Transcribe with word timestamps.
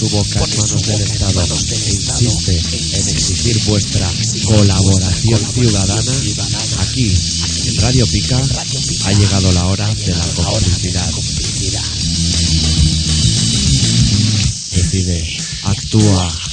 su 0.00 0.08
boca 0.08 0.40
en 0.42 0.56
manos 0.56 0.86
del 0.86 1.02
Estado 1.02 1.42
e 1.42 1.92
insiste 1.92 2.52
en 2.56 3.08
exigir 3.10 3.60
vuestra 3.66 4.10
colaboración 4.44 5.38
ciudadana, 5.52 6.12
aquí, 6.78 7.12
en 7.66 7.76
Radio 7.82 8.06
Pica, 8.06 8.40
ha 9.04 9.12
llegado 9.12 9.52
la 9.52 9.66
hora 9.66 9.94
de 9.94 10.14
la 10.14 10.26
complicidad. 10.32 11.10
Decide, 14.72 15.36
actúa. 15.64 16.49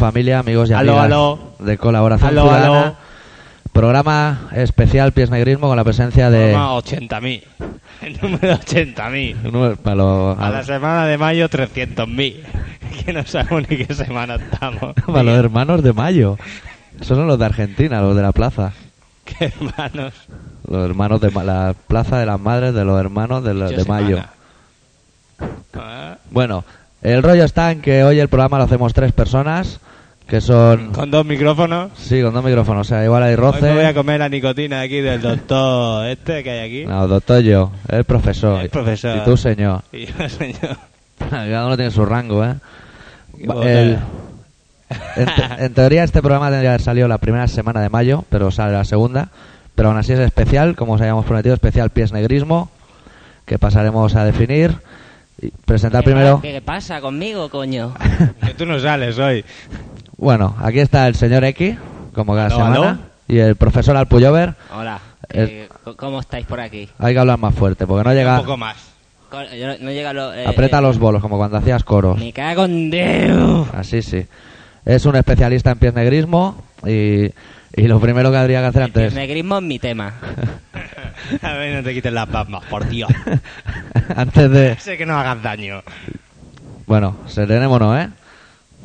Familia, 0.00 0.40
amigos 0.40 0.68
y 0.70 0.72
Aló, 0.72 0.92
amigas 0.92 1.04
aló. 1.06 1.38
de 1.60 1.78
Colaboración 1.78 2.30
Aló, 2.30 2.42
Ciudadana. 2.42 2.80
aló. 2.82 2.96
Programa 3.72 4.48
especial 4.52 5.12
Pies 5.12 5.30
Negrismo 5.30 5.68
con 5.68 5.76
la 5.76 5.84
presencia 5.84 6.28
de... 6.28 6.52
Toma 6.52 6.74
80.000. 6.78 7.42
El 8.02 8.20
número 8.20 8.54
80.000. 8.54 9.36
Uno- 9.48 9.76
para 9.76 9.94
los- 9.96 10.38
A 10.38 10.50
la 10.50 10.64
semana 10.64 11.06
de 11.06 11.16
mayo 11.18 11.48
300.000. 11.48 12.36
Que 13.04 13.12
no 13.14 13.24
sabemos 13.24 13.62
ni 13.70 13.76
qué 13.78 13.94
semana 13.94 14.34
estamos. 14.34 14.94
para 15.06 15.22
los 15.22 15.38
hermanos 15.38 15.82
de 15.82 15.92
Mayo. 15.92 16.36
Esos 17.00 17.16
son 17.16 17.26
los 17.28 17.38
de 17.38 17.44
Argentina, 17.46 18.00
los 18.02 18.14
de 18.16 18.22
la 18.22 18.32
plaza. 18.32 18.72
Qué 19.24 19.46
hermanos. 19.46 20.12
Los 20.68 20.84
hermanos 20.84 21.20
de 21.20 21.30
Ma- 21.30 21.44
la 21.44 21.74
plaza 21.86 22.18
de 22.18 22.26
las 22.26 22.38
madres 22.40 22.74
de 22.74 22.84
los 22.84 22.98
hermanos 23.00 23.42
de, 23.44 23.54
los 23.54 23.70
Qué 23.70 23.76
de 23.78 23.84
Mayo. 23.84 24.18
Ah, 25.74 26.16
Bueno, 26.30 26.64
el 27.02 27.22
rollo 27.22 27.44
está 27.44 27.70
en 27.70 27.80
que 27.80 28.04
hoy 28.04 28.18
el 28.20 28.28
programa 28.28 28.58
lo 28.58 28.64
hacemos 28.64 28.92
tres 28.92 29.12
personas, 29.12 29.80
que 30.30 30.40
son... 30.40 30.92
Con 30.92 31.10
dos 31.10 31.26
micrófonos. 31.26 31.90
Sí, 31.98 32.22
con 32.22 32.32
dos 32.32 32.44
micrófonos, 32.44 32.86
o 32.86 32.88
sea, 32.88 33.04
igual 33.04 33.22
hay 33.24 33.34
Hoy 33.34 33.40
me 33.60 33.72
voy 33.72 33.80
a 33.80 33.82
roce. 33.88 33.94
comer 33.94 34.20
la 34.20 34.28
nicotina 34.28 34.80
aquí 34.80 35.00
del 35.00 35.20
doctor 35.20 36.06
este 36.06 36.42
que 36.44 36.50
hay 36.50 36.58
aquí. 36.68 36.86
No, 36.86 37.06
doctor 37.08 37.40
yo, 37.42 37.72
el 37.88 38.04
profesor. 38.04 38.60
El 38.60 38.70
profesor. 38.70 39.16
Y 39.18 39.24
tú, 39.24 39.36
señor. 39.36 39.82
Y 39.92 40.06
yo, 40.06 40.28
señor. 40.28 40.76
Cada 41.18 41.66
uno 41.66 41.76
tiene 41.76 41.90
su 41.90 42.06
rango, 42.06 42.44
¿eh? 42.44 42.54
Qué 43.36 43.82
el- 43.82 43.98
en, 45.16 45.26
te- 45.26 45.54
en 45.64 45.74
teoría 45.74 46.04
este 46.04 46.20
programa 46.20 46.46
tendría 46.46 46.62
que 46.62 46.68
haber 46.68 46.80
salido 46.82 47.08
la 47.08 47.18
primera 47.18 47.46
semana 47.48 47.80
de 47.80 47.88
mayo, 47.88 48.24
pero 48.30 48.50
sale 48.50 48.72
la 48.72 48.84
segunda. 48.84 49.28
Pero 49.74 49.88
aún 49.88 49.98
así 49.98 50.12
es 50.12 50.18
especial, 50.20 50.76
como 50.76 50.92
os 50.94 51.00
habíamos 51.00 51.24
prometido, 51.26 51.54
especial 51.54 51.90
pies 51.90 52.12
negrismo, 52.12 52.70
que 53.46 53.58
pasaremos 53.58 54.14
a 54.14 54.24
definir. 54.24 54.76
Y 55.42 55.50
presentar 55.64 56.04
primero... 56.04 56.40
¿Qué 56.42 56.60
pasa 56.60 57.00
conmigo, 57.00 57.48
coño? 57.48 57.94
Que 58.44 58.52
tú 58.54 58.66
no 58.66 58.78
sales 58.78 59.18
hoy. 59.18 59.42
Bueno, 60.20 60.54
aquí 60.62 60.80
está 60.80 61.06
el 61.08 61.14
señor 61.14 61.44
X, 61.44 61.76
como 62.14 62.34
cada 62.34 62.50
semana, 62.50 62.76
aló. 62.76 62.98
y 63.26 63.38
el 63.38 63.56
profesor 63.56 63.96
Alpuyover. 63.96 64.54
Hola. 64.76 65.00
El- 65.30 65.48
eh, 65.48 65.68
¿Cómo 65.96 66.20
estáis 66.20 66.44
por 66.44 66.60
aquí? 66.60 66.90
Hay 66.98 67.14
que 67.14 67.20
hablar 67.20 67.38
más 67.38 67.54
fuerte, 67.54 67.86
porque 67.86 68.04
no 68.04 68.10
Un 68.10 68.16
llega... 68.16 68.36
poco 68.38 68.56
más. 68.58 68.76
Co- 69.30 69.42
yo 69.44 69.66
no, 69.68 69.74
no 69.80 69.90
llega 69.92 70.12
lo... 70.12 70.34
eh, 70.34 70.44
Aprieta 70.46 70.78
eh, 70.78 70.82
los 70.82 70.98
bolos, 70.98 71.22
como 71.22 71.38
cuando 71.38 71.56
hacías 71.56 71.84
coros. 71.84 72.18
Me 72.18 72.32
cago 72.34 72.66
en 72.66 72.90
Dios. 72.90 73.66
Así 73.72 74.02
sí. 74.02 74.26
Es 74.84 75.06
un 75.06 75.16
especialista 75.16 75.70
en 75.70 75.78
pies 75.78 75.94
negrismo 75.94 76.62
y, 76.84 77.26
y 77.74 77.82
lo 77.88 77.98
primero 77.98 78.30
que 78.30 78.36
habría 78.36 78.60
que 78.60 78.66
hacer 78.66 78.82
El 78.82 78.86
antes... 78.88 79.14
negrismo 79.14 79.56
es 79.56 79.62
mi 79.62 79.78
tema. 79.78 80.14
A 81.42 81.52
ver, 81.54 81.76
no 81.76 81.82
te 81.82 81.94
quites 81.94 82.12
las 82.12 82.30
bambas, 82.30 82.64
por 82.64 82.86
Dios. 82.88 83.10
antes 84.16 84.50
de... 84.50 84.76
Sé 84.80 84.98
que 84.98 85.06
no 85.06 85.18
hagas 85.18 85.42
daño. 85.42 85.82
Bueno, 86.86 87.16
serenémonos, 87.26 87.98
¿eh? 88.00 88.08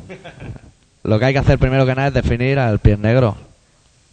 Lo 1.06 1.20
que 1.20 1.26
hay 1.26 1.32
que 1.32 1.38
hacer 1.38 1.58
primero 1.58 1.86
que 1.86 1.94
nada 1.94 2.08
es 2.08 2.14
definir 2.14 2.58
al 2.58 2.80
pie 2.80 2.96
negro. 2.96 3.36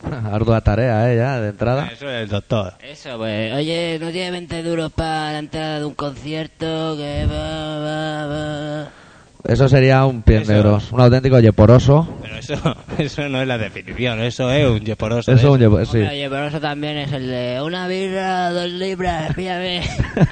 Ardua 0.31 0.62
tarea, 0.62 1.12
¿eh? 1.12 1.18
Ya, 1.18 1.42
de 1.42 1.50
entrada. 1.50 1.90
Eso 1.92 2.08
es 2.08 2.24
el 2.24 2.30
doctor. 2.30 2.74
Eso, 2.84 3.18
pues, 3.18 3.52
oye, 3.52 3.98
no 4.00 4.12
tiene 4.12 4.30
20 4.30 4.62
duros 4.62 4.92
para 4.92 5.32
la 5.32 5.40
entrada 5.40 5.80
de 5.80 5.86
un 5.86 5.96
concierto, 5.96 6.96
que 6.96 7.26
va, 7.26 7.80
va, 7.80 8.28
va. 8.28 9.03
Eso 9.46 9.68
sería 9.68 10.06
un 10.06 10.22
pie 10.22 10.38
Eso. 10.38 10.52
negro. 10.54 10.80
Un 10.92 11.02
auténtico 11.02 11.38
yeporoso. 11.40 12.08
Pero 12.22 12.36
eso, 12.38 12.56
eso 12.98 13.28
no 13.30 13.42
es 13.42 13.48
la 13.48 13.58
definición, 13.58 14.22
eso 14.22 14.50
es 14.52 14.66
un 14.70 14.80
yeporoso. 14.80 15.31
Eso 15.34 15.48
es 15.48 15.54
un 15.54 15.59
de 15.59 15.68
yepo- 15.68 15.86
sí. 15.86 15.98
Hombre, 16.26 16.48
eso 16.48 16.59
también 16.62 16.98
es 16.98 17.12
el 17.12 17.28
de 17.28 17.62
una 17.62 17.88
birra, 17.88 18.52
dos 18.52 18.70
libras, 18.70 19.34
píllame. 19.36 19.82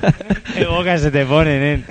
¿Qué 0.55 0.65
boca 0.65 0.97
se 0.97 1.11
te 1.11 1.25
ponen, 1.25 1.61
eh? 1.63 1.83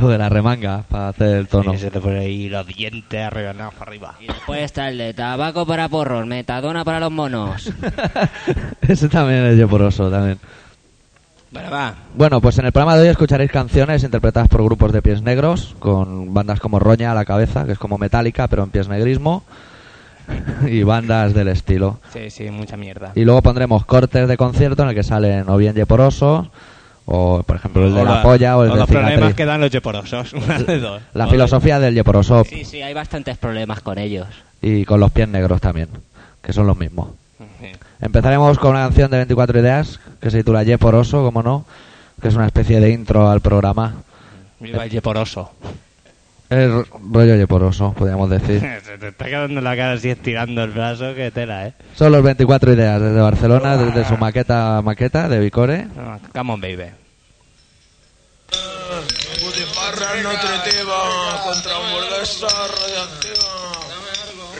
Lo 0.00 0.08
de 0.08 0.18
la 0.18 0.28
remanga, 0.30 0.82
para 0.88 1.08
hacer 1.08 1.36
el 1.36 1.46
tono. 1.48 1.74
Y 1.74 1.78
se 1.78 1.90
te 1.90 2.00
ponen 2.00 2.18
ahí 2.20 2.48
los 2.48 2.66
dientes 2.66 3.20
arrebanados 3.20 3.74
para 3.74 3.90
arriba. 3.90 4.14
Y 4.20 4.26
después 4.26 4.62
está 4.62 4.88
el 4.88 4.98
de 4.98 5.12
tabaco 5.14 5.66
para 5.66 5.88
porros, 5.88 6.26
metadona 6.26 6.84
para 6.84 7.00
los 7.00 7.10
monos. 7.10 7.70
Ese 8.88 9.08
también 9.08 9.44
es 9.46 9.56
yeporoso, 9.58 10.10
también. 10.10 10.38
Bueno, 11.52 11.70
va. 11.70 11.94
Bueno, 12.14 12.40
pues 12.40 12.58
en 12.58 12.66
el 12.66 12.72
programa 12.72 12.96
de 12.96 13.02
hoy 13.02 13.08
escucharéis 13.08 13.50
canciones 13.50 14.04
interpretadas 14.04 14.48
por 14.48 14.62
grupos 14.62 14.92
de 14.92 15.02
pies 15.02 15.22
negros, 15.22 15.74
con 15.80 16.32
bandas 16.32 16.60
como 16.60 16.78
Roña 16.78 17.10
a 17.10 17.14
la 17.14 17.24
cabeza, 17.24 17.64
que 17.66 17.72
es 17.72 17.78
como 17.78 17.98
metálica, 17.98 18.46
pero 18.46 18.62
en 18.62 18.70
pies 18.70 18.86
negrismo, 18.88 19.42
y 20.68 20.84
bandas 20.84 21.34
del 21.34 21.48
estilo. 21.48 21.98
Sí, 22.12 22.30
sí, 22.30 22.50
mucha 22.50 22.76
mierda. 22.76 23.10
Y 23.16 23.24
luego 23.24 23.42
pondremos 23.42 23.84
cortes 23.84 24.28
de 24.28 24.36
concierto 24.36 24.82
en 24.84 24.90
el 24.90 24.94
que 24.94 25.02
salen 25.02 25.48
o 25.48 25.56
bien 25.56 25.74
yeporosos, 25.74 26.46
o 27.06 27.42
por 27.42 27.56
ejemplo 27.56 27.84
el 27.84 27.94
de 27.94 28.04
la 28.04 28.22
polla 28.22 28.56
o 28.56 28.62
el 28.62 28.70
de 28.70 28.76
los 28.76 28.88
problemas 28.88 29.34
que 29.34 29.44
dan 29.44 29.60
los 29.60 29.70
yeporosos. 29.70 30.32
Una 30.34 30.58
de 30.60 30.78
dos. 30.78 31.02
La 31.14 31.26
O 31.26 31.30
filosofía 31.30 31.80
del 31.80 31.94
yeporoso 31.94 32.44
Sí, 32.44 32.64
sí, 32.64 32.80
hay 32.80 32.94
bastantes 32.94 33.36
problemas 33.38 33.80
con 33.80 33.98
ellos. 33.98 34.28
y 34.62 34.84
con 34.84 35.00
los 35.00 35.10
pies 35.10 35.26
negros 35.26 35.60
también, 35.60 35.88
que 36.42 36.52
son 36.52 36.68
los 36.68 36.76
mismos. 36.76 37.08
Empezaremos 38.00 38.58
con 38.58 38.70
una 38.70 38.84
canción 38.84 39.10
de 39.10 39.18
24 39.18 39.60
ideas 39.60 40.00
que 40.20 40.30
se 40.30 40.38
titula 40.38 40.62
Yeporoso, 40.62 41.22
como 41.22 41.42
no, 41.42 41.66
que 42.20 42.28
es 42.28 42.34
una 42.34 42.46
especie 42.46 42.80
de 42.80 42.90
intro 42.90 43.28
al 43.28 43.40
programa. 43.40 43.94
Viva 44.58 44.84
el 44.84 44.90
yeporoso. 44.90 45.50
Es 46.50 46.68
rollo 47.12 47.36
yeporoso, 47.36 47.92
podríamos 47.92 48.28
decir. 48.28 48.60
Se 48.84 48.98
te 48.98 49.08
está 49.08 49.26
quedando 49.26 49.60
la 49.60 49.76
cara 49.76 49.92
así 49.92 50.10
estirando 50.10 50.64
el 50.64 50.72
brazo, 50.72 51.14
que 51.14 51.30
tela, 51.30 51.68
¿eh? 51.68 51.74
Son 51.94 52.10
los 52.10 52.22
24 52.24 52.72
ideas 52.72 53.00
desde 53.00 53.20
Barcelona, 53.20 53.76
desde 53.76 54.04
su 54.04 54.16
maqueta 54.16 54.82
maqueta 54.82 55.28
de 55.28 55.38
Vicore. 55.38 55.84
No, 55.96 56.18
come 56.34 56.52
on, 56.52 56.60
baby. 56.60 56.90
Butifarra 59.40 60.06
contra 61.44 61.76
hamburguesa 61.76 62.48
radiactiva. 62.48 63.49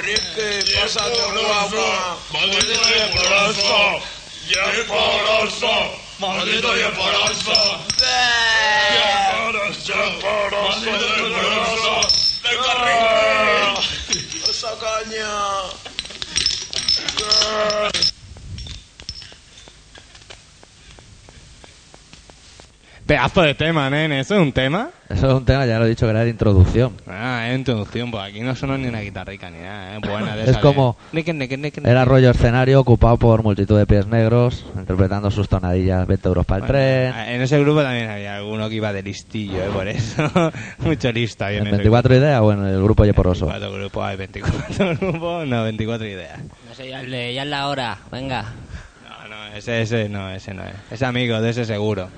Ricky, 0.00 0.72
pásate 0.80 1.20
guapa. 1.32 2.16
Maldito 2.32 2.88
yeporoso. 2.88 4.00
Yeporoso. 4.48 5.74
Maldito 6.18 6.76
yeporoso. 6.76 7.58
Yeporoso. 8.96 10.00
Maldito 10.64 11.08
yeporoso. 11.16 11.94
Venga, 12.42 12.72
Ricky. 12.84 14.40
Esa 14.48 14.72
caña. 14.80 15.32
Pedazo 23.10 23.42
de 23.42 23.56
tema, 23.56 23.90
nene. 23.90 24.20
¿Eso 24.20 24.36
es 24.36 24.40
un 24.40 24.52
tema? 24.52 24.88
Eso 25.08 25.26
es 25.26 25.34
un 25.34 25.44
tema, 25.44 25.66
ya 25.66 25.80
lo 25.80 25.86
he 25.86 25.88
dicho 25.88 26.06
que 26.06 26.10
era 26.10 26.22
de 26.22 26.30
introducción. 26.30 26.92
Ah, 27.08 27.46
de 27.48 27.56
introducción, 27.56 28.08
pues 28.12 28.22
aquí 28.22 28.38
no 28.38 28.54
sonó 28.54 28.78
ni 28.78 28.86
una 28.86 29.00
guitarrica 29.00 29.50
ni 29.50 29.58
nada, 29.58 29.96
¿eh? 29.96 29.98
Buena 29.98 30.36
de 30.36 30.44
Es 30.44 30.50
esa 30.50 30.60
como- 30.60 30.96
Nique, 31.10 31.34
nique, 31.34 31.56
nique, 31.56 31.80
Era 31.84 32.04
rollo 32.04 32.30
escenario 32.30 32.78
ocupado 32.78 33.16
por 33.16 33.42
multitud 33.42 33.76
de 33.76 33.84
pies 33.84 34.06
negros, 34.06 34.64
interpretando 34.76 35.28
sus 35.32 35.48
tonadillas 35.48 36.06
20 36.06 36.28
euros 36.28 36.46
para 36.46 36.58
el 36.58 36.70
Bueno, 36.72 37.12
tren. 37.16 37.28
En 37.34 37.42
ese 37.42 37.58
grupo 37.58 37.82
también 37.82 38.08
había 38.10 38.36
alguno 38.36 38.68
que 38.68 38.76
iba 38.76 38.92
de 38.92 39.02
listillo, 39.02 39.58
¿eh? 39.60 39.70
Por 39.72 39.88
eso. 39.88 40.30
Mucho 40.78 41.10
listo 41.10 41.44
ahí 41.46 41.56
en, 41.56 41.62
¿En 41.62 41.66
ese 41.66 41.76
24 41.78 42.14
ideas 42.14 42.40
o 42.40 42.52
en 42.52 42.64
el 42.64 42.80
grupo 42.80 43.04
Yeporoso? 43.04 43.46
24 43.46 43.76
grupos, 43.76 44.04
hay 44.04 44.16
24 44.18 44.96
grupos, 45.00 45.48
no, 45.48 45.64
24 45.64 46.06
ideas. 46.06 46.38
No 46.68 46.74
sé, 46.76 46.88
ya, 46.88 47.02
ya 47.02 47.42
es 47.42 47.48
la 47.48 47.66
hora. 47.66 47.98
Venga. 48.12 48.44
No, 49.02 49.28
no, 49.28 49.56
ese, 49.56 49.82
ese 49.82 50.08
no, 50.08 50.30
ese 50.30 50.54
no 50.54 50.62
es. 50.62 50.74
Es 50.92 51.02
amigo 51.02 51.40
de 51.40 51.50
ese 51.50 51.64
seguro. 51.64 52.08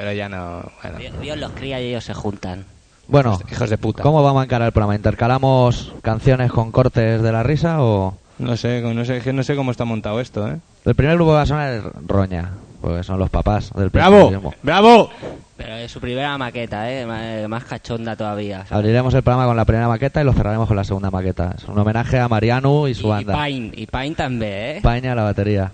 Pero 0.00 0.14
ya 0.14 0.30
no, 0.30 0.62
bueno. 0.82 0.98
Dios, 0.98 1.20
Dios 1.20 1.38
los 1.38 1.52
cría 1.52 1.78
y 1.78 1.88
ellos 1.88 2.04
se 2.04 2.14
juntan. 2.14 2.64
Bueno, 3.06 3.38
Hijos 3.52 3.68
de 3.68 3.76
puta. 3.76 4.02
¿cómo 4.02 4.22
vamos 4.22 4.40
a 4.40 4.44
encarar 4.44 4.64
el 4.68 4.72
programa? 4.72 4.96
¿Intercalamos 4.96 5.92
canciones 6.00 6.50
con 6.50 6.72
cortes 6.72 7.20
de 7.20 7.30
la 7.30 7.42
risa 7.42 7.82
o...? 7.82 8.16
No 8.38 8.56
sé, 8.56 8.80
no 8.80 9.04
sé, 9.04 9.18
es 9.18 9.24
que 9.24 9.34
no 9.34 9.42
sé 9.42 9.56
cómo 9.56 9.72
está 9.72 9.84
montado 9.84 10.18
esto, 10.18 10.48
¿eh? 10.48 10.56
El 10.86 10.94
primer 10.94 11.16
grupo 11.16 11.32
que 11.32 11.34
va 11.34 11.42
a 11.42 11.46
sonar 11.46 11.74
es 11.74 11.82
Roña, 12.06 12.48
porque 12.80 13.02
son 13.02 13.18
los 13.18 13.28
papás 13.28 13.74
del 13.74 13.90
¡Bravo! 13.90 14.54
¡Bravo! 14.62 15.10
Pero 15.58 15.74
es 15.74 15.92
su 15.92 16.00
primera 16.00 16.38
maqueta, 16.38 16.90
¿eh? 16.90 17.04
Más, 17.04 17.46
más 17.46 17.64
cachonda 17.64 18.16
todavía. 18.16 18.64
Abriremos 18.70 19.12
el 19.12 19.22
programa 19.22 19.46
con 19.46 19.56
la 19.58 19.66
primera 19.66 19.86
maqueta 19.86 20.22
y 20.22 20.24
lo 20.24 20.32
cerraremos 20.32 20.66
con 20.66 20.78
la 20.78 20.84
segunda 20.84 21.10
maqueta. 21.10 21.56
Es 21.58 21.64
un 21.64 21.78
homenaje 21.78 22.18
a 22.18 22.26
Mariano 22.26 22.88
y 22.88 22.94
su 22.94 23.08
y, 23.08 23.10
banda. 23.10 23.44
Pine, 23.44 23.70
y 23.74 23.86
Pine 23.86 24.14
también, 24.14 24.52
¿eh? 24.52 24.80
Paña 24.82 25.14
la 25.14 25.24
batería. 25.24 25.72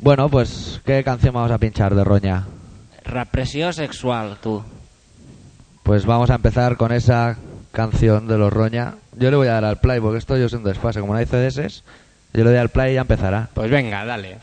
Bueno, 0.00 0.28
pues, 0.28 0.80
¿qué 0.84 1.04
canción 1.04 1.34
vamos 1.34 1.52
a 1.52 1.58
pinchar 1.58 1.94
de 1.94 2.02
Roña? 2.02 2.42
Represión 3.04 3.72
sexual, 3.72 4.38
tú. 4.42 4.62
Pues 5.82 6.06
vamos 6.06 6.30
a 6.30 6.36
empezar 6.36 6.76
con 6.76 6.92
esa 6.92 7.36
canción 7.72 8.28
de 8.28 8.38
los 8.38 8.52
Roña. 8.52 8.94
Yo 9.16 9.30
le 9.30 9.36
voy 9.36 9.48
a 9.48 9.54
dar 9.54 9.64
al 9.64 9.80
play, 9.80 10.00
porque 10.00 10.18
esto 10.18 10.36
yo 10.36 10.48
soy 10.48 10.58
un 10.58 10.64
desfase. 10.64 11.00
Como 11.00 11.12
no 11.12 11.18
hay 11.18 11.26
CDs, 11.26 11.82
yo 12.32 12.44
le 12.44 12.50
doy 12.50 12.58
al 12.58 12.68
play 12.68 12.92
y 12.92 12.94
ya 12.94 13.00
empezará. 13.02 13.48
Pues 13.54 13.70
venga, 13.70 14.04
dale. 14.04 14.38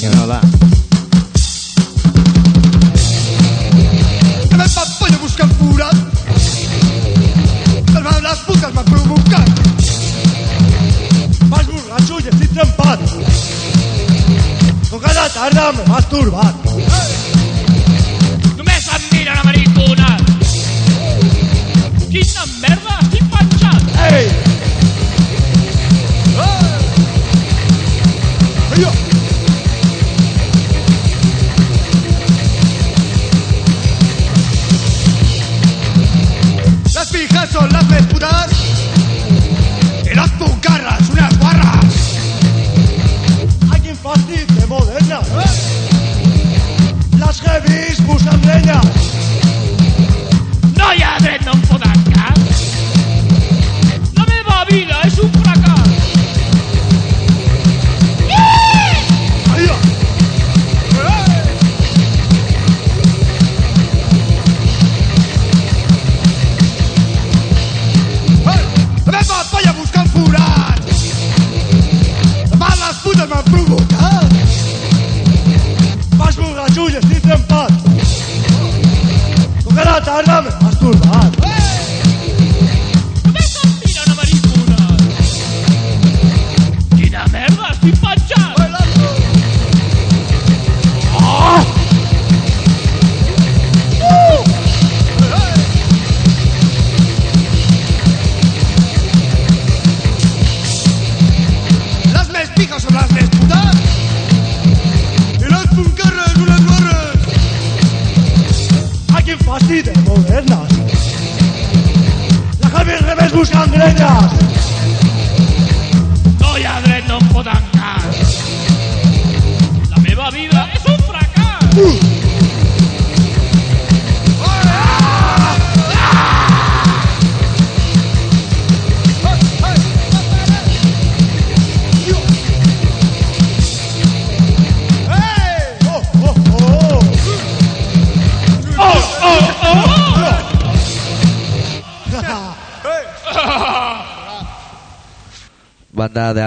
Que 0.00 0.08
no 0.08 0.26
da. 0.26 0.40
Que 4.48 4.56
me 4.56 4.68
papallo 4.68 5.18
buscan 5.20 5.48
cura. 5.54 5.90
Calmar 7.92 8.22
las 8.22 8.38
putas 8.40 8.74
me 8.74 8.84
provocan. 8.84 9.44
Más 11.48 11.66
borracho 11.66 12.20
y 12.20 12.28
estoy 12.28 12.48
trempat. 12.48 13.25
Con 14.96 15.04
cada 15.04 15.28
tarda 15.28 15.72
me 15.72 15.84
masturbat. 15.92 16.54
Només 18.56 18.86
em 18.94 19.02
mira 19.12 19.34
la 19.34 19.44
maricona. 19.44 20.16
Quina 22.08 22.46
merda, 22.62 22.94
estic 23.02 23.26
penjat. 23.28 23.82
¡Ey! 24.06 24.26
¡Ey! 26.44 26.64
yo! 28.80 28.90
Las 36.94 37.08
fijas 37.10 37.50
son 37.52 37.68
las 37.70 37.84
putas 37.84 38.48
y 40.10 40.14
las 40.14 40.30
puncarras 40.30 41.10
unas 41.10 41.25
Las 47.18 47.40
heavies 47.40 48.06
buscan 48.06 48.40
leña. 48.46 48.80
Com 79.96 80.04
cada 80.04 80.22
tarda 80.22 80.42
m'he 80.42 81.45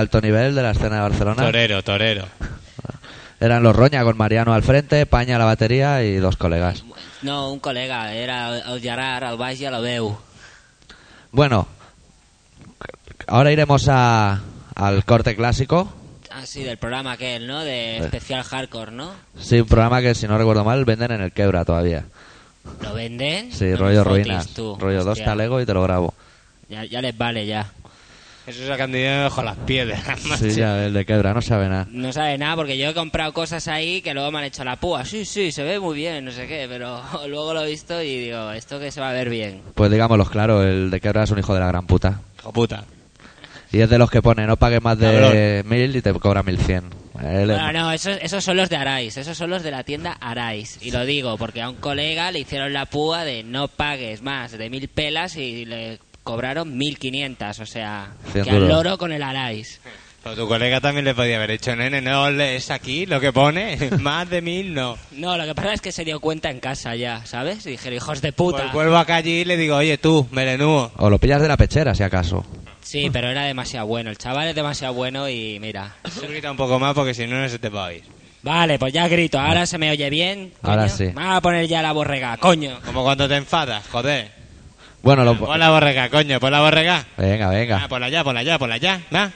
alto 0.09 0.21
nivel 0.21 0.55
de 0.55 0.63
la 0.63 0.71
escena 0.71 0.95
de 0.95 1.01
Barcelona. 1.01 1.43
Torero, 1.43 1.83
torero. 1.83 2.25
Eran 3.39 3.61
los 3.61 3.75
Roña 3.75 4.03
con 4.03 4.17
Mariano 4.17 4.53
al 4.55 4.63
frente, 4.63 5.05
Paña 5.05 5.35
a 5.35 5.39
la 5.39 5.45
batería 5.45 6.03
y 6.03 6.15
dos 6.15 6.35
colegas. 6.35 6.83
No, 7.21 7.51
un 7.53 7.61
col·lega, 7.61 8.11
era 8.13 8.57
el 8.57 8.81
Gerard, 8.81 9.31
el 9.31 9.37
baix 9.37 9.61
la 9.61 9.79
veu. 9.79 10.17
Bueno, 11.31 11.67
ahora 13.27 13.51
iremos 13.51 13.87
a, 13.87 14.41
al 14.73 15.05
corte 15.05 15.35
clásico. 15.35 15.93
Ah, 16.31 16.45
sí, 16.45 16.63
del 16.63 16.77
programa 16.77 17.11
aquel, 17.11 17.45
¿no? 17.45 17.59
De 17.63 17.97
especial 17.97 18.41
hardcore, 18.43 18.91
¿no? 18.91 19.11
Sí, 19.39 19.59
un 19.61 19.67
programa 19.67 20.01
que 20.01 20.15
si 20.15 20.27
no 20.27 20.37
recuerdo 20.39 20.63
mal 20.63 20.85
venden 20.85 21.11
en 21.11 21.21
el 21.21 21.31
Quebra 21.31 21.65
todavía. 21.65 22.05
¿Lo 22.81 22.93
venden? 22.95 23.51
Sí, 23.51 23.65
No 23.65 23.77
rollo 23.77 24.03
ruinas. 24.03 24.47
tú. 24.55 24.75
Rollo 24.79 24.99
dos 25.03 25.09
Hostia, 25.13 25.25
talego 25.25 25.61
y 25.61 25.65
te 25.67 25.73
lo 25.75 25.83
grabo. 25.83 26.13
Ya, 26.67 26.83
ya 26.85 26.99
les 27.01 27.15
vale, 27.17 27.45
ya. 27.45 27.67
Eso 28.49 28.65
sacan 28.65 28.91
dinero 28.91 29.23
bajo 29.23 29.43
las 29.43 29.57
piedras. 29.57 30.01
Sí, 30.39 30.51
ya, 30.51 30.85
el 30.85 30.93
de 30.93 31.05
Quebra, 31.05 31.33
no 31.33 31.41
sabe 31.41 31.67
nada. 31.67 31.87
No 31.91 32.11
sabe 32.11 32.37
nada 32.37 32.55
porque 32.55 32.77
yo 32.77 32.89
he 32.89 32.93
comprado 32.93 33.33
cosas 33.33 33.67
ahí 33.67 34.01
que 34.01 34.13
luego 34.13 34.31
me 34.31 34.39
han 34.39 34.45
hecho 34.45 34.63
la 34.63 34.77
púa. 34.77 35.05
Sí, 35.05 35.25
sí, 35.25 35.51
se 35.51 35.63
ve 35.63 35.79
muy 35.79 35.95
bien, 35.95 36.25
no 36.25 36.31
sé 36.31 36.47
qué, 36.47 36.65
pero 36.67 37.01
luego 37.27 37.53
lo 37.53 37.63
he 37.63 37.69
visto 37.69 38.01
y 38.01 38.19
digo, 38.25 38.51
esto 38.51 38.79
que 38.79 38.91
se 38.91 39.01
va 39.01 39.09
a 39.09 39.13
ver 39.13 39.29
bien. 39.29 39.61
Pues 39.75 39.91
digámoslo 39.91 40.25
claro, 40.25 40.63
el 40.63 40.89
de 40.89 40.99
Quebra 40.99 41.23
es 41.23 41.31
un 41.31 41.39
hijo 41.39 41.53
de 41.53 41.59
la 41.59 41.67
gran 41.67 41.85
puta. 41.85 42.21
Hijo 42.39 42.51
puta. 42.51 42.85
Y 43.71 43.81
es 43.81 43.89
de 43.89 43.99
los 43.99 44.09
que 44.09 44.21
pone, 44.21 44.47
no 44.47 44.57
pagues 44.57 44.81
más 44.81 44.97
de 44.97 45.63
mil 45.65 45.95
y 45.95 46.01
te 46.01 46.11
cobra 46.13 46.41
mil 46.41 46.57
cien. 46.57 46.85
No, 47.21 47.73
no, 47.73 47.91
esos, 47.91 48.17
esos 48.21 48.43
son 48.43 48.57
los 48.57 48.69
de 48.69 48.77
Arais, 48.77 49.17
esos 49.17 49.37
son 49.37 49.49
los 49.49 49.61
de 49.61 49.71
la 49.71 49.83
tienda 49.83 50.13
Arais. 50.13 50.79
Y 50.81 50.91
lo 50.91 51.05
digo 51.05 51.37
porque 51.37 51.61
a 51.61 51.69
un 51.69 51.75
colega 51.75 52.31
le 52.31 52.39
hicieron 52.39 52.71
la 52.71 52.85
púa 52.85 53.25
de 53.25 53.43
no 53.43 53.67
pagues 53.67 54.21
más 54.21 54.57
de 54.57 54.69
mil 54.69 54.87
pelas 54.87 55.35
y 55.35 55.65
le 55.65 55.99
cobraron 56.23 56.77
mil 56.77 56.97
quinientas, 56.97 57.59
o 57.59 57.65
sea, 57.65 58.11
Cien 58.31 58.43
que 58.43 58.49
al 58.51 58.59
duros. 58.61 58.69
loro 58.69 58.97
con 58.97 59.11
el 59.11 59.23
Arais. 59.23 59.79
Pero 60.21 60.35
tu 60.35 60.47
colega 60.49 60.81
también 60.81 61.05
le 61.05 61.15
podía 61.15 61.37
haber 61.37 61.51
hecho, 61.51 61.73
nene, 61.77 62.01
no 62.01 62.29
lees 62.29 62.71
aquí 62.71 63.05
lo 63.05 63.21
que 63.21 63.31
pone, 63.31 63.77
más 63.99 64.29
de 64.29 64.41
mil 64.41 64.73
no. 64.73 64.97
No, 65.11 65.37
lo 65.37 65.45
que 65.45 65.55
pasa 65.55 65.73
es 65.73 65.81
que 65.81 65.91
se 65.93 66.03
dio 66.03 66.19
cuenta 66.19 66.49
en 66.51 66.59
casa 66.59 66.93
ya, 66.95 67.25
¿sabes? 67.25 67.65
Y 67.65 67.71
dijeron, 67.71 67.95
hijos 67.95 68.21
de 68.21 68.33
puta. 68.33 68.63
Pues 68.63 68.73
vuelvo 68.73 68.97
acá 68.97 69.15
allí 69.15 69.39
y 69.41 69.45
le 69.45 69.55
digo, 69.55 69.77
oye 69.77 69.97
tú, 69.97 70.27
melenúo. 70.31 70.91
O 70.97 71.09
lo 71.09 71.19
pillas 71.19 71.41
de 71.41 71.47
la 71.47 71.55
pechera, 71.55 71.95
si 71.95 72.03
acaso. 72.03 72.45
Sí, 72.81 73.09
pero 73.13 73.29
era 73.29 73.43
demasiado 73.43 73.87
bueno. 73.87 74.09
El 74.09 74.17
chaval 74.17 74.49
es 74.49 74.55
demasiado 74.55 74.93
bueno 74.93 75.29
y 75.29 75.57
mira. 75.61 75.95
Tú 76.03 76.27
grita 76.27 76.51
un 76.51 76.57
poco 76.57 76.79
más 76.79 76.93
porque 76.93 77.13
si 77.13 77.25
no, 77.25 77.39
no 77.39 77.47
se 77.47 77.59
te 77.59 77.69
va 77.69 77.85
a 77.85 77.87
oír. 77.89 78.03
Vale, 78.41 78.77
pues 78.79 78.91
ya 78.91 79.07
grito. 79.07 79.39
Ahora 79.39 79.65
se 79.65 79.77
me 79.77 79.89
oye 79.91 80.09
bien. 80.09 80.51
coño. 80.61 80.71
Ahora 80.73 80.89
sí. 80.89 81.07
Vamos 81.13 81.37
a 81.37 81.41
poner 81.41 81.67
ya 81.67 81.81
la 81.81 81.91
borrega, 81.93 82.35
coño. 82.37 82.79
Como 82.85 83.03
cuando 83.03 83.27
te 83.27 83.35
enfadas, 83.37 83.85
joder. 83.87 84.31
Bueno, 85.01 85.23
lo... 85.23 85.35
Pon 85.35 85.57
la 85.59 85.69
borrega, 85.69 86.09
coño, 86.09 86.39
pon 86.39 86.51
la 86.51 86.59
borrega. 86.61 87.03
Venga, 87.17 87.47
Ah, 87.47 87.51
venga. 87.51 87.87
ponla 87.87 88.07
allá, 88.07 88.23
ponla 88.23 88.39
allá, 88.41 88.59
ponla 88.59 88.75
allá. 88.75 88.99
Va. 89.15 89.29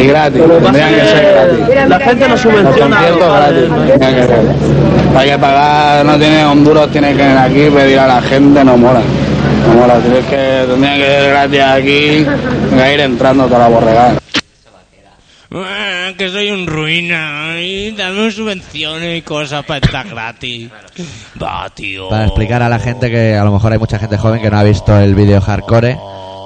Y 0.00 0.06
gratis, 0.06 0.42
tendrían 0.62 0.94
que 0.94 1.00
ser 1.04 1.34
gratis. 1.34 1.88
La 1.88 2.00
gente 2.00 2.24
no 2.24 2.28
Los 2.28 2.40
subvenciona. 2.40 2.96
conciertos 2.96 3.32
gratis, 3.36 3.88
tendrían 3.88 4.14
que 4.14 4.22
ser. 4.22 4.40
Hay 5.16 5.30
que 5.30 5.38
pagar, 5.38 6.04
no 6.04 6.18
tiene 6.18 6.44
Honduras, 6.44 6.88
tiene 6.90 7.08
que 7.14 7.22
venir 7.22 7.38
aquí 7.38 7.70
pedir 7.70 7.98
a 7.98 8.06
la 8.06 8.22
gente, 8.22 8.64
no 8.64 8.76
mola. 8.76 9.00
No 9.66 9.74
mola, 9.74 10.00
si 10.00 10.16
es 10.16 10.24
que 10.26 10.64
tendrían 10.68 10.96
que 10.98 11.04
ser 11.06 11.30
gratis 11.30 11.60
aquí, 11.60 12.26
que 12.76 12.94
ir 12.94 13.00
entrando 13.00 13.44
toda 13.46 13.58
la 13.60 13.68
borregada. 13.68 14.14
Ah, 15.50 16.12
que 16.18 16.28
soy 16.28 16.50
un 16.50 16.66
ruina. 16.66 17.54
Y 17.60 17.92
dame 17.92 18.30
subvenciones 18.30 19.18
y 19.18 19.22
cosas 19.22 19.64
para 19.64 19.84
estar 19.84 20.06
gratis. 20.08 20.70
Va, 21.42 21.68
tío. 21.70 22.08
Para 22.10 22.24
explicar 22.26 22.62
a 22.62 22.68
la 22.68 22.78
gente 22.78 23.10
que 23.10 23.34
a 23.34 23.44
lo 23.44 23.52
mejor 23.52 23.72
hay 23.72 23.78
mucha 23.78 23.98
gente 23.98 24.18
joven 24.18 24.42
que 24.42 24.50
no 24.50 24.58
ha 24.58 24.62
visto 24.64 24.98
el 24.98 25.14
vídeo 25.14 25.40
hardcore, 25.40 25.98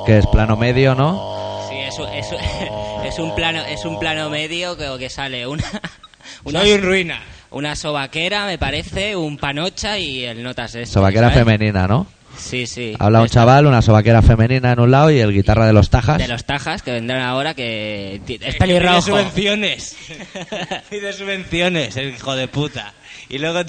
que 0.07 0.19
es 0.19 0.27
plano 0.29 0.57
medio, 0.57 0.95
¿no? 0.95 1.67
Sí, 1.69 1.77
es 1.79 1.99
un, 1.99 2.09
es 2.09 2.31
un- 2.31 3.05
es 3.07 3.19
un 3.19 3.35
plano, 3.35 3.63
es 3.69 3.85
un 3.85 3.99
plano 3.99 4.31
medio 4.31 4.77
que, 4.77 4.89
que 4.99 5.11
sale 5.11 5.47
una, 5.47 5.65
una, 6.45 6.61
Soy 6.61 6.73
un 6.73 6.83
ruina. 6.83 7.21
una 7.51 7.75
sobaquera, 7.75 8.47
me 8.47 8.57
parece, 8.59 9.17
un 9.17 9.37
panocha 9.37 9.99
y 9.99 10.25
el 10.25 10.43
notas 10.45 10.77
este. 10.77 10.87
Sobaquera 10.93 11.29
¿sabes? 11.31 11.39
femenina, 11.45 11.89
¿no? 11.89 12.07
Sí, 12.43 12.67
sí. 12.67 12.95
Habla 12.99 13.23
un 13.23 13.29
chaval, 13.29 13.67
una 13.67 13.81
sobaquera 13.83 14.21
femenina 14.21 14.73
en 14.73 14.81
un 14.81 14.91
lado 14.91 15.11
y 15.11 15.21
el 15.21 15.33
guitarra 15.33 15.67
de 15.67 15.73
los 15.73 15.89
tajas. 15.91 16.19
De 16.19 16.29
los 16.29 16.45
tajas 16.45 16.83
que 16.83 16.91
vendrán 16.93 17.23
ahora 17.23 17.55
que 17.55 18.17
es 18.17 18.21
Pide 18.23 18.53
pelirrojo. 18.59 19.01
subvenciones. 19.03 19.97
Pide 20.91 21.13
subvenciones, 21.13 21.97
el 21.97 22.11
hijo 22.11 22.35
de 22.35 22.49
puta. 22.49 22.93
Y 23.29 23.39
luego, 23.39 23.61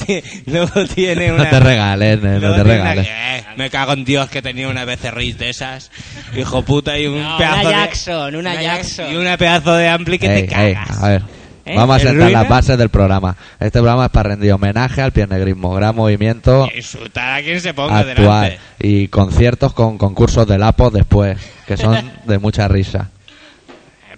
luego 0.48 0.86
tiene 0.94 1.32
una... 1.32 1.44
No 1.46 1.50
te 1.50 1.60
regales, 1.60 2.18
eh, 2.18 2.22
no 2.22 2.39
luego 2.39 2.56
te 2.56 2.63
tiene 2.63 2.82
una- 2.82 2.89
regales. 2.94 3.08
eh, 3.10 3.44
me 3.56 3.70
cago 3.70 3.94
en 3.94 4.03
Dios 4.06 4.30
que 4.30 4.42
tenía 4.42 4.68
una 4.68 4.84
becerril 4.86 5.38
de 5.38 5.50
esas. 5.51 5.92
Hijo 6.36 6.63
puta 6.63 6.98
y 6.98 7.06
un 7.08 7.22
No, 7.22 7.38
pedazo 7.38 7.60
una 7.62 7.70
de... 7.70 7.75
Jackson, 7.75 8.36
una 8.36 8.62
Jackson. 8.62 9.13
Y 9.13 9.15
una 9.15 9.38
pedazo 9.38 9.74
de 9.75 9.88
ampli 9.88 10.20
que 10.20 10.25
Ey, 10.27 10.48
te 10.48 10.65
ey, 10.68 10.74
cagas. 10.74 11.01
a 11.03 11.08
ver, 11.10 11.22
¿Eh? 11.65 11.75
vamos 11.77 11.96
a 11.96 12.01
¿El 12.01 12.08
sentar 12.10 12.25
ruina? 12.27 12.39
las 12.41 12.50
bases 12.50 12.77
del 12.77 12.89
programa. 12.89 13.36
Este 13.60 13.79
programa 13.79 14.05
es 14.05 14.12
para 14.12 14.29
rendir 14.32 14.51
homenaje 14.51 15.01
al 15.01 15.12
piernegrismo, 15.13 15.74
gran 15.74 15.96
movimiento 15.96 16.67
Y 16.74 16.77
Insultar 16.79 17.39
a 17.39 17.41
quien 17.43 17.62
se 17.62 17.74
ponga 17.74 18.00
actual 18.00 18.15
delante. 18.17 18.60
y 18.79 19.08
conciertos 19.08 19.74
con 19.74 19.98
concursos 19.98 20.46
de 20.48 20.58
lapos 20.58 20.91
después, 20.91 21.38
que 21.65 21.77
son 21.77 22.12
de 22.25 22.38
mucha 22.39 22.67
risa. 22.67 23.10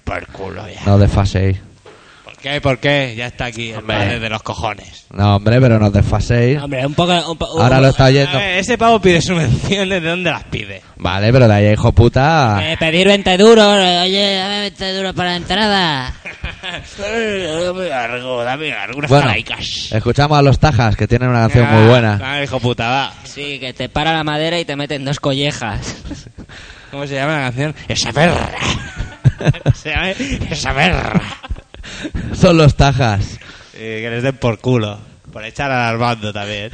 Por 0.03 0.27
culo 0.27 0.63
ya. 0.67 0.81
No 0.85 0.97
desfaséis. 0.99 1.57
¿Por 2.45 2.51
qué? 2.53 2.61
¿Por 2.61 2.77
qué? 2.79 3.13
Ya 3.17 3.25
está 3.27 3.45
aquí 3.45 3.71
el 3.71 3.77
Hombre. 3.79 3.97
padre 3.97 4.19
de 4.19 4.29
los 4.29 4.43
cojones. 4.43 5.05
No, 5.11 5.37
hombre, 5.37 5.59
pero 5.59 5.79
no 5.79 5.89
desfaséis. 5.89 6.61
Hombre, 6.61 6.85
un 6.85 6.93
poco... 6.93 7.31
un 7.31 7.37
po- 7.37 7.47
Ahora 7.61 7.81
lo 7.81 7.87
está 7.87 8.05
A 8.05 8.07
oyendo. 8.07 8.37
ver, 8.37 8.59
ese 8.59 8.77
pavo 8.77 8.99
pide 9.01 9.19
subvenciones, 9.21 10.01
¿de 10.03 10.09
dónde 10.09 10.29
las 10.29 10.43
pide? 10.43 10.81
Vale, 10.97 11.31
pero 11.31 11.47
de 11.47 11.53
ahí, 11.55 11.73
hijo 11.73 11.91
puta. 11.91 12.59
Eh, 12.61 12.77
pedir 12.77 13.07
20 13.07 13.37
duros, 13.37 13.65
oye, 14.03 14.35
dame 14.35 14.59
20 14.61 14.93
duros 14.93 15.13
para 15.15 15.29
la 15.31 15.35
entrada. 15.37 16.13
dame 16.99 17.91
algo, 17.93 18.43
dame 18.43 18.73
algo, 18.73 18.97
unas 18.99 19.09
Bueno, 19.09 19.31
escuchamos 19.91 20.37
a 20.37 20.41
los 20.43 20.59
tajas 20.59 20.95
que 20.95 21.07
tienen 21.07 21.29
una 21.29 21.39
canción 21.41 21.67
muy 21.71 21.83
Ah, 21.85 21.87
buena. 21.87 22.19
Ah, 22.23 22.43
hijo 22.43 22.59
puta, 22.59 22.87
va. 22.89 23.13
Sí, 23.23 23.59
que 23.59 23.73
te 23.73 23.89
para 23.89 24.13
la 24.13 24.23
madera 24.23 24.59
y 24.59 24.65
te 24.65 24.75
meten 24.75 25.03
dos 25.03 25.19
collejas. 25.19 25.95
¿Cómo 26.91 27.07
se 27.07 27.15
llama 27.15 27.37
la 27.37 27.41
canción? 27.45 27.75
Esa 27.87 28.13
perra. 28.13 28.49
se 29.73 29.89
llama 29.89 30.11
Esa 30.11 30.73
perra. 30.73 31.21
Son 32.33 32.57
los 32.57 32.75
tajas. 32.75 33.39
Eh, 33.73 33.99
que 34.01 34.09
les 34.09 34.23
den 34.23 34.37
por 34.37 34.59
culo. 34.59 34.99
Por 35.31 35.43
echar 35.43 35.71
al 35.71 35.81
Armando 35.93 36.31
también. 36.31 36.71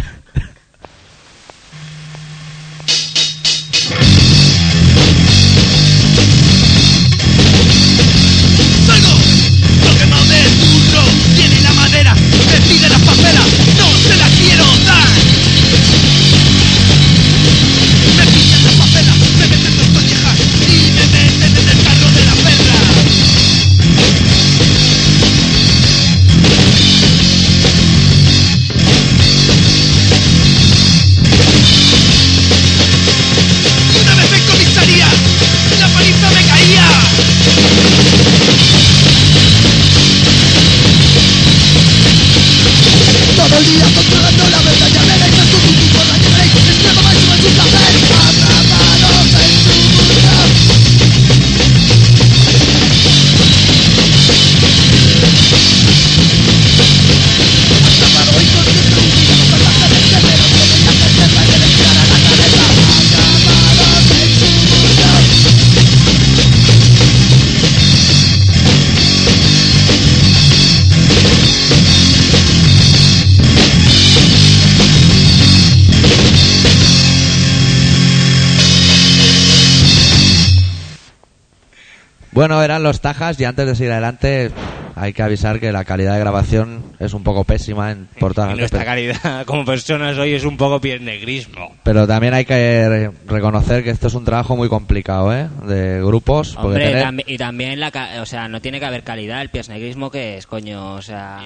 Bueno, 82.31 82.63
eran 82.63 82.83
los 82.83 83.01
tajas 83.01 83.39
y 83.39 83.45
antes 83.45 83.65
de 83.65 83.75
seguir 83.75 83.91
adelante 83.91 84.51
hay 84.95 85.13
que 85.13 85.21
avisar 85.23 85.59
que 85.59 85.71
la 85.71 85.83
calidad 85.85 86.13
de 86.13 86.19
grabación 86.19 86.83
es 86.99 87.13
un 87.13 87.23
poco 87.23 87.43
pésima 87.43 87.91
en 87.91 88.07
por 88.19 88.33
todas 88.33 88.49
Y 88.49 88.51
las 88.53 88.59
nuestra 88.59 88.79
pero, 88.79 88.91
calidad 88.91 89.45
como 89.45 89.65
personas 89.65 90.17
hoy 90.17 90.33
es 90.33 90.43
un 90.45 90.57
poco 90.57 90.79
piernegrismo. 90.79 91.75
pero 91.83 92.07
también 92.07 92.33
hay 92.33 92.45
que 92.45 92.87
re- 92.87 93.11
reconocer 93.27 93.83
que 93.83 93.89
esto 93.89 94.07
es 94.07 94.13
un 94.13 94.23
trabajo 94.25 94.55
muy 94.55 94.69
complicado, 94.69 95.35
¿eh? 95.35 95.47
De 95.65 95.99
grupos. 96.03 96.55
Hombre, 96.57 96.85
tener- 96.91 97.23
y 97.27 97.37
también 97.37 97.79
la, 97.79 97.91
ca- 97.91 98.21
o 98.21 98.25
sea, 98.25 98.47
no 98.47 98.61
tiene 98.61 98.79
que 98.79 98.85
haber 98.85 99.03
calidad. 99.03 99.41
El 99.41 99.49
piesnegrismo 99.49 100.09
que 100.11 100.37
es, 100.37 100.47
coño, 100.47 100.93
o 100.93 101.01
sea, 101.01 101.39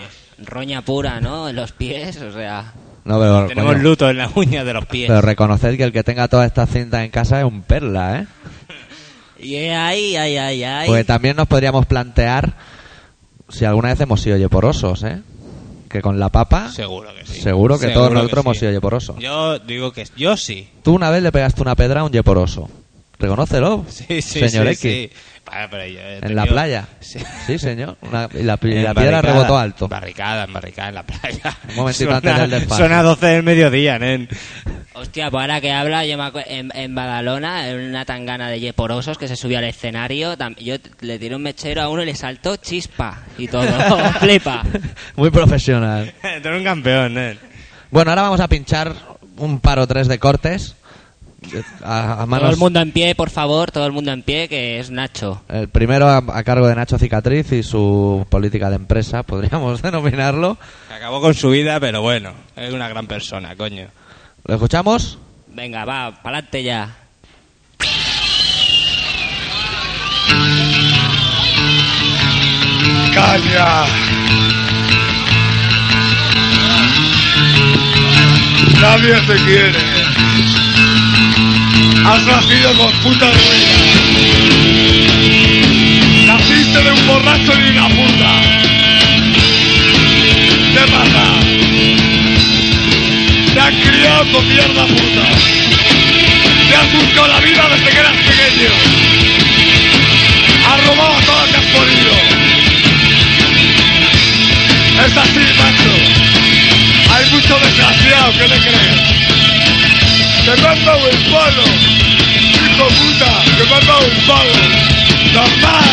roña 0.44 0.82
pura, 0.84 1.20
¿no? 1.22 1.50
En 1.50 1.56
los 1.56 1.72
pies, 1.72 2.18
o 2.22 2.32
sea, 2.32 2.74
No, 3.06 3.20
pero, 3.20 3.48
Tenemos 3.48 3.74
coño, 3.74 3.84
luto 3.84 4.10
en 4.10 4.18
la 4.18 4.30
uña 4.36 4.64
de 4.64 4.74
los 4.74 4.86
pies. 4.86 5.08
pero 5.08 5.22
reconocer 5.22 5.78
que 5.78 5.84
el 5.84 5.92
que 5.92 6.04
tenga 6.04 6.28
todas 6.28 6.48
estas 6.48 6.70
cintas 6.70 7.04
en 7.06 7.12
casa 7.12 7.40
es 7.40 7.46
un 7.46 7.62
perla, 7.64 8.20
¿eh? 8.22 8.26
Y 9.40 9.56
ay, 9.56 10.16
ay, 10.16 10.38
ay, 10.38 10.64
ay. 10.64 10.88
Porque 10.88 11.04
también 11.04 11.36
nos 11.36 11.48
podríamos 11.48 11.86
plantear 11.86 12.54
si 13.50 13.66
alguna 13.66 13.90
vez 13.90 14.00
hemos 14.02 14.22
sido 14.22 14.38
yeporosos, 14.38 15.04
¿eh? 15.04 15.22
Que 15.90 16.02
con 16.02 16.20
la 16.20 16.30
papa, 16.30 16.72
Seguro 16.72 17.10
que 17.16 17.26
sí. 17.26 17.42
seguro 17.42 17.80
que 17.80 17.88
todos 17.90 18.12
nosotros 18.12 18.42
sí. 18.42 18.46
hemos 18.48 18.58
sido 18.58 18.72
yeporosos. 18.72 19.18
Yo 19.20 19.60
digo 19.60 19.92
que 19.94 20.06
yo 20.18 20.36
sí. 20.36 20.68
Tú 20.84 20.94
una 20.94 21.10
vez 21.10 21.24
le 21.24 21.32
pegaste 21.32 21.62
una 21.62 21.76
pedra 21.76 22.02
a 22.02 22.04
un 22.04 22.12
yeporoso. 22.12 22.70
Reconócelo, 23.20 23.86
Sí, 23.90 24.22
sí, 24.22 24.40
señor 24.50 24.66
sí, 24.68 24.72
X. 24.74 24.80
sí. 24.80 25.10
Vale, 25.46 25.68
pero 25.70 25.86
yo 25.86 26.00
he 26.00 26.16
En 26.16 26.22
la 26.22 26.28
tenido- 26.44 26.48
playa. 26.48 26.88
Sí. 27.00 27.20
Sí, 27.46 27.60
señor. 27.60 27.98
Una- 28.02 28.28
y 28.34 28.44
la, 28.44 28.58
y 28.62 28.82
la 28.82 28.94
piedra 28.96 29.22
rebotó 29.22 29.58
alto. 29.58 29.88
Barricada, 29.88 30.46
en 30.46 30.54
barricada, 30.54 30.90
en 30.90 30.96
la 30.96 31.04
playa. 31.04 31.58
Un 31.70 31.76
momentito 31.76 32.06
Suena- 32.12 32.18
antes 32.18 32.38
del 32.40 32.50
despacho. 32.50 32.76
Suena 32.78 33.00
a 33.00 33.04
12 33.04 33.26
del 33.28 33.44
mediodía, 33.44 34.00
nen. 34.00 34.28
Hostia, 34.96 35.30
pues 35.30 35.42
ahora 35.42 35.60
que 35.62 35.72
habla, 35.74 36.06
yo 36.06 36.18
me 36.18 36.32
en, 36.48 36.72
en 36.74 36.96
Badalona, 36.96 37.68
en 37.70 37.90
una 37.90 38.06
tangana 38.06 38.50
de 38.50 38.60
yeporosos 38.62 39.18
que 39.18 39.28
se 39.28 39.36
subió 39.36 39.58
al 39.58 39.66
escenario, 39.66 40.36
yo 40.58 40.76
le 41.02 41.20
tiré 41.20 41.36
un 41.36 41.42
mechero 41.44 41.82
a 41.82 41.90
uno 41.90 42.02
y 42.02 42.06
le 42.06 42.16
saltó 42.16 42.56
chispa 42.56 43.20
y 43.38 43.48
todo. 43.48 43.68
Flipa. 44.20 44.64
Muy 45.18 45.30
profesional. 45.32 46.14
Tú 46.22 46.28
eres 46.48 46.58
un 46.60 46.64
campeón, 46.64 47.14
nen. 47.14 47.38
Bueno, 47.92 48.12
ahora 48.12 48.24
vamos 48.24 48.40
a 48.40 48.48
pinchar 48.48 48.94
un 49.38 49.60
par 49.60 49.80
o 49.80 49.86
tres 49.88 50.08
de 50.08 50.18
cortes. 50.18 50.76
A, 51.84 52.24
a 52.24 52.28
Todo 52.28 52.50
el 52.50 52.58
mundo 52.58 52.80
en 52.80 52.92
pie, 52.92 53.16
por 53.16 53.30
favor, 53.30 53.72
todo 53.72 53.86
el 53.86 53.92
mundo 53.92 54.12
en 54.12 54.24
pie, 54.24 54.48
que 54.48 54.80
es 54.80 54.90
Nacho. 54.92 55.42
el 55.50 55.68
primero 55.70 56.08
a, 56.08 56.18
a 56.18 56.44
cargo 56.44 56.68
de 56.68 56.76
Nacho 56.76 56.98
Cicatriz 56.98 57.52
y 57.52 57.64
su 57.64 58.26
política 58.30 58.70
de 58.70 58.76
empresa, 58.78 59.24
podríamos 59.24 59.82
denominarlo. 59.84 60.58
Acabó 60.96 61.22
con 61.22 61.34
su 61.34 61.50
vida, 61.50 61.80
pero 61.80 62.02
bueno, 62.02 62.32
es 62.56 62.74
una 62.74 62.88
gran 62.90 63.08
persona, 63.08 63.56
coño. 63.56 63.88
¿Lo 64.46 64.56
escuchamos? 64.56 65.18
Venga, 65.48 65.86
va, 65.86 66.22
pa'lante 66.22 66.62
ya. 66.64 66.96
Calla. 73.14 73.86
Nadie 78.82 79.16
te 79.28 79.36
quiere. 79.46 80.05
Has 82.06 82.26
nacido 82.26 82.78
con 82.78 82.92
puta 83.02 83.32
ruina. 83.32 85.05
El 111.16 111.32
palo. 111.32 111.64
Hijo 112.66 112.88
puta, 112.88 113.32
que 113.58 113.64
me 113.64 113.76
han 113.76 114.04
el 114.04 114.18
palo. 114.28 114.54
Normal, 115.34 115.84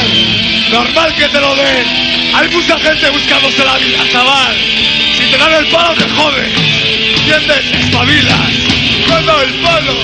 normal 0.71 1.15
que 1.15 1.29
te 1.29 1.41
lo 1.41 1.55
den. 1.55 1.87
Hay 2.35 2.49
mucha 2.49 2.79
gente 2.79 3.11
buscándose 3.11 3.65
la 3.65 3.79
vida, 3.79 3.99
chaval. 4.11 4.57
Si 5.17 5.31
te 5.31 5.39
dan 5.39 5.55
el 5.55 5.67
palo, 5.69 5.95
te 5.95 6.09
jodes. 6.09 6.51
¿Entiendes? 7.19 7.65
Espabilas. 7.85 8.51
Dado 9.09 9.43
el 9.43 9.55
palo, 9.55 9.95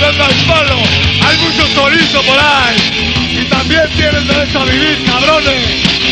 dado 0.00 0.30
el 0.30 0.46
palo. 0.46 0.82
Hay 1.26 1.36
mucho 1.38 1.66
chorizo 1.74 2.22
por 2.22 2.38
ahí. 2.38 3.40
Y 3.40 3.44
también 3.46 3.88
tienen 3.96 4.26
derecho 4.26 4.60
a 4.60 4.64
vivir, 4.64 5.04
cabrones. 5.04 6.09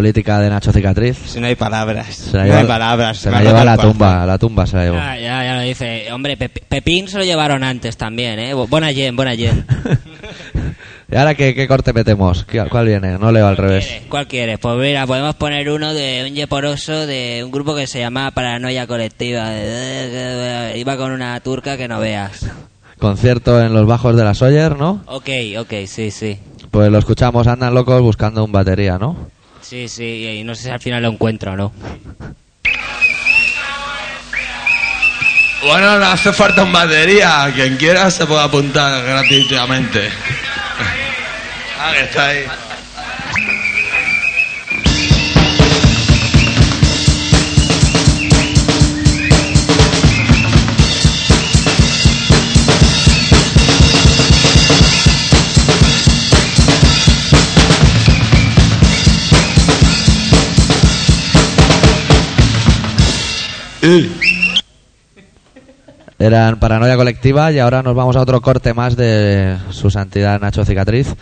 Política 0.00 0.38
de 0.40 0.48
Nacho 0.48 0.72
Cicatriz. 0.72 1.18
Si 1.26 1.38
no 1.40 1.46
hay 1.46 1.56
palabras. 1.56 2.14
Se 2.16 2.34
la 2.34 2.44
no 2.44 2.46
lleva, 2.48 2.60
hay 2.60 2.66
palabras. 2.66 3.18
se 3.18 3.28
me 3.30 3.36
la 3.36 3.42
lleva 3.44 3.60
a 3.60 3.64
la 3.66 3.76
tumba, 3.76 4.22
a 4.22 4.26
la 4.26 4.38
tumba 4.38 4.66
se 4.66 4.76
la 4.78 4.84
llevó. 4.84 4.96
Ya, 4.96 5.18
ya, 5.18 5.44
ya 5.44 5.54
lo 5.56 5.60
dice. 5.60 6.10
Hombre, 6.10 6.38
Pep- 6.38 6.64
Pepín 6.68 7.06
se 7.06 7.18
lo 7.18 7.24
llevaron 7.24 7.62
antes 7.62 7.98
también, 7.98 8.38
¿eh? 8.38 8.54
Bu- 8.54 8.66
Buena 8.66 8.92
yen, 8.92 9.14
buena 9.14 9.34
yen. 9.34 9.66
¿Y 11.12 11.16
ahora 11.16 11.34
qué, 11.34 11.54
qué 11.54 11.68
corte 11.68 11.92
metemos? 11.92 12.44
¿Qué- 12.46 12.64
¿Cuál 12.70 12.86
viene? 12.86 13.18
No 13.18 13.30
leo 13.30 13.46
al 13.46 13.58
revés. 13.58 13.84
¿Quieres? 13.86 14.08
¿Cuál 14.08 14.26
quieres? 14.26 14.58
Pues 14.58 14.78
mira, 14.78 15.06
podemos 15.06 15.34
poner 15.34 15.68
uno 15.70 15.92
de 15.92 16.24
un 16.28 16.34
yeporoso 16.34 17.06
de 17.06 17.42
un 17.44 17.50
grupo 17.50 17.74
que 17.74 17.86
se 17.86 17.98
llama 17.98 18.30
Paranoia 18.30 18.86
Colectiva. 18.86 19.50
Iba 20.76 20.96
con 20.96 21.10
una 21.12 21.38
turca 21.40 21.76
que 21.76 21.88
no 21.88 22.00
veas. 22.00 22.46
Concierto 22.98 23.60
en 23.62 23.74
los 23.74 23.86
bajos 23.86 24.16
de 24.16 24.24
la 24.24 24.32
Sawyer, 24.32 24.76
¿no? 24.78 25.02
Ok, 25.06 25.28
ok, 25.58 25.72
sí, 25.86 26.10
sí. 26.10 26.38
Pues 26.70 26.90
lo 26.90 26.98
escuchamos, 26.98 27.46
andan 27.46 27.74
locos 27.74 28.00
buscando 28.00 28.42
un 28.44 28.52
batería, 28.52 28.96
¿no? 28.98 29.28
Sí, 29.62 29.88
sí, 29.88 30.38
y 30.40 30.44
no 30.44 30.54
sé 30.54 30.64
si 30.64 30.70
al 30.70 30.80
final 30.80 31.02
lo 31.02 31.10
encuentro 31.10 31.52
o 31.52 31.56
no. 31.56 31.72
Bueno, 35.62 35.98
no 35.98 36.06
hace 36.06 36.32
falta 36.32 36.62
un 36.62 36.72
batería. 36.72 37.52
Quien 37.54 37.76
quiera 37.76 38.10
se 38.10 38.26
puede 38.26 38.42
apuntar 38.42 39.04
gratuitamente. 39.04 40.10
Ah, 41.82 41.92
que 41.94 42.02
está 42.02 42.26
ahí. 42.26 42.44
Eran 66.18 66.58
Paranoia 66.58 66.96
Colectiva 66.96 67.50
y 67.50 67.58
ahora 67.58 67.82
nos 67.82 67.94
vamos 67.94 68.14
a 68.16 68.20
otro 68.20 68.42
corte 68.42 68.74
más 68.74 68.94
de 68.96 69.56
su 69.70 69.90
santidad 69.90 70.38
Nacho 70.38 70.64
Cicatriz. 70.64 71.14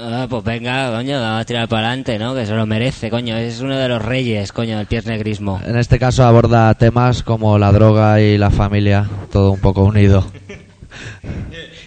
Ah, 0.00 0.26
pues 0.30 0.42
venga, 0.42 0.90
coño, 0.90 1.20
vamos 1.20 1.42
a 1.42 1.44
tirar 1.44 1.68
para 1.68 1.88
adelante, 1.88 2.18
¿no? 2.18 2.34
Que 2.34 2.46
se 2.46 2.54
lo 2.54 2.64
merece, 2.64 3.10
coño. 3.10 3.36
Es 3.36 3.60
uno 3.60 3.76
de 3.76 3.88
los 3.88 4.00
reyes, 4.00 4.52
coño, 4.52 4.78
del 4.78 4.86
pies 4.86 5.04
negrismo. 5.04 5.60
En 5.66 5.76
este 5.76 5.98
caso 5.98 6.24
aborda 6.24 6.72
temas 6.74 7.22
como 7.22 7.58
la 7.58 7.72
droga 7.72 8.20
y 8.20 8.38
la 8.38 8.50
familia, 8.50 9.06
todo 9.30 9.50
un 9.50 9.60
poco 9.60 9.84
unido. 9.84 10.26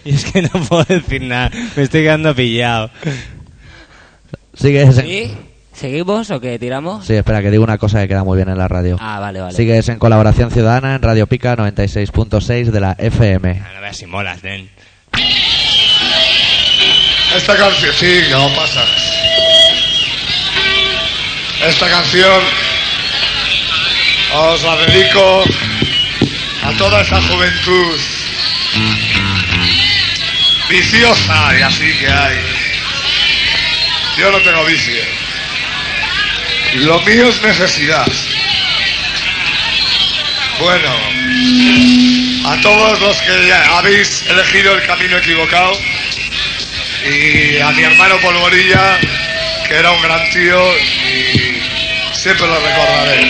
Y 0.04 0.14
es 0.14 0.24
que 0.24 0.42
no 0.42 0.48
puedo 0.68 0.84
decir 0.84 1.22
nada. 1.22 1.50
Me 1.76 1.84
estoy 1.84 2.02
quedando 2.02 2.34
pillado. 2.34 2.90
Sigues 4.54 4.98
en... 4.98 5.06
¿Sí? 5.06 5.36
¿Seguimos 5.72 6.30
o 6.30 6.40
qué? 6.40 6.58
¿Tiramos? 6.58 7.06
Sí, 7.06 7.14
espera, 7.14 7.40
que 7.42 7.50
digo 7.50 7.64
una 7.64 7.78
cosa 7.78 8.00
que 8.02 8.08
queda 8.08 8.24
muy 8.24 8.36
bien 8.36 8.48
en 8.48 8.58
la 8.58 8.68
radio. 8.68 8.96
Ah, 9.00 9.18
vale, 9.18 9.40
vale. 9.40 9.54
Sigues 9.56 9.88
en 9.88 9.98
colaboración 9.98 10.50
ciudadana 10.50 10.94
en 10.94 11.02
Radio 11.02 11.26
Pica 11.26 11.56
96.6 11.56 12.64
de 12.66 12.80
la 12.80 12.92
FM. 12.98 13.62
A 13.76 13.80
ver 13.80 13.94
si 13.94 14.06
molas, 14.06 14.42
nen. 14.44 14.70
Esta 17.34 17.56
canción, 17.56 17.92
sí, 17.94 18.06
que 18.28 18.30
no 18.30 18.48
pasa. 18.54 18.84
Esta 21.66 21.88
canción 21.88 22.40
os 24.34 24.62
la 24.62 24.76
dedico 24.86 25.44
a 26.64 26.72
toda 26.76 27.00
esa 27.02 27.20
juventud 27.22 27.98
viciosa 30.68 31.58
y 31.58 31.62
así 31.62 31.98
que 31.98 32.08
hay. 32.08 32.36
Yo 34.18 34.30
no 34.30 34.38
tengo 34.40 34.64
vicio. 34.64 35.21
Lo 36.74 37.00
mío 37.00 37.28
es 37.28 37.42
necesidad. 37.42 38.06
Bueno, 40.58 40.90
a 42.46 42.60
todos 42.62 43.00
los 43.00 43.20
que 43.22 43.52
habéis 43.52 44.24
elegido 44.26 44.74
el 44.74 44.86
camino 44.86 45.18
equivocado 45.18 45.78
y 47.04 47.58
a 47.58 47.70
mi 47.72 47.82
hermano 47.82 48.16
Polvorilla, 48.20 48.98
que 49.68 49.74
era 49.74 49.90
un 49.90 50.02
gran 50.02 50.30
tío 50.30 50.78
y 50.78 51.60
siempre 52.14 52.46
lo 52.46 52.58
recordaré. 52.58 53.20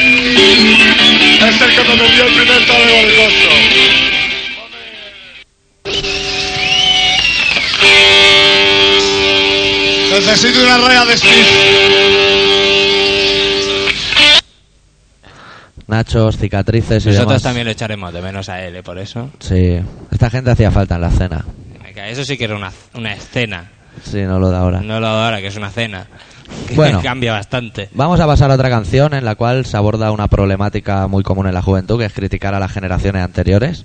Es 1.48 1.61
el 1.61 1.74
que 1.74 1.83
me 1.83 1.96
vendió 1.96 2.24
el 2.24 2.35
primer 2.35 2.66
talego 2.66 2.96
del 2.96 3.16
costo. 3.16 3.48
Necesito 10.12 10.62
una 10.62 10.78
raya 10.78 11.05
de 11.07 11.16
Steve. 11.16 12.71
Nachos, 15.92 16.38
cicatrices 16.38 17.05
y 17.05 17.09
Nosotros 17.11 17.28
demás. 17.28 17.42
también 17.42 17.66
lo 17.66 17.70
echaremos 17.72 18.12
de 18.14 18.22
menos 18.22 18.48
a 18.48 18.64
él, 18.64 18.76
¿eh? 18.76 18.83
por 18.83 18.98
eso. 18.98 19.31
Sí, 19.40 19.78
esta 20.11 20.31
gente 20.31 20.50
hacía 20.50 20.70
falta 20.70 20.94
en 20.94 21.00
la 21.02 21.11
cena. 21.11 21.44
Eso 22.09 22.24
sí 22.24 22.37
que 22.38 22.44
era 22.44 22.57
una, 22.57 22.72
una 22.94 23.12
escena. 23.12 23.70
Sí, 24.02 24.22
no 24.22 24.38
lo 24.38 24.48
da 24.50 24.61
ahora. 24.61 24.81
No 24.81 24.98
lo 25.00 25.07
de 25.07 25.12
ahora, 25.22 25.40
que 25.40 25.48
es 25.48 25.57
una 25.57 25.70
cena. 25.70 26.07
Que 26.66 26.74
Bueno. 26.74 27.00
cambia 27.02 27.33
bastante. 27.33 27.90
Vamos 27.92 28.18
a 28.20 28.26
pasar 28.26 28.50
a 28.50 28.55
otra 28.55 28.70
canción 28.70 29.12
en 29.14 29.24
la 29.24 29.35
cual 29.35 29.66
se 29.66 29.76
aborda 29.76 30.11
una 30.11 30.28
problemática 30.28 31.07
muy 31.07 31.22
común 31.22 31.46
en 31.46 31.55
la 31.55 31.62
juventud, 31.62 31.98
que 31.98 32.07
es 32.07 32.12
criticar 32.12 32.55
a 32.55 32.59
las 32.59 32.72
generaciones 32.72 33.22
anteriores. 33.22 33.85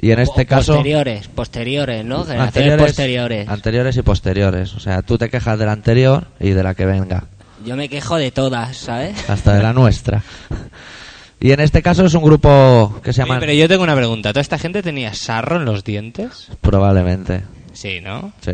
Y 0.00 0.12
en 0.12 0.20
este 0.20 0.42
O 0.42 0.46
caso... 0.46 0.74
Posteriores, 0.74 1.26
posteriores, 1.28 2.04
¿no? 2.04 2.24
Generaciones 2.24 2.76
posteriores. 2.80 3.48
anteriores 3.48 3.96
y 3.96 4.02
posteriores. 4.02 4.74
O 4.74 4.80
sea, 4.80 5.02
tú 5.02 5.18
te 5.18 5.28
quejas 5.28 5.58
de 5.58 5.66
la 5.66 5.72
anterior 5.72 6.28
y 6.38 6.50
de 6.50 6.62
la 6.62 6.74
que 6.74 6.86
venga, 6.86 7.24
Yo 7.66 7.74
me 7.74 7.88
quejo 7.88 8.16
de 8.16 8.30
todas, 8.30 8.76
¿sabes? 8.76 9.28
hasta 9.28 9.54
de 9.54 9.62
la 9.64 9.72
nuestra. 9.74 10.22
Y 11.40 11.52
en 11.52 11.60
este 11.60 11.82
caso 11.82 12.04
es 12.04 12.14
un 12.14 12.24
grupo 12.24 13.00
que 13.02 13.12
se 13.12 13.22
llama... 13.22 13.38
pero 13.38 13.52
yo 13.52 13.68
tengo 13.68 13.84
una 13.84 13.94
pregunta. 13.94 14.30
¿Toda 14.30 14.40
esta 14.40 14.58
gente 14.58 14.82
tenía 14.82 15.14
sarro 15.14 15.56
en 15.56 15.64
los 15.64 15.84
dientes? 15.84 16.48
Probablemente. 16.60 17.44
Sí, 17.72 18.00
¿no? 18.00 18.32
Sí. 18.40 18.52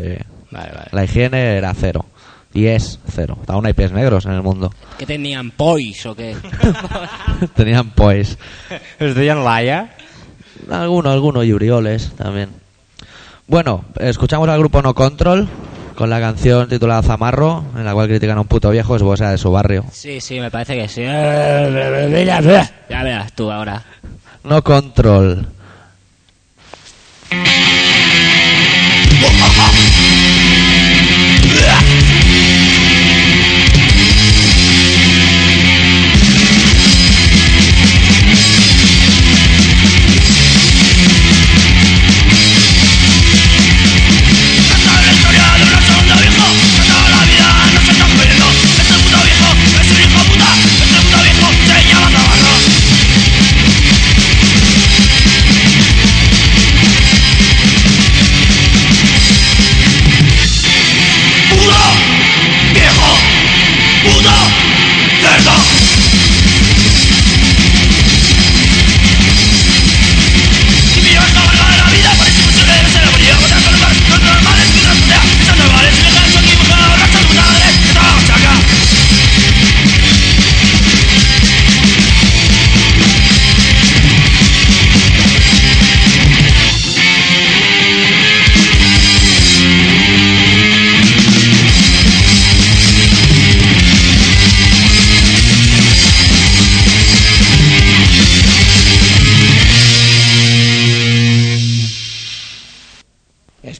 Vale, 0.51 0.71
vale. 0.71 0.87
La 0.91 1.03
higiene 1.03 1.57
era 1.57 1.73
cero. 1.73 2.05
Y 2.53 2.67
es 2.67 2.99
cero. 3.09 3.37
Aún 3.47 3.65
hay 3.65 3.73
pies 3.73 3.91
negros 3.91 4.25
en 4.25 4.33
el 4.33 4.43
mundo. 4.43 4.71
¿Que 4.97 5.05
tenían 5.05 5.51
pois 5.51 6.05
o 6.05 6.15
qué? 6.15 6.37
Tenían. 7.55 7.91
¿Los 8.99 9.15
de 9.15 9.27
Jan 9.27 9.43
Laia? 9.43 9.95
Algunos, 10.71 11.11
algunos 11.11 11.43
y 11.45 11.53
Urioles 11.53 12.13
también. 12.15 12.49
Bueno, 13.47 13.83
escuchamos 13.99 14.47
al 14.47 14.59
grupo 14.59 14.81
No 14.81 14.93
Control 14.93 15.49
con 15.95 16.09
la 16.09 16.19
canción 16.19 16.67
titulada 16.67 17.01
Zamarro, 17.01 17.63
en 17.75 17.85
la 17.85 17.93
cual 17.93 18.07
critican 18.07 18.37
a 18.37 18.41
un 18.41 18.47
puto 18.47 18.69
viejo, 18.69 18.99
supongo 18.99 19.13
que 19.13 19.19
sea 19.19 19.31
de 19.31 19.37
su 19.37 19.51
barrio. 19.51 19.85
Sí, 19.91 20.21
sí, 20.21 20.39
me 20.39 20.51
parece 20.51 20.75
que 20.75 20.87
sí. 20.87 21.03
Ya 21.03 23.03
verás 23.03 23.33
tú 23.33 23.51
ahora. 23.51 23.83
No 24.43 24.63
Control. 24.63 25.47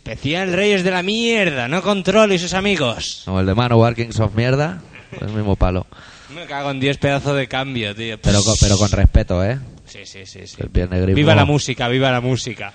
Daniel 0.05 0.53
Reyes 0.53 0.83
de 0.83 0.91
la 0.91 1.03
mierda, 1.03 1.67
no 1.67 1.81
control 1.81 2.31
y 2.31 2.39
sus 2.39 2.53
amigos. 2.53 3.23
Como 3.25 3.39
el 3.39 3.45
de 3.45 3.55
Manowar 3.55 3.95
Kings 3.95 4.19
of 4.19 4.35
Mierda, 4.35 4.81
es 5.11 5.21
el 5.23 5.29
mismo 5.33 5.55
palo. 5.55 5.87
Me 6.33 6.45
cago 6.45 6.71
en 6.71 6.79
10 6.79 6.97
pedazos 6.97 7.35
de 7.35 7.47
cambio, 7.47 7.95
tío. 7.95 8.19
Pero, 8.21 8.43
con- 8.43 8.55
pero 8.59 8.77
con 8.77 8.89
respeto, 8.91 9.43
¿eh? 9.43 9.59
Sí, 9.85 9.99
sí, 10.05 10.25
sí, 10.25 10.45
sí. 10.45 10.57
El. 10.59 11.13
Viva 11.13 11.35
la 11.35 11.45
música, 11.45 11.87
viva 11.87 12.11
la 12.11 12.21
música. 12.21 12.71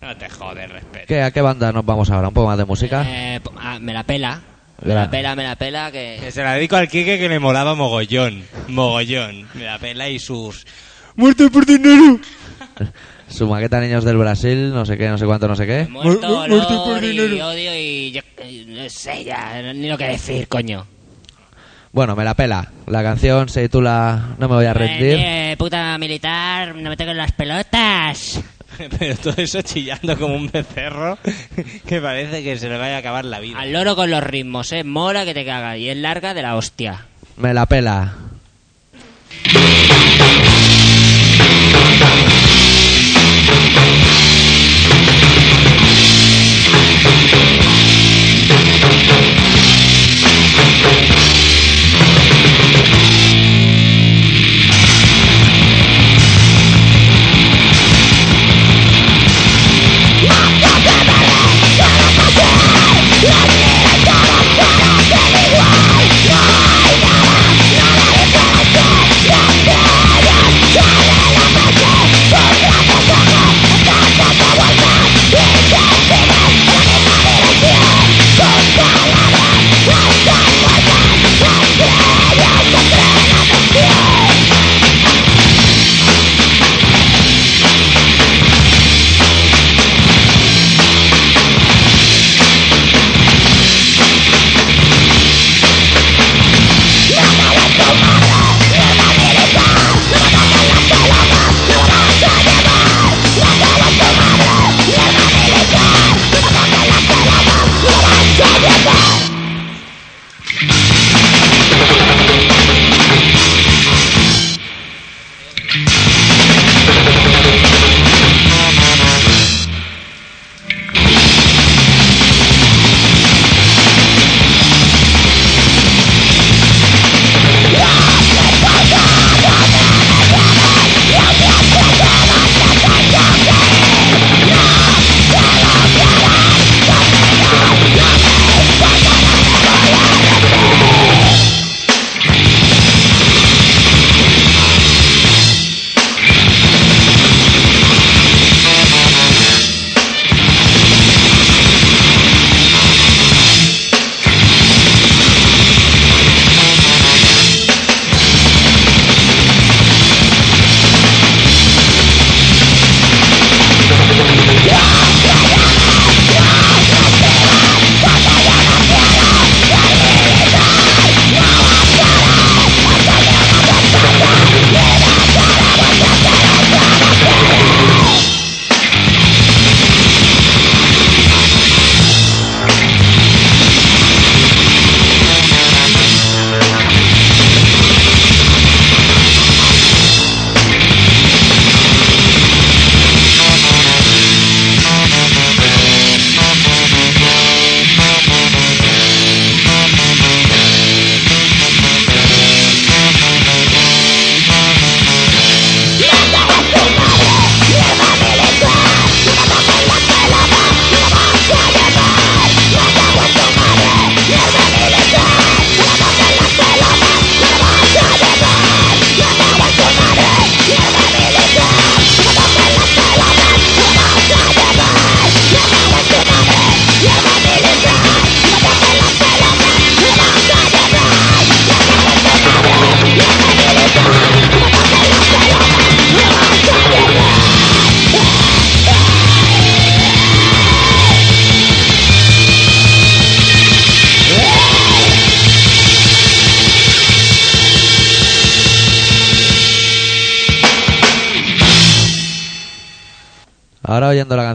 No 0.00 0.16
te 0.16 0.30
jodes, 0.30 0.70
respeto. 0.70 1.04
¿Qué, 1.08 1.22
¿A 1.22 1.30
qué 1.30 1.42
banda 1.42 1.72
nos 1.72 1.84
vamos 1.84 2.10
ahora? 2.10 2.28
¿Un 2.28 2.34
poco 2.34 2.46
más 2.46 2.56
de 2.58 2.64
música? 2.64 3.04
Eh, 3.06 3.40
ah, 3.58 3.78
me 3.80 3.92
la 3.92 4.04
pela. 4.04 4.40
Me 4.82 4.94
la 4.94 5.10
pela, 5.10 5.36
me 5.36 5.42
la 5.44 5.56
pela, 5.56 5.92
Que 5.92 6.18
que... 6.22 6.32
se 6.32 6.42
la 6.42 6.54
dedico 6.54 6.76
al 6.76 6.88
Kike 6.88 7.18
que 7.18 7.28
le 7.28 7.38
molaba 7.38 7.74
mogollón. 7.74 8.42
Mogollón. 8.68 9.46
Me 9.54 9.64
la 9.64 9.78
pela 9.78 10.08
y 10.08 10.18
sus... 10.18 10.66
¡Muerte 11.16 11.50
por 11.50 11.66
dinero! 11.66 12.18
Su 13.30 13.46
maqueta 13.46 13.80
Niños 13.80 14.04
del 14.04 14.16
Brasil, 14.16 14.70
no 14.74 14.84
sé 14.84 14.98
qué, 14.98 15.08
no 15.08 15.16
sé 15.16 15.24
cuánto, 15.24 15.48
no 15.48 15.56
sé 15.56 15.66
qué. 15.66 15.86
Muerto, 15.88 16.28
Mu- 16.28 16.34
mu- 16.42 16.48
muerto 16.48 16.84
por 16.84 16.92
olor 16.98 17.04
y 17.04 17.08
dinero. 17.18 17.48
odio 17.48 17.74
y... 17.78 18.10
yo- 18.12 18.20
eh, 18.38 18.64
no 18.68 18.88
sé 18.90 19.24
ya, 19.24 19.72
ni 19.72 19.88
lo 19.88 19.96
que 19.96 20.08
decir, 20.08 20.48
coño. 20.48 20.86
Bueno, 21.92 22.14
me 22.14 22.24
la 22.24 22.34
pela. 22.34 22.70
La 22.86 23.02
canción 23.02 23.48
se 23.48 23.62
titula 23.62 24.34
No 24.38 24.48
me 24.48 24.54
voy 24.56 24.66
a 24.66 24.74
rendir. 24.74 25.14
Eh, 25.18 25.52
eh, 25.52 25.56
puta 25.56 25.96
militar, 25.98 26.74
no 26.74 26.90
me 26.90 26.96
toques 26.96 27.16
las 27.16 27.32
pelotas. 27.32 28.40
Pero 28.98 29.16
todo 29.16 29.34
eso 29.38 29.60
chillando 29.62 30.16
como 30.18 30.34
un 30.36 30.48
becerro 30.50 31.18
que 31.86 32.00
parece 32.00 32.42
que 32.44 32.56
se 32.58 32.68
le 32.68 32.78
vaya 32.78 32.96
a 32.96 32.98
acabar 32.98 33.24
la 33.24 33.40
vida. 33.40 33.58
Al 33.58 33.72
loro 33.72 33.96
con 33.96 34.10
los 34.10 34.22
ritmos, 34.22 34.70
eh. 34.72 34.84
Mola 34.84 35.24
que 35.24 35.34
te 35.34 35.44
caga 35.44 35.76
y 35.76 35.88
es 35.88 35.96
larga 35.96 36.32
de 36.34 36.42
la 36.42 36.56
hostia. 36.56 37.06
Me 37.36 37.52
la 37.54 37.66
pela. 37.66 38.14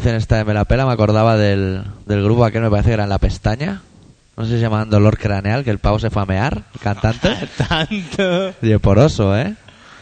Canción 0.06 0.16
esta 0.22 0.38
de 0.38 0.46
Me 0.46 0.54
la 0.54 0.66
pela 0.66 0.86
me 0.86 0.92
acordaba 0.94 1.36
del, 1.36 1.82
del 2.06 2.24
grupo 2.24 2.46
aquel, 2.46 2.62
me 2.62 2.70
parece 2.70 2.90
que 2.90 2.94
era 2.94 3.04
en 3.06 3.10
La 3.10 3.18
Pestaña. 3.18 3.82
No 4.38 4.44
sé 4.44 4.52
si 4.52 4.56
se 4.58 4.62
llamaban 4.62 4.90
Dolor 4.90 5.18
Craneal, 5.18 5.64
que 5.64 5.72
el 5.72 5.80
pavo 5.80 5.98
se 5.98 6.10
fue 6.12 6.22
a 6.22 6.26
mear, 6.26 6.62
el 6.76 6.80
cantante. 6.80 7.36
Tanto. 7.58 8.54
Y 8.62 8.78
poroso, 8.78 9.36
¿eh? 9.36 9.56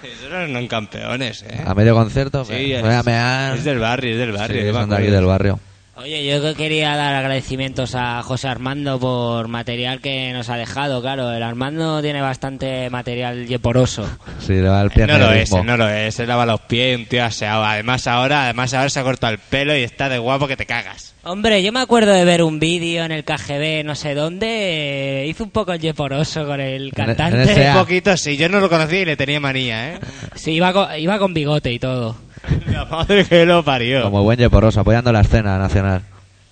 Esos 0.04 0.26
eran 0.30 0.68
campeones, 0.68 1.44
¿eh? 1.44 1.62
A 1.66 1.74
medio 1.74 1.96
concierto, 1.96 2.44
Sí, 2.44 2.52
me 2.52 2.76
es, 2.76 2.82
voy 2.82 2.94
a 2.94 3.04
mear. 3.04 3.56
es 3.56 3.64
del 3.64 3.80
barrio, 3.80 4.12
es 4.12 4.18
del 4.18 4.32
barrio. 4.34 4.62
Sí, 4.68 4.74
son 4.78 4.90
de 4.90 4.96
aquí 4.98 5.08
del 5.08 5.26
barrio. 5.26 5.60
Oye, 5.96 6.26
yo 6.26 6.42
que 6.42 6.56
quería 6.56 6.96
dar 6.96 7.14
agradecimientos 7.14 7.94
a 7.94 8.24
José 8.24 8.48
Armando 8.48 9.00
por 9.00 9.48
material 9.48 10.02
que 10.02 10.34
nos 10.34 10.50
ha 10.50 10.58
dejado, 10.58 11.04
claro. 11.04 11.32
El 11.32 11.44
Armando 11.44 12.02
tiene 12.02 12.20
bastante 12.20 12.90
material 12.90 13.46
yeporoso. 13.48 14.04
Sí, 14.40 14.54
le 14.54 14.68
va 14.68 14.82
el 14.82 14.90
pie 14.90 15.08
No 15.08 15.18
lo 15.18 15.32
es, 15.32 15.52
no 15.52 15.78
lo 15.78 15.88
es. 15.88 16.16
Se 16.16 16.26
lava 16.26 16.46
los 16.46 16.60
pies 16.62 16.98
y 16.98 17.02
un 17.02 17.06
tío 17.06 17.24
aseado. 17.24 17.64
Además 17.64 18.08
ahora, 18.08 18.44
además 18.44 18.74
ahora 18.74 18.90
se 18.90 19.00
ha 19.00 19.04
cortado 19.04 19.32
el 19.32 19.40
pelo 19.40 19.74
y 19.78 19.84
está 19.84 20.10
de 20.10 20.18
guapo 20.18 20.48
que 20.48 20.58
te 20.58 20.66
cagas. 20.66 21.14
Hombre, 21.24 21.64
yo 21.64 21.72
me 21.72 21.80
acuerdo 21.80 22.12
de 22.12 22.26
ver 22.26 22.44
un 22.44 22.60
vídeo 22.60 23.06
en 23.06 23.14
el 23.14 23.24
KGB, 23.24 23.86
no 23.86 23.96
sé 23.96 24.16
dónde, 24.16 25.22
eh, 25.22 25.28
hizo 25.28 25.46
un 25.46 25.52
poco 25.52 25.72
el 25.72 25.80
yeporoso 25.80 26.46
con 26.46 26.60
el 26.60 26.92
cantante. 26.92 27.54
en 27.54 27.72
Un 27.72 27.78
poquito 27.78 28.18
sí, 28.18 28.36
yo 28.36 28.50
no 28.50 28.60
lo 28.60 28.68
conocía 28.68 29.02
y 29.02 29.06
le 29.06 29.16
tenía 29.16 29.40
manía, 29.40 29.94
¿eh? 29.94 30.00
Sí, 30.36 30.52
iba 30.52 30.74
con, 30.74 30.94
iba 31.00 31.18
con 31.20 31.34
bigote 31.34 31.72
y 31.72 31.80
todo. 31.80 32.18
La 32.68 32.86
madre 32.86 33.26
que 33.26 33.46
lo 33.46 33.64
parió. 33.64 34.04
Como 34.04 34.24
buen 34.24 34.38
yeporoso, 34.38 34.82
apoyando 34.82 35.12
la 35.12 35.22
escena 35.22 35.58
nacional. 35.58 36.02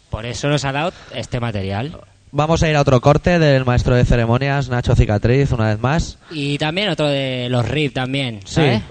Por 0.10 0.25
eso 0.25 0.47
nos 0.49 0.63
ha 0.65 0.71
dado 0.71 0.91
este 1.13 1.39
material. 1.39 1.97
Vamos 2.34 2.63
a 2.63 2.69
ir 2.69 2.75
a 2.77 2.82
otro 2.82 3.01
corte 3.01 3.39
del 3.39 3.65
maestro 3.65 3.95
de 3.95 4.06
ceremonias, 4.06 4.69
Nacho 4.69 4.95
Cicatriz, 4.95 5.51
una 5.51 5.67
vez 5.69 5.80
más. 5.80 6.17
Y 6.32 6.58
también 6.58 6.89
otro 6.89 7.08
de 7.08 7.47
los 7.49 7.67
RIP 7.67 7.93
también, 7.93 8.39
¿sabes? 8.45 8.82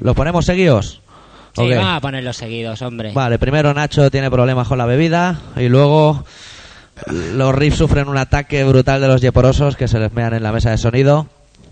¿Los 0.00 0.16
ponemos 0.16 0.44
seguidos? 0.44 1.00
Sí, 1.54 1.62
Ok. 1.62 1.70
vamos 1.76 1.96
a 1.96 2.00
ponerlos 2.00 2.36
seguidos, 2.36 2.82
hombre. 2.82 3.12
Vale, 3.12 3.38
primero 3.38 3.72
Nacho 3.74 4.10
tiene 4.10 4.30
problemas 4.30 4.66
con 4.66 4.78
la 4.78 4.86
bebida 4.86 5.38
y 5.56 5.68
luego 5.68 6.24
los 7.06 7.54
riffs 7.54 7.78
sufren 7.78 8.08
un 8.08 8.16
ataque 8.18 8.64
brutal 8.64 9.00
de 9.00 9.08
los 9.08 9.20
yeporosos 9.20 9.76
que 9.76 9.88
se 9.88 9.98
les 9.98 10.12
mean 10.12 10.34
en 10.34 10.42
la 10.42 10.52
mesa 10.52 10.70
de 10.70 10.78
sonido. 10.78 11.26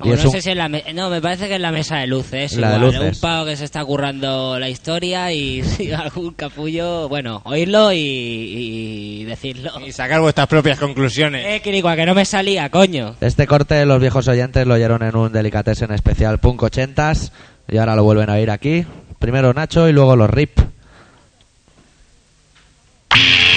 Y 0.04 0.08
no 0.10 0.14
un- 0.14 0.30
sé 0.30 0.40
si 0.42 0.50
es 0.50 0.56
la 0.56 0.68
me- 0.68 0.84
no, 0.94 1.10
me 1.10 1.20
parece 1.20 1.48
que 1.48 1.56
es 1.56 1.60
la 1.60 1.72
mesa 1.72 1.96
de 1.98 2.06
luces. 2.06 2.52
La 2.54 2.70
de 2.70 2.76
igual, 2.76 2.94
luces. 2.94 3.16
Un 3.16 3.20
pavo 3.20 3.46
que 3.46 3.56
se 3.56 3.64
está 3.64 3.84
currando 3.84 4.58
la 4.58 4.68
historia 4.68 5.32
y, 5.32 5.62
si 5.64 5.90
algún 5.92 6.34
capullo, 6.34 7.08
bueno, 7.08 7.42
oírlo 7.44 7.92
y, 7.92 7.98
y 7.98 9.24
decirlo. 9.24 9.72
Y 9.84 9.90
sacar 9.92 10.20
vuestras 10.20 10.46
propias 10.46 10.78
conclusiones. 10.78 11.44
Eh, 11.46 11.60
Quiricua, 11.62 11.96
que 11.96 12.06
no 12.06 12.14
me 12.14 12.24
salía, 12.24 12.70
coño. 12.70 13.16
Este 13.20 13.46
corte 13.46 13.84
los 13.86 14.00
viejos 14.00 14.28
oyentes 14.28 14.66
lo 14.66 14.74
oyeron 14.74 15.02
en 15.02 15.16
un 15.16 15.32
Delicatessen 15.32 15.92
especial 15.92 16.38
Punk 16.38 16.62
80s 16.62 17.32
y 17.68 17.78
ahora 17.78 17.96
lo 17.96 18.04
vuelven 18.04 18.30
a 18.30 18.34
oír 18.34 18.50
aquí. 18.50 18.86
Primero 19.18 19.52
Nacho 19.52 19.88
y 19.88 19.92
luego 19.92 20.14
los 20.14 20.30
RIP. 20.30 20.60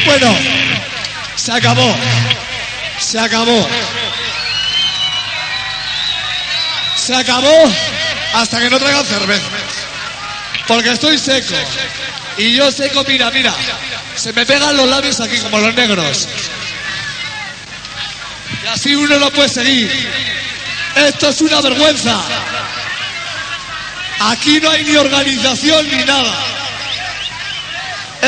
Bueno, 0.08 0.28
se 1.36 1.52
acabó. 1.52 1.88
Se 3.00 3.20
acabó. 3.20 3.68
Se 7.04 7.16
acabó 7.16 7.72
hasta 8.34 8.60
que 8.60 8.70
no 8.70 8.78
traigan 8.78 9.04
cerveza. 9.06 9.48
Porque 10.68 10.92
estoy 10.92 11.18
seco. 11.18 11.56
Y 12.38 12.54
yo 12.54 12.72
seco, 12.72 13.04
mira, 13.08 13.32
mira. 13.32 13.54
Se 14.16 14.32
me 14.34 14.46
pegan 14.46 14.78
los 14.78 14.88
labios 14.88 15.20
aquí 15.20 15.38
como 15.40 15.58
los 15.58 15.74
negros. 15.74 16.28
Y 18.64 18.68
así 18.68 18.96
uno 18.96 19.18
no 19.18 19.32
puede 19.32 19.50
seguir. 19.50 19.92
Esto 20.96 21.30
es 21.30 21.42
una 21.42 21.60
vergüenza. 21.62 22.22
Aquí 24.20 24.60
no 24.62 24.70
hay 24.70 24.84
ni 24.84 24.96
organización 24.96 25.90
ni 25.90 26.04
nada. 26.04 26.34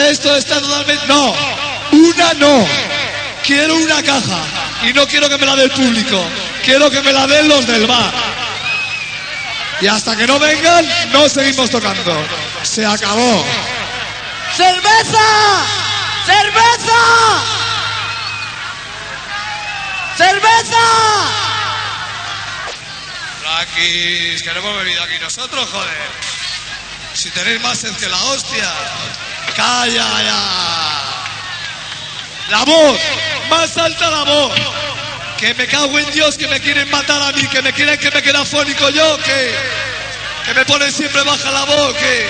Esto 0.10 0.36
está 0.36 0.60
totalmente... 0.60 1.06
No, 1.06 1.36
una 1.92 2.34
no. 2.34 2.68
Quiero 3.46 3.76
una 3.76 4.02
caja. 4.02 4.42
Y 4.90 4.94
no 4.94 5.08
quiero 5.08 5.30
que 5.30 5.38
me 5.38 5.46
la 5.46 5.56
dé 5.56 5.66
el 5.66 5.72
público. 5.72 6.26
Quiero 6.66 6.90
que 6.90 7.02
me 7.02 7.14
la 7.14 7.28
den 7.28 7.48
los 7.48 7.68
del 7.68 7.86
bar. 7.86 8.43
Y 9.82 9.88
hasta 9.88 10.16
que 10.16 10.28
no 10.28 10.40
vengan, 10.40 10.88
no 11.12 11.28
seguimos 11.28 11.70
tocando. 11.70 12.26
Se 12.64 12.86
acabó. 12.86 13.46
¡Cerveza! 14.56 15.66
¡Cerveza! 16.26 17.44
¡Cerveza! 20.16 20.78
Tranquis, 23.42 24.44
que 24.44 24.54
no 24.54 24.60
hemos 24.60 24.78
bebido 24.78 25.04
aquí 25.04 25.20
nosotros, 25.20 25.70
joder. 25.70 26.34
Si 27.14 27.30
tenéis 27.32 27.62
más 27.62 27.80
sed 27.80 27.96
que 27.96 28.08
la 28.08 28.24
hostia. 28.24 28.72
Calla 29.56 30.24
ya. 30.24 30.84
La 32.50 32.64
voz, 32.66 33.00
más 33.50 33.78
alta 33.78 34.10
la 34.10 34.24
voz. 34.24 34.54
Que 35.44 35.54
me 35.56 35.68
cago 35.68 36.00
en 36.00 36.10
Dios, 36.14 36.38
que 36.38 36.48
me 36.48 36.58
quieren 36.62 36.90
matar 36.90 37.22
a 37.22 37.34
mí, 37.34 37.46
que 37.48 37.62
me 37.62 37.74
quieren 37.74 38.00
que 38.00 38.10
me 38.12 38.22
quede 38.22 38.38
afónico 38.38 38.90
yo, 38.92 39.18
que, 39.18 39.54
que 40.46 40.54
me 40.54 40.64
ponen 40.64 40.90
siempre 40.90 41.22
baja 41.24 41.52
la 41.52 41.66
voz, 41.66 41.94
que 41.98 42.28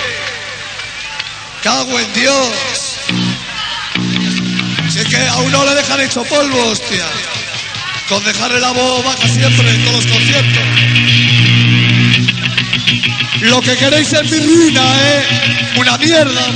cago 1.62 2.00
en 2.00 2.12
Dios. 2.12 2.48
Si 4.90 4.98
es 4.98 5.06
que 5.06 5.28
a 5.28 5.36
uno 5.36 5.64
le 5.64 5.76
dejan 5.76 6.00
hecho 6.00 6.24
polvo, 6.24 6.70
hostia. 6.70 7.06
Con 8.08 8.24
dejarle 8.24 8.58
la 8.58 8.72
voz 8.72 9.04
baja 9.04 9.28
siempre 9.28 9.70
en 9.70 9.84
todos 9.84 10.04
los 10.04 10.12
conciertos. 10.12 10.64
Lo 13.42 13.62
que 13.62 13.76
queréis 13.76 14.12
es 14.12 14.28
mi 14.28 14.40
ruina, 14.40 14.82
¿eh? 14.82 15.72
Una 15.76 15.96
mierda. 15.98 16.46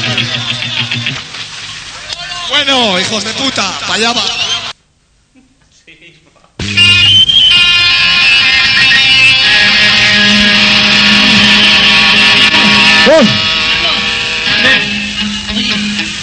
Bueno, 2.49 2.99
hijos 2.99 3.23
de 3.23 3.33
puta, 3.35 3.79
para 3.83 3.95
allá 3.95 4.13
va. 4.13 4.48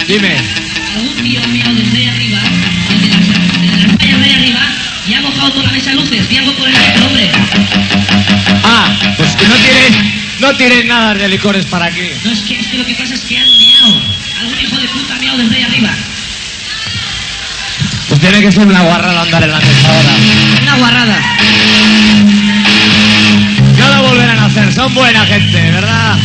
Dime. 0.06 0.36
Algún 0.94 1.14
tío 1.24 1.40
mío 1.48 1.64
desde 1.74 2.08
arriba, 2.08 2.38
desde 2.88 3.08
las, 3.08 3.26
desde 3.60 3.76
las 3.76 3.98
vallas 3.98 4.20
de 4.20 4.34
arriba, 4.34 4.60
y 5.08 5.14
ha 5.14 5.20
mojado 5.20 5.50
toda 5.50 5.64
la 5.64 5.72
mesa 5.72 5.90
de 5.90 5.96
luces. 5.96 6.28
Di 6.28 6.36
algo 6.36 6.52
por 6.52 6.68
el 6.68 6.74
hombre. 7.02 7.30
Ah, 8.62 9.14
pues 9.16 9.34
que 9.34 9.48
no 9.48 9.56
tienes, 9.56 9.92
no 10.38 10.56
tienes 10.56 10.84
nada 10.86 11.14
de 11.14 11.28
licores 11.28 11.66
para 11.66 11.86
aquí. 11.86 12.08
No, 12.24 12.30
es 12.30 12.40
que, 12.40 12.54
es 12.60 12.66
que 12.68 12.78
lo 12.78 12.86
que 12.86 12.94
pasa 12.94 13.14
es 13.14 13.20
que 13.22 13.36
han 13.36 13.48
meado. 13.58 14.15
Pues 18.18 18.30
tiene 18.32 18.46
que 18.46 18.50
ser 18.52 18.66
una 18.66 18.82
guarrada 18.82 19.22
andar 19.22 19.42
en 19.42 19.50
la 19.50 19.58
mesa 19.58 19.88
ahora. 19.94 20.10
Una 20.62 20.76
guarrada. 20.78 21.20
No 23.78 23.88
lo 24.02 24.08
volverán 24.08 24.38
a 24.38 24.44
hacer, 24.46 24.72
son 24.72 24.94
buena 24.94 25.26
gente, 25.26 25.70
¿verdad? 25.70 26.16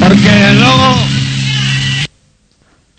Porque 0.00 0.52
luego... 0.58 0.96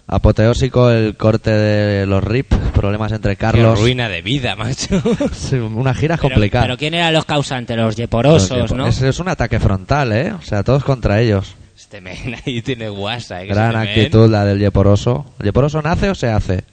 Apoteósico 0.08 0.90
el 0.90 1.16
corte 1.18 1.52
de 1.52 2.06
los 2.08 2.24
RIP, 2.24 2.54
problemas 2.74 3.12
entre 3.12 3.36
Carlos. 3.36 3.76
Qué 3.78 3.82
ruina 3.86 4.10
de 4.10 4.22
vida, 4.24 4.56
macho. 4.56 5.02
Sí, 5.34 5.56
una 5.56 5.94
gira 5.94 6.18
Pero, 6.18 6.30
complicada. 6.34 6.66
pero 6.66 6.78
¿quién 6.78 6.94
eran 6.96 7.14
los 7.14 7.26
causantes? 7.26 7.78
Los 7.78 7.96
yeporosos, 7.96 8.72
¿no? 8.74 8.88
Es, 8.88 9.02
es 9.04 9.20
un 9.20 9.30
ataque 9.30 9.60
frontal, 9.60 10.12
¿eh? 10.14 10.32
O 10.34 10.42
sea, 10.42 10.64
todos 10.64 10.84
contra 10.84 11.20
ellos. 11.22 11.56
Este 11.94 12.02
men 12.02 12.36
ahí 12.46 12.64
tiene 12.64 12.90
guasa, 12.90 13.44
¿eh? 13.44 13.46
Gran 13.46 13.68
se 13.68 13.72
te 13.72 13.78
ven. 13.78 13.88
actitud 13.90 14.30
la 14.30 14.46
del 14.46 14.58
Yeporoso. 14.58 15.28
¿El 15.40 15.46
Yeporoso 15.46 15.80
nace 15.84 16.10
o 16.10 16.16
se 16.16 16.28
hace? 16.28 16.64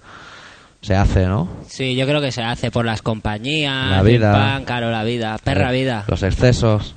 Se 0.81 0.95
hace, 0.95 1.27
¿no? 1.27 1.47
Sí, 1.69 1.95
yo 1.95 2.07
creo 2.07 2.23
que 2.23 2.33
se 2.33 2.43
hace 2.43 2.71
por 2.71 2.87
las 2.87 3.03
compañías. 3.03 3.91
La 3.91 4.03
vida. 4.03 4.29
el 4.31 4.35
pan, 4.35 4.65
claro, 4.65 4.91
la 4.91 5.05
vida. 5.05 5.37
Perra 5.45 5.75
Eh, 5.75 5.81
vida. 5.81 6.05
Los 6.09 6.23
excesos. 6.23 6.95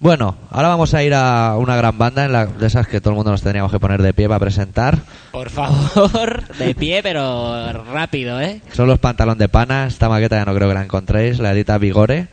Bueno, 0.00 0.36
ahora 0.50 0.68
vamos 0.68 0.94
a 0.94 1.02
ir 1.02 1.12
a 1.12 1.56
una 1.58 1.76
gran 1.76 1.98
banda 1.98 2.24
en 2.24 2.32
la, 2.32 2.46
de 2.46 2.66
esas 2.66 2.88
que 2.88 3.02
todo 3.02 3.10
el 3.10 3.16
mundo 3.16 3.32
nos 3.32 3.42
tendríamos 3.42 3.70
que 3.72 3.78
poner 3.80 4.00
de 4.00 4.14
pie 4.14 4.26
para 4.26 4.40
presentar. 4.40 4.96
Por 5.30 5.50
favor, 5.50 6.44
de 6.58 6.74
pie, 6.74 7.02
pero 7.02 7.84
rápido, 7.92 8.40
¿eh? 8.40 8.62
Son 8.72 8.86
los 8.86 8.98
pantalón 9.00 9.36
de 9.36 9.50
pana. 9.50 9.86
Esta 9.86 10.08
maqueta 10.08 10.36
ya 10.36 10.46
no 10.46 10.54
creo 10.54 10.68
que 10.68 10.74
la 10.74 10.82
encontréis. 10.84 11.40
La 11.40 11.52
edita 11.52 11.76
Vigore. 11.76 12.28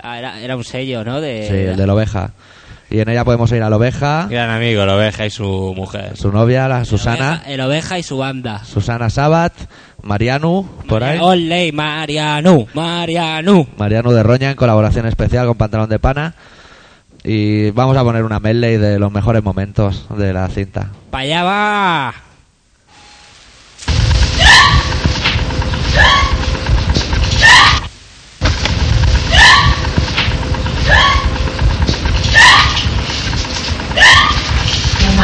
Ah, 0.00 0.18
era, 0.18 0.40
era 0.40 0.56
un 0.56 0.64
sello, 0.64 1.04
¿no? 1.04 1.20
De, 1.20 1.46
Sí, 1.48 1.54
el 1.54 1.76
de 1.76 1.86
la 1.86 1.94
oveja. 1.94 2.32
Y 2.90 3.00
en 3.00 3.08
ella 3.08 3.24
podemos 3.24 3.50
ir 3.52 3.62
a 3.62 3.70
la 3.70 3.76
oveja, 3.76 4.26
Gran 4.30 4.50
amigo, 4.50 4.84
lo 4.84 4.96
oveja 4.96 5.26
y 5.26 5.30
su 5.30 5.72
mujer. 5.76 6.16
su 6.16 6.30
novia, 6.30 6.68
la 6.68 6.80
el 6.80 6.86
Susana. 6.86 7.32
oveja- 7.40 7.50
el 7.52 7.60
oveja 7.60 7.98
y 7.98 8.02
su 8.02 8.18
banda. 8.18 8.62
Susana 8.64 9.10
Sabat, 9.10 9.52
Marianu, 10.02 10.68
por 10.88 11.02
ahí. 11.02 11.18
Oley, 11.20 11.72
Marianu, 11.72 12.66
Marianu. 12.74 13.66
Mariano 13.78 14.12
de 14.12 14.22
Roña 14.22 14.50
en 14.50 14.56
colaboración 14.56 15.06
especial 15.06 15.46
con 15.46 15.56
Pantalón 15.56 15.88
de 15.88 15.98
Pana. 15.98 16.34
Y 17.24 17.70
vamos 17.70 17.96
a 17.96 18.04
poner 18.04 18.22
una 18.22 18.38
medley 18.38 18.76
de 18.76 18.98
los 18.98 19.10
mejores 19.10 19.42
momentos 19.42 20.06
de 20.16 20.32
la 20.34 20.46
cinta. 20.48 20.90
Pa' 21.10 21.20
allá 21.20 21.42
va. 21.42 22.14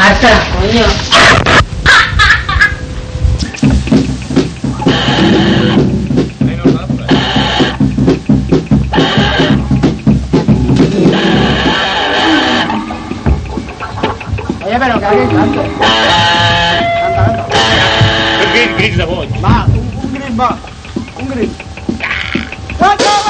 Marta, 0.01 0.33
coño. 0.59 0.87
Oye, 14.65 14.79
pero 14.79 15.01
¿qué 15.01 15.07
Gris, 18.53 18.77
gris 18.79 18.97
de 18.97 19.05
boig. 19.05 19.31
Va, 19.45 19.67
un 19.67 20.13
gris, 20.15 20.41
va. 20.41 20.57
Un 21.21 21.29
gris. 21.29 21.51
Va, 22.81 22.89
va, 22.89 22.95
va, 22.95 23.05
va, 23.05 23.25
va. 23.27 23.30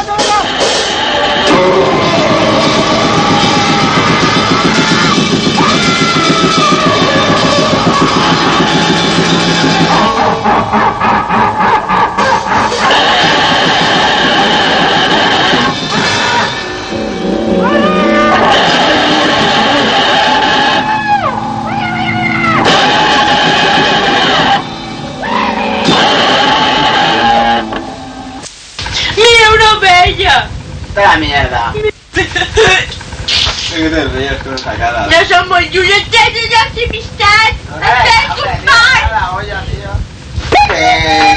¡Mira 10.71 10.83
una 29.53 29.79
bella! 29.81 30.49
¡Esta 30.89 31.17
mierda! 31.17 31.73
¿Qué 33.75 33.89
te 33.89 34.05
ríes 34.05 34.43
con 34.45 34.55
esa 34.55 34.75
cara? 34.75 35.07
¡No 35.07 35.25
somos 35.27 35.59
Juliet 35.73 36.07
de 36.11 36.49
la 36.49 36.63
amistad! 36.63 37.51
¡Hasta 37.83 38.35
goodbye! 38.37 38.91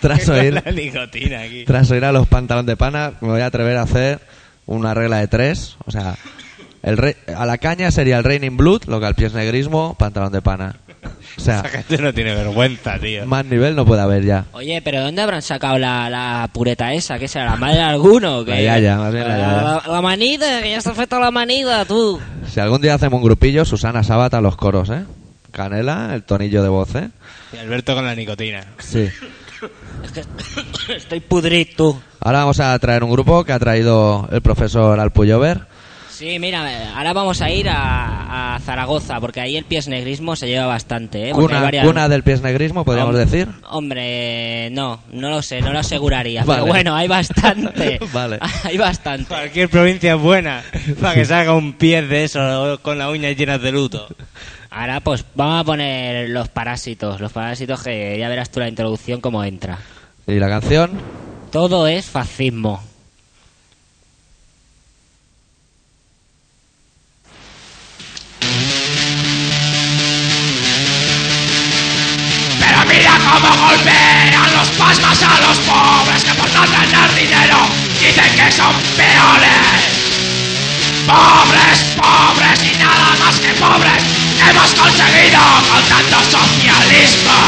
tras 0.00 0.28
oír, 0.28 0.54
La 0.64 0.72
nicotina 0.72 1.40
aquí. 1.40 1.64
tras 1.64 1.90
oír 1.90 2.04
a 2.04 2.12
los 2.12 2.26
pantalones 2.28 2.66
de 2.66 2.76
pana, 2.76 3.12
me 3.20 3.28
voy 3.28 3.40
a 3.40 3.46
atrever 3.46 3.76
a 3.76 3.82
hacer 3.82 4.20
una 4.66 4.94
regla 4.94 5.18
de 5.18 5.28
tres. 5.28 5.76
O 5.86 5.90
sea, 5.90 6.16
el 6.82 6.96
rey, 6.96 7.14
a 7.36 7.46
la 7.46 7.58
caña 7.58 7.90
sería 7.90 8.18
el 8.18 8.24
Raining 8.24 8.56
Blood, 8.56 8.84
lo 8.86 9.00
que 9.00 9.06
al 9.06 9.14
pie 9.14 9.26
es 9.26 9.34
negrismo, 9.34 9.94
pantalón 9.98 10.32
de 10.32 10.40
pana. 10.42 10.76
O 11.36 11.40
sea, 11.40 11.60
Esa 11.64 11.68
gente 11.68 11.98
no 11.98 12.12
tiene 12.12 12.34
vergüenza, 12.34 12.98
tío. 12.98 13.24
más 13.26 13.44
nivel 13.46 13.74
no 13.74 13.86
puede 13.86 14.02
haber 14.02 14.24
ya. 14.24 14.44
Oye, 14.52 14.82
pero 14.82 15.02
¿dónde 15.02 15.22
habrán 15.22 15.40
sacado 15.42 15.78
la, 15.78 16.10
la 16.10 16.48
pureta 16.52 16.92
esa? 16.92 17.18
¿Qué 17.18 17.26
será? 17.28 17.46
¿La 17.46 17.56
madre 17.56 17.76
de 17.76 17.82
alguno? 17.82 18.38
o 18.38 18.44
qué? 18.44 18.52
La 18.52 18.60
yaya, 18.62 18.96
más 18.98 19.12
bien 19.12 19.26
la 19.28 19.36
yaya. 19.38 19.62
La, 19.62 19.82
la 19.86 20.02
manida, 20.02 20.60
que 20.62 20.70
ya 20.70 20.78
está 20.78 20.90
afecta 20.90 21.18
la 21.18 21.30
manida, 21.30 21.84
tú. 21.84 22.20
Si 22.52 22.60
algún 22.60 22.80
día 22.82 22.94
hacemos 22.94 23.18
un 23.18 23.24
grupillo, 23.24 23.64
Susana 23.64 24.02
Sabata 24.02 24.38
a 24.38 24.40
los 24.42 24.56
coros, 24.56 24.90
¿eh? 24.90 25.04
Canela, 25.52 26.10
el 26.14 26.22
tonillo 26.22 26.62
de 26.62 26.68
voz, 26.68 26.94
¿eh? 26.94 27.08
Y 27.52 27.56
Alberto 27.56 27.94
con 27.94 28.04
la 28.04 28.14
nicotina. 28.14 28.64
Sí. 28.78 29.08
Es 30.04 30.12
que 30.12 30.24
estoy 30.96 31.20
pudrit, 31.20 31.76
tú. 31.76 32.00
Ahora 32.20 32.40
vamos 32.40 32.60
a 32.60 32.78
traer 32.78 33.04
un 33.04 33.10
grupo 33.10 33.44
que 33.44 33.52
ha 33.52 33.58
traído 33.58 34.28
el 34.32 34.40
profesor 34.42 34.98
Alpuyover. 35.00 35.68
Sí, 36.10 36.38
mira, 36.38 36.92
ahora 36.94 37.14
vamos 37.14 37.40
a 37.40 37.48
ir 37.50 37.66
a, 37.70 38.54
a 38.56 38.58
Zaragoza, 38.60 39.18
porque 39.20 39.40
ahí 39.40 39.56
el 39.56 39.64
pies 39.64 39.88
negrismo 39.88 40.36
se 40.36 40.48
lleva 40.48 40.66
bastante, 40.66 41.30
¿eh? 41.30 41.32
Porque 41.32 41.54
hay 41.54 41.60
Cuna, 41.60 41.62
varias- 41.62 41.86
cuna 41.86 42.08
del 42.10 42.22
pies 42.22 42.42
negrismo, 42.42 42.84
podríamos 42.84 43.14
Hom- 43.14 43.18
decir. 43.18 43.48
Hombre, 43.70 44.68
no, 44.72 45.00
no 45.12 45.30
lo 45.30 45.40
sé, 45.40 45.62
no 45.62 45.72
lo 45.72 45.78
aseguraría. 45.78 46.44
Vale. 46.44 46.60
Pero 46.60 46.72
bueno, 46.72 46.94
hay 46.94 47.08
bastante. 47.08 47.98
Vale. 48.12 48.38
Hay 48.64 48.76
bastante. 48.76 49.28
Cualquier 49.28 49.70
provincia 49.70 50.12
es 50.14 50.20
buena 50.20 50.62
para 51.00 51.14
que 51.14 51.24
salga 51.24 51.54
un 51.54 51.72
pie 51.72 52.02
de 52.02 52.24
eso 52.24 52.78
con 52.82 52.98
las 52.98 53.08
uñas 53.08 53.34
llenas 53.34 53.62
de 53.62 53.72
luto. 53.72 54.06
Ahora 54.70 55.00
pues 55.00 55.24
vamos 55.34 55.60
a 55.60 55.64
poner 55.64 56.30
los 56.30 56.48
parásitos, 56.48 57.20
los 57.20 57.32
parásitos 57.32 57.82
que 57.82 58.16
ya 58.16 58.28
verás 58.28 58.50
tú 58.50 58.60
la 58.60 58.68
introducción 58.68 59.20
cómo 59.20 59.42
entra. 59.42 59.78
Y 60.28 60.34
la 60.38 60.48
canción, 60.48 60.92
Todo 61.50 61.88
es 61.88 62.06
fascismo. 62.06 62.80
Pero 72.60 72.78
mira 72.86 73.18
cómo 73.26 73.66
golpean 73.66 74.52
los 74.54 74.68
pasmas 74.78 75.20
a 75.20 75.40
los 75.40 75.58
pobres 75.58 76.22
que 76.22 76.34
por 76.40 76.48
no 76.52 76.62
tener 76.62 77.14
dinero 77.16 77.58
dicen 77.98 78.36
que 78.36 78.52
son 78.52 78.74
peores. 78.96 79.80
Pobres, 81.08 81.96
pobres 81.96 82.72
y 82.72 82.78
nada 82.78 83.16
más 83.18 83.40
que 83.40 83.52
pobres 83.54 84.29
hemos 84.48 84.70
conseguido 84.74 85.40
con 85.68 85.82
tanto 85.88 86.16
socialismo. 86.30 87.38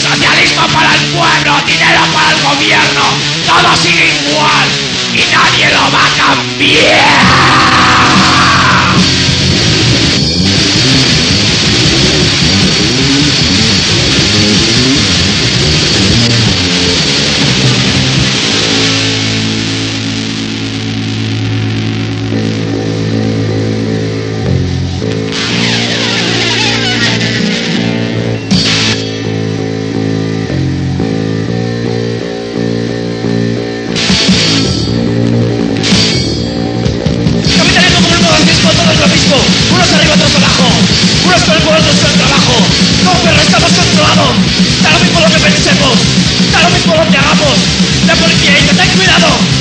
Socialismo 0.00 0.66
para 0.68 0.94
el 0.94 1.00
pueblo, 1.12 1.60
dinero 1.66 2.02
para 2.12 2.30
el 2.30 2.42
gobierno, 2.42 3.04
todo 3.46 3.76
sigue 3.76 4.06
igual 4.08 4.68
y 5.12 5.24
nadie 5.32 5.70
lo 5.70 5.90
va 5.92 6.04
a 6.04 6.10
cambiar. 6.16 8.13
Da 46.52 46.62
lo 46.62 46.70
mismo 46.70 46.94
que 47.10 47.16
hagamos. 47.16 47.56
La 48.06 48.14
policía 48.14 48.50
dice, 48.54 48.74
ten 48.74 48.88
cuidado. 48.96 49.53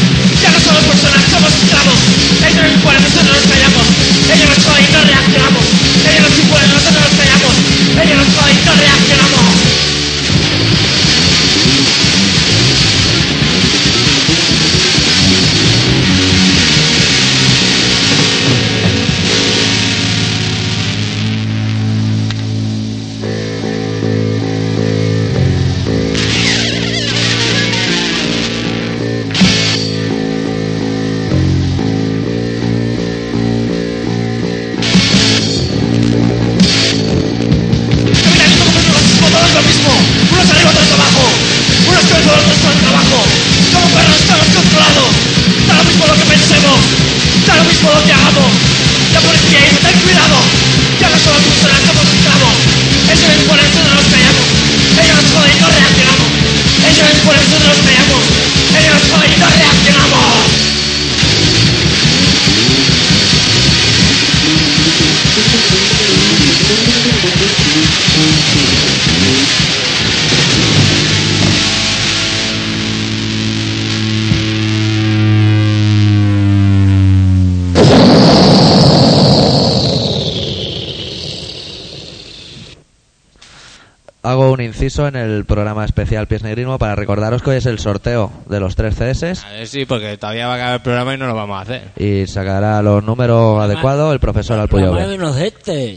Inciso 84.93 85.07
en 85.07 85.15
el 85.15 85.43
programa 85.45 85.85
especial 85.85 86.27
Pies 86.27 86.43
Negrismo 86.43 86.77
para 86.77 86.93
recordaros 86.93 87.41
que 87.41 87.49
hoy 87.49 87.55
es 87.55 87.65
el 87.65 87.79
sorteo 87.79 88.31
de 88.47 88.59
los 88.59 88.75
tres 88.75 88.93
CS 88.93 89.43
A 89.43 89.49
ver, 89.49 89.67
sí, 89.67 89.87
porque 89.87 90.17
todavía 90.17 90.45
va 90.45 90.53
a 90.53 90.55
acabar 90.57 90.73
el 90.75 90.81
programa 90.81 91.15
y 91.15 91.17
no 91.17 91.25
lo 91.25 91.33
vamos 91.33 91.57
a 91.57 91.61
hacer. 91.61 91.89
y 91.97 92.27
sacará 92.27 92.79
los 92.83 93.03
números 93.03 93.59
adecuados 93.63 94.13
el 94.13 94.19
profesor 94.19 94.59
Alpuyover. 94.59 95.07
menos 95.07 95.35
este. 95.37 95.95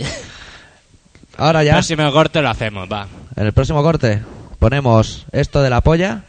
Ahora 1.36 1.62
ya, 1.62 1.72
Próximo 1.74 2.10
corte 2.10 2.40
lo 2.40 2.48
hacemos, 2.48 2.88
va. 2.90 3.06
en 3.36 3.46
el 3.46 3.52
próximo 3.52 3.82
corte, 3.82 4.22
ponemos 4.58 5.26
esto 5.30 5.60
de 5.60 5.68
la 5.68 5.82
polla, 5.82 6.22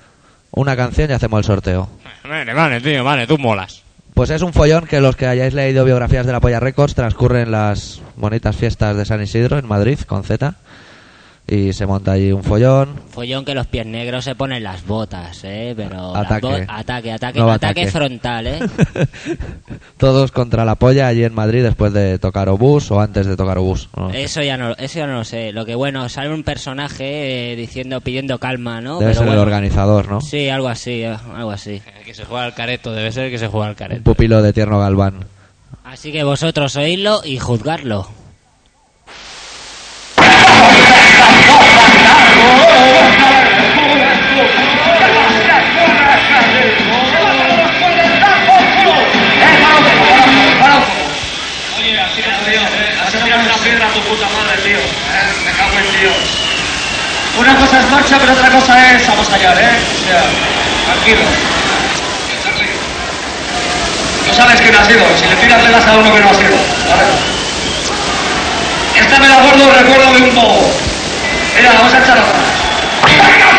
una 0.52 0.76
canción 0.76 1.10
y 1.10 1.14
hacemos 1.14 1.38
el 1.38 1.46
sorteo. 1.46 1.88
Vale, 2.28 2.54
vale, 2.54 2.82
tío, 2.82 3.02
vale, 3.02 3.28
tú 3.28 3.38
molas. 3.38 3.84
Pues 4.14 4.30
es 4.30 4.42
un 4.42 4.52
follón 4.52 4.88
que 4.88 5.00
los 5.00 5.16
que 5.16 5.28
hayáis 5.28 5.54
leído 5.54 5.86
biografías 5.86 6.26
de 6.26 6.34
la 6.34 6.42
Polla 6.42 6.60
Records 6.60 6.96
transcurren 6.96 7.50
las 7.50 8.02
bonitas 8.18 8.58
fiestas 8.58 8.98
de 8.98 9.06
San 9.06 9.22
Isidro 9.22 9.58
en 9.58 9.68
Madrid 9.68 10.00
con 10.02 10.26
Z 10.26 10.56
y 11.50 11.72
se 11.72 11.86
monta 11.86 12.12
allí 12.12 12.32
un 12.34 12.44
follón. 12.44 12.90
Follón 13.10 13.46
que 13.46 13.56
los 13.56 13.68
pies 13.68 13.86
negros 13.86 14.26
se 14.26 14.36
ponen 14.36 14.64
las 14.64 14.86
botas, 14.86 15.42
¿eh? 15.46 15.74
Pero... 15.78 16.16
Ataque. 16.16 16.46
bo- 16.48 16.58
ataque, 16.68 17.12
ataque, 17.14 17.40
Nuevo 17.40 17.54
ataque 17.54 17.82
ataque. 17.84 17.92
frontal, 17.92 18.48
¿eh? 18.48 18.60
Todos 19.98 20.32
contra 20.32 20.66
la 20.66 20.76
polla 20.76 21.08
allí 21.08 21.24
en 21.24 21.34
Madrid 21.34 21.64
después 21.64 21.94
de 21.94 22.20
tocar 22.20 22.50
obús 22.50 22.92
o 22.92 23.00
antes 23.00 23.26
de 23.26 23.36
tocar 23.38 23.58
obús. 23.58 23.90
¿no? 23.96 24.10
Eso 24.12 24.42
ya 24.44 24.58
no, 24.58 24.72
eso 24.74 25.00
ya 25.00 25.08
no 25.08 25.14
lo 25.20 25.24
sé. 25.24 25.52
Lo 25.54 25.66
que 25.66 25.76
bueno, 25.76 26.08
sale 26.10 26.34
un 26.34 26.44
personaje 26.44 27.54
eh, 27.54 27.56
diciendo, 27.56 28.02
pidiendo 28.02 28.38
calma, 28.40 28.82
¿no? 28.82 29.00
Debe 29.00 29.12
Pero 29.12 29.14
ser 29.20 29.24
el 29.24 29.28
bueno, 29.30 29.42
organizador, 29.42 30.10
¿no? 30.10 30.22
Sí, 30.22 30.50
algo 30.50 30.68
así, 30.68 31.04
eh, 31.04 31.18
algo 31.36 31.52
así. 31.52 31.82
El 32.00 32.04
que 32.06 32.14
se 32.14 32.26
juega 32.26 32.44
al 32.46 32.54
careto, 32.54 32.92
debe 32.92 33.12
ser 33.12 33.26
el 33.26 33.32
que 33.32 33.40
se 33.40 33.48
juega 33.48 33.68
al 33.68 33.72
Un 33.72 33.78
careto. 33.78 34.04
pupilo 34.04 34.42
de 34.42 34.54
Tierno 34.54 34.80
Galván. 34.80 35.26
Así 35.84 36.12
que 36.12 36.24
vosotros 36.24 36.76
oídlo 36.76 37.22
y 37.24 37.40
juzgarlo. 37.40 38.08
Puta 54.08 54.28
madre, 54.30 54.58
tío. 54.64 54.80
Eh, 54.80 55.34
Me 55.46 55.52
cago 55.52 55.78
en 55.78 56.00
Dios. 56.00 56.16
Una 57.38 57.56
cosa 57.56 57.80
es 57.80 57.90
marcha, 57.92 58.18
pero 58.20 58.34
otra 58.34 58.50
cosa 58.50 58.92
es 58.96 59.08
avasallar, 59.10 59.58
¿eh? 59.60 59.78
O 59.96 60.08
sea, 60.08 60.24
tranquilo. 60.86 61.22
No 64.28 64.34
sabes 64.34 64.60
quién 64.62 64.76
ha 64.76 64.84
sido, 64.86 65.04
si 65.18 65.26
le 65.28 65.36
tiras 65.36 65.64
le 65.64 65.72
das 65.72 65.86
a 65.88 65.94
uno 65.98 66.14
que 66.14 66.20
no 66.20 66.30
ha 66.30 66.34
sido, 66.34 66.56
¿vale? 66.90 67.04
Esta 69.00 69.20
me 69.20 69.28
la 69.28 69.36
guardo 69.36 69.72
recuerdo 69.72 70.14
de 70.14 70.22
un 70.24 70.36
bobo. 70.36 70.74
Mira, 71.56 71.74
vamos 71.74 71.94
a 71.94 72.00
echar 72.00 72.18
otra. 72.18 73.57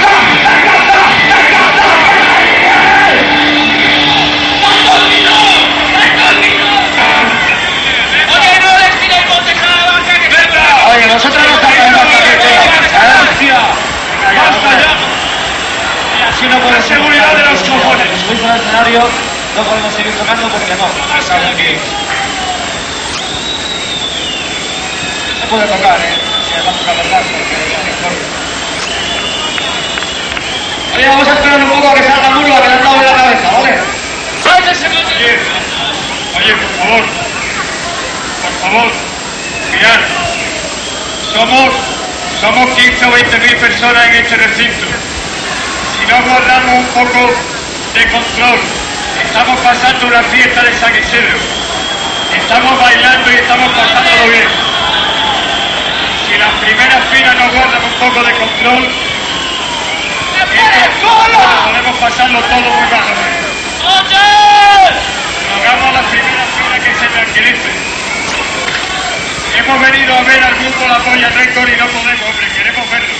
Así 16.38 16.46
no 16.46 16.60
puede 16.60 16.80
ser. 16.82 16.98
seguridad 16.98 17.34
de 17.34 17.50
los 17.50 17.60
cojones! 17.62 18.06
Subís 18.22 18.44
al 18.44 18.60
escenario, 18.60 19.00
no 19.56 19.62
podemos 19.64 19.92
seguir 19.92 20.14
tocando 20.14 20.48
porque 20.48 20.72
no. 20.76 20.86
Estamos 21.18 21.46
aquí. 21.50 21.74
No 25.40 25.46
puede 25.50 25.66
tocar, 25.66 25.98
¿eh? 25.98 26.14
Si 26.46 26.54
vamos 26.62 26.86
a 26.86 26.94
verdad, 26.94 27.22
porque 27.26 27.56
es. 27.58 27.74
Oye, 30.94 31.08
vamos 31.08 31.26
a 31.26 31.32
esperar 31.32 31.60
un 31.60 31.70
poco 31.70 31.88
a 31.88 31.94
que 31.94 32.02
salga 32.04 32.30
Murga, 32.30 32.62
que 32.62 32.68
le 32.68 32.74
han 32.74 32.84
dado 32.84 32.96
en 33.00 33.06
la 33.06 33.14
cabeza, 33.16 33.50
¿vale? 33.50 33.74
Oye, 35.18 35.38
oye, 36.38 36.54
por 36.54 36.70
favor, 36.78 37.04
por 38.42 38.52
favor, 38.62 38.92
mirad, 39.72 40.00
somos, 41.34 41.74
somos 42.40 42.70
15 42.78 43.06
o 43.06 43.10
20 43.10 43.38
mil 43.40 43.56
personas 43.56 44.06
en 44.06 44.14
este 44.14 44.36
recinto. 44.36 44.86
No 46.08 46.22
guardamos 46.22 46.78
un 46.78 46.86
poco 46.86 47.34
de 47.92 48.08
control, 48.08 48.58
estamos 49.22 49.60
pasando 49.60 50.06
una 50.06 50.22
fiesta 50.22 50.62
de 50.62 50.72
San 50.78 50.96
Isidro. 50.96 51.36
Estamos 52.34 52.80
bailando 52.80 53.30
y 53.30 53.34
estamos 53.34 53.70
pasándolo 53.72 54.28
bien. 54.32 54.48
Si 56.26 56.38
las 56.38 56.52
primeras 56.64 57.04
filas 57.12 57.36
no 57.36 57.52
guardan 57.52 57.84
un 57.84 57.92
poco 58.00 58.24
de 58.24 58.32
control, 58.32 58.88
podemos 61.66 61.96
pasarlo 61.98 62.40
todo 62.40 62.60
muy 62.60 62.88
mal. 62.88 63.04
Rogamos 65.52 65.88
a 65.88 65.92
la 65.92 66.08
primera 66.08 66.44
fila 66.56 66.78
que 66.84 66.94
se 67.00 67.06
tranquilice. 67.06 67.70
Hemos 69.58 69.80
venido 69.80 70.14
a 70.16 70.22
ver 70.22 70.42
al 70.42 70.54
grupo 70.54 70.88
La 70.88 70.98
Polla 71.00 71.28
Record 71.28 71.68
y 71.68 71.76
no 71.76 71.86
podemos, 71.88 72.28
hombre, 72.30 72.48
queremos 72.56 72.90
verlo. 72.90 73.17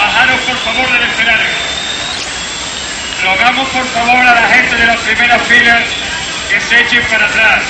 Bajaros 0.00 0.40
por 0.48 0.56
favor 0.56 0.92
del 0.92 1.02
escenario. 1.10 1.52
Rogamos 3.22 3.68
por 3.68 3.86
favor 3.88 4.26
a 4.26 4.34
la 4.34 4.48
gente 4.48 4.74
de 4.76 4.86
las 4.86 4.96
primeras 5.00 5.42
filas 5.42 5.82
que 6.48 6.58
se 6.58 6.80
echen 6.80 7.04
para 7.08 7.26
atrás. 7.26 7.60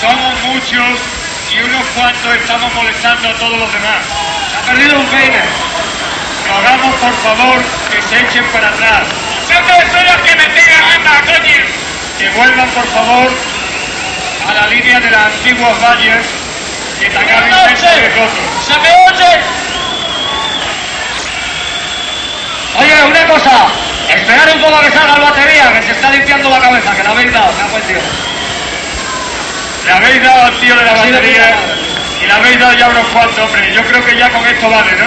Somos 0.00 0.34
muchos 0.42 0.98
y 1.54 1.62
unos 1.62 1.86
cuantos 1.94 2.34
estamos 2.34 2.74
molestando 2.74 3.28
a 3.28 3.34
todos 3.34 3.56
los 3.56 3.72
demás. 3.72 4.02
Se 4.50 4.56
ha 4.56 4.62
perdido 4.62 4.98
un 4.98 5.06
peine. 5.06 5.42
Rogamos 6.50 6.96
por 6.96 7.14
favor 7.22 7.62
que 7.92 8.02
se 8.02 8.18
echen 8.18 8.44
para 8.46 8.68
atrás. 8.70 9.06
que 9.46 10.34
me 10.34 10.48
Que 12.18 12.30
vuelvan 12.30 12.68
por 12.70 12.86
favor 12.88 13.30
a 14.48 14.54
la 14.54 14.66
línea 14.66 14.98
de 14.98 15.10
las 15.10 15.26
antiguas 15.26 15.80
vallas 15.80 16.26
que 16.98 17.08
tan 17.10 17.28
hábilmente 17.30 17.76
se 17.76 18.08
roto. 18.08 18.42
¡Se 18.66 18.78
me 18.80 19.02
oye! 22.78 23.04
Una 23.04 23.26
cosa. 23.26 23.66
Esperar 24.08 24.48
un 24.54 24.60
poco 24.60 24.76
a 24.76 24.80
que 24.82 24.90
salga 24.90 25.14
el 25.14 25.22
batería, 25.22 25.72
que 25.72 25.82
se 25.86 25.92
está 25.92 26.10
limpiando 26.10 26.50
la 26.50 26.60
cabeza, 26.60 26.94
que 26.94 27.02
la 27.02 27.10
habéis 27.10 27.32
dado, 27.32 27.52
me 27.52 27.62
ha 27.62 27.80
tío. 27.80 27.98
Le 29.84 29.92
habéis 29.92 30.22
dado 30.22 30.42
al 30.42 30.60
tío 30.60 30.76
de 30.76 30.84
la 30.84 30.92
batería 30.92 31.56
y 32.20 32.26
le 32.26 32.32
habéis 32.32 32.58
dado 32.58 32.72
ya 32.74 32.88
unos 32.88 33.06
cuantos, 33.08 33.38
hombre. 33.38 33.72
Yo 33.72 33.82
creo 33.84 34.04
que 34.04 34.16
ya 34.16 34.30
con 34.30 34.46
esto 34.46 34.68
vale, 34.68 34.92
¿no? 34.92 35.06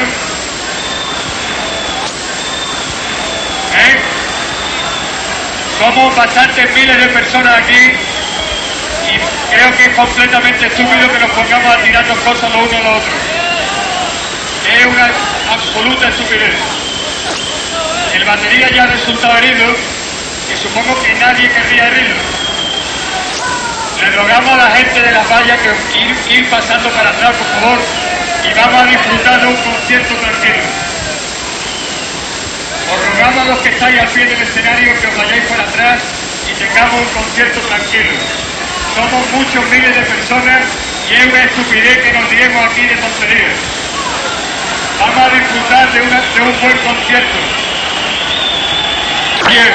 ¿Eh? 3.78 4.00
Somos 5.78 6.16
bastantes 6.16 6.74
miles 6.74 6.98
de 6.98 7.08
personas 7.08 7.58
aquí 7.58 7.94
y 9.12 9.54
creo 9.54 9.78
que 9.78 9.84
es 9.86 9.96
completamente 9.96 10.68
estúpido 10.68 11.12
que 11.12 11.20
nos 11.20 11.32
pongamos 11.32 11.76
a 11.76 11.78
tirarnos 11.80 12.18
cosas 12.20 12.50
los 12.52 12.68
unos 12.68 12.74
a 12.74 12.84
los 12.84 12.98
otros. 12.98 13.16
Es 14.78 14.86
una 14.86 15.10
absoluta 15.54 16.10
estupidez. 16.10 16.85
El 18.16 18.24
batería 18.24 18.70
ya 18.72 18.84
ha 18.84 18.88
resultado 18.88 19.38
herido 19.38 19.66
y 20.54 20.58
supongo 20.58 21.02
que 21.04 21.14
nadie 21.16 21.50
querría 21.50 21.88
herirlo. 21.88 22.16
Le 24.02 24.12
rogamos 24.12 24.54
a 24.54 24.58
la 24.70 24.76
gente 24.76 25.02
de 25.02 25.12
las 25.12 25.30
vallas 25.30 25.60
que 25.62 26.00
ir, 26.00 26.40
ir 26.40 26.50
pasando 26.50 26.90
para 26.92 27.10
atrás, 27.10 27.32
por 27.36 27.48
favor, 27.62 27.80
y 28.44 28.54
vamos 28.54 28.82
a 28.82 28.86
disfrutar 28.86 29.42
de 29.42 29.48
un 29.48 29.56
concierto 29.58 30.16
tranquilo. 30.16 30.64
Os 32.94 33.00
rogamos 33.10 33.42
a 33.46 33.50
los 33.50 33.60
que 33.60 33.70
estáis 33.70 34.00
al 34.00 34.08
pie 34.10 34.26
del 34.26 34.42
escenario 34.42 34.94
que 35.02 35.08
os 35.08 35.18
vayáis 35.18 35.44
para 35.46 35.64
atrás 35.64 36.00
y 36.50 36.54
tengamos 36.60 37.02
un 37.02 37.10
concierto 37.24 37.60
tranquilo. 37.62 38.12
Somos 38.96 39.32
muchos 39.32 39.66
miles 39.70 39.96
de 39.96 40.02
personas 40.04 40.62
y 41.10 41.14
es 41.16 41.26
una 41.26 41.44
estupidez 41.44 41.98
que 41.98 42.12
nos 42.14 42.30
diremos 42.30 42.66
aquí 42.72 42.82
de 42.88 42.96
tonterías. 42.96 43.58
Vamos 45.00 45.18
a 45.20 45.30
disfrutar 45.36 45.92
de, 45.92 46.02
una- 46.02 46.22
de 46.22 46.42
un 46.42 46.62
buen 46.62 46.78
concierto. 46.80 47.38
Bien, 49.48 49.74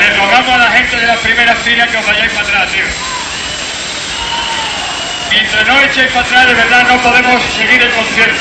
les 0.00 0.16
rogamos 0.18 0.54
a 0.54 0.58
la 0.58 0.70
gente 0.72 0.96
de 0.96 1.06
la 1.06 1.16
primera 1.16 1.54
fila 1.56 1.86
que 1.86 1.96
os 1.98 2.06
vayáis 2.06 2.32
para 2.32 2.46
atrás, 2.48 2.72
tío. 2.72 2.84
Mientras 5.30 5.66
no 5.66 5.80
echéis 5.82 6.10
para 6.12 6.24
atrás, 6.26 6.46
de 6.46 6.54
verdad 6.54 6.84
no 6.88 7.00
podemos 7.02 7.42
seguir 7.56 7.82
el 7.82 7.90
concierto. 7.92 8.40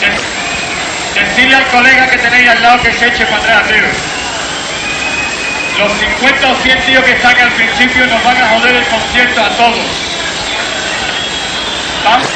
De- 0.00 1.20
decidle 1.20 1.56
al 1.56 1.66
colega 1.66 2.06
que 2.08 2.18
tenéis 2.18 2.48
al 2.50 2.62
lado 2.62 2.82
que 2.82 2.92
se 2.92 3.06
eche 3.08 3.24
para 3.26 3.42
atrás, 3.42 3.68
tío. 3.68 3.84
Los 5.78 5.92
50 5.98 6.48
o 6.52 6.54
100 6.62 6.80
tíos 6.86 7.04
que 7.04 7.12
están 7.12 7.36
al 7.38 7.50
principio 7.52 8.06
nos 8.06 8.22
van 8.22 8.36
a 8.40 8.48
joder 8.48 8.76
el 8.76 8.84
concierto 8.86 9.40
a 9.44 9.48
todos. 9.50 9.86
Vamos, 12.04 12.28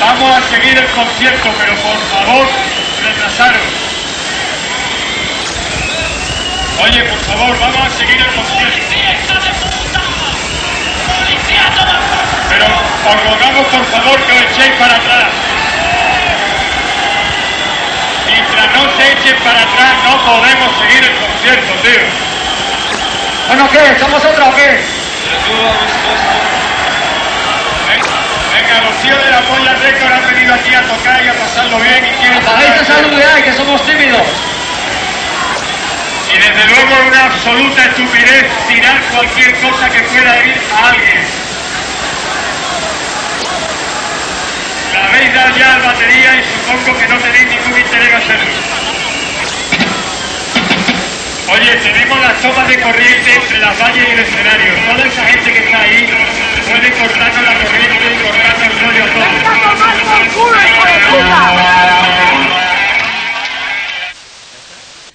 vamos 0.00 0.36
a 0.36 0.48
seguir 0.50 0.76
el 0.76 0.86
concierto, 0.88 1.48
pero 1.58 1.74
por 1.76 1.98
favor, 2.10 2.46
retrasaros. 3.02 3.87
Oye, 6.80 7.02
por 7.04 7.18
favor, 7.18 7.58
vamos 7.58 7.86
a 7.86 7.90
seguir 7.90 8.16
el 8.16 8.26
concierto. 8.34 8.78
Pero 12.48 12.66
os 12.66 13.24
rogamos 13.24 13.66
por 13.66 13.84
favor 13.86 14.20
que 14.22 14.32
os 14.32 14.40
echéis 14.42 14.74
para 14.78 14.94
atrás. 14.94 15.26
Mientras 18.26 18.66
no 18.72 18.96
se 18.96 19.12
echen 19.12 19.36
para 19.42 19.60
atrás, 19.60 19.92
no 20.04 20.24
podemos 20.24 20.78
seguir 20.78 21.04
el 21.04 21.16
concierto, 21.16 21.72
tío. 21.82 22.02
Bueno, 23.48 23.68
¿qué? 23.70 23.98
¿Somos 23.98 24.24
otra 24.24 24.44
o 24.44 24.54
qué? 24.54 24.80
Venga, 28.54 28.80
los 28.82 29.02
tíos 29.02 29.24
de 29.24 29.30
la 29.30 29.40
Polla 29.42 29.74
Record 29.74 30.12
han 30.12 30.26
venido 30.26 30.54
aquí 30.54 30.74
a 30.74 30.82
tocar 30.82 31.24
y 31.24 31.28
a 31.28 31.34
pasarlo 31.34 31.80
bien 31.80 32.06
y 32.06 32.10
quieren 32.22 32.38
esa 32.38 32.84
saludar 32.84 33.42
que 33.42 33.52
somos 33.54 33.84
tímidos. 33.84 34.26
Desde 36.38 36.64
luego 36.68 36.94
una 37.08 37.24
absoluta 37.24 37.84
estupidez 37.84 38.46
tirar 38.68 39.00
cualquier 39.12 39.52
cosa 39.60 39.90
que 39.90 40.00
pueda 40.02 40.38
herir 40.38 40.60
a 40.72 40.88
alguien. 40.88 41.18
La 44.92 45.04
habéis 45.04 45.34
dado 45.34 45.56
ya 45.58 45.74
al 45.74 45.82
batería 45.82 46.36
y 46.36 46.44
supongo 46.44 46.96
que 46.96 47.08
no 47.08 47.18
tenéis 47.18 47.48
ningún 47.48 47.80
interés 47.80 48.08
en 48.08 48.14
hacerlo. 48.14 48.52
Oye, 51.50 51.76
tenemos 51.76 52.20
las 52.20 52.40
tomas 52.40 52.68
de 52.68 52.80
corriente 52.82 53.34
entre 53.34 53.58
las 53.58 53.76
valles 53.80 54.08
y 54.08 54.10
el 54.12 54.18
escenario. 54.20 54.74
Toda 54.86 55.06
esa 55.06 55.24
gente 55.26 55.52
que 55.52 55.58
está 55.58 55.80
ahí 55.80 56.06
puede 56.70 56.92
cortarnos 56.92 57.42
la 57.42 57.54
corriente 57.54 58.14
y 58.14 58.18
cortarnos 58.22 58.62
el 58.62 58.80
rollo 58.80 59.04
a 59.04 59.08
todos. 59.12 59.28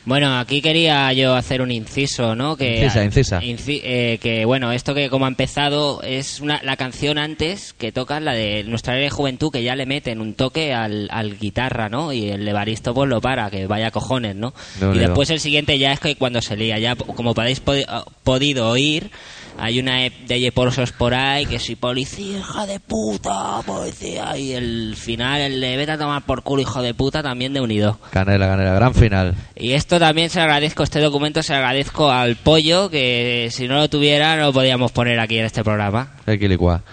Bueno, 0.05 0.37
aquí 0.37 0.61
quería 0.61 1.13
yo 1.13 1.33
hacer 1.33 1.61
un 1.61 1.71
inciso, 1.71 2.35
¿no? 2.35 2.57
Que, 2.57 2.83
Incisa, 2.83 3.03
incisa. 3.05 3.41
Inci- 3.41 3.79
eh, 3.83 4.19
que 4.21 4.43
bueno, 4.43 4.73
esto 4.73 4.93
que 4.93 5.09
como 5.09 5.25
ha 5.25 5.29
empezado 5.29 6.01
es 6.03 6.41
una, 6.41 6.59
la 6.61 6.75
canción 6.75 7.17
antes 7.17 7.71
que 7.71 7.93
tocan, 7.93 8.25
la 8.25 8.33
de 8.33 8.65
Nuestra 8.65 8.95
Ley 8.95 9.03
de 9.03 9.09
Juventud, 9.09 9.49
que 9.51 9.63
ya 9.63 9.75
le 9.77 9.85
meten 9.85 10.19
un 10.19 10.33
toque 10.33 10.73
al, 10.73 11.07
al 11.09 11.37
guitarra, 11.39 11.87
¿no? 11.87 12.11
Y 12.11 12.29
el 12.29 12.45
Evaristo 12.45 12.93
pues 12.93 13.09
lo 13.09 13.21
para, 13.21 13.49
que 13.49 13.65
vaya 13.65 13.91
cojones, 13.91 14.35
¿no? 14.35 14.53
No, 14.81 14.93
y 14.93 14.97
no. 14.97 15.03
después 15.03 15.29
el 15.29 15.39
siguiente 15.39 15.79
ya 15.79 15.93
es 15.93 16.01
que 16.01 16.15
cuando 16.17 16.41
se 16.41 16.57
lía, 16.57 16.77
ya 16.79 16.95
como 16.95 17.33
podéis 17.33 17.61
ah, 17.87 18.03
podido 18.23 18.69
oír, 18.69 19.09
hay 19.57 19.79
una 19.79 20.05
ep 20.05 20.13
de 20.27 20.39
Yeporsos 20.39 20.91
por 20.91 21.13
ahí 21.13 21.45
que 21.45 21.59
si 21.59 21.75
policía, 21.75 22.39
hija 22.39 22.65
de 22.65 22.79
puta, 22.79 23.61
policía, 23.65 24.37
y 24.37 24.53
el 24.53 24.95
final, 24.97 25.41
el 25.41 25.61
de 25.61 25.77
vete 25.77 25.91
a 25.91 25.97
tomar 25.97 26.23
por 26.23 26.43
culo, 26.43 26.61
hijo 26.61 26.81
de 26.81 26.93
puta, 26.93 27.23
también 27.23 27.53
de 27.53 27.61
unido. 27.61 27.99
Canela, 28.11 28.47
canela, 28.47 28.73
gran 28.73 28.93
final. 28.93 29.35
Y 29.55 29.73
esto 29.73 29.99
también 29.99 30.29
se 30.29 30.39
lo 30.39 30.43
agradezco, 30.43 30.83
este 30.83 30.99
documento 30.99 31.43
se 31.43 31.53
lo 31.53 31.59
agradezco 31.59 32.11
al 32.11 32.35
pollo, 32.35 32.89
que 32.89 33.49
si 33.51 33.67
no 33.67 33.75
lo 33.75 33.89
tuviera 33.89 34.35
no 34.35 34.47
lo 34.47 34.53
podíamos 34.53 34.91
poner 34.91 35.19
aquí 35.19 35.37
en 35.37 35.45
este 35.45 35.63
programa. 35.63 36.13
Equilicua. 36.25 36.83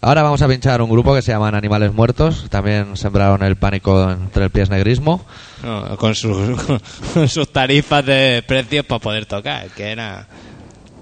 Ahora 0.00 0.22
vamos 0.22 0.42
a 0.42 0.48
pinchar 0.48 0.82
un 0.82 0.90
grupo 0.90 1.14
que 1.14 1.22
se 1.22 1.32
llaman 1.32 1.54
Animales 1.54 1.92
Muertos. 1.92 2.46
También 2.50 2.96
sembraron 2.96 3.42
el 3.42 3.56
pánico 3.56 4.10
entre 4.10 4.44
el 4.44 4.50
pies 4.50 4.70
negrismo. 4.70 5.24
No, 5.64 5.96
con, 5.96 6.14
sus, 6.14 6.62
con 7.14 7.28
sus 7.28 7.50
tarifas 7.50 8.04
de 8.04 8.44
precios 8.46 8.84
para 8.84 9.00
poder 9.00 9.26
tocar, 9.26 9.68
que 9.70 9.90
era 9.90 10.28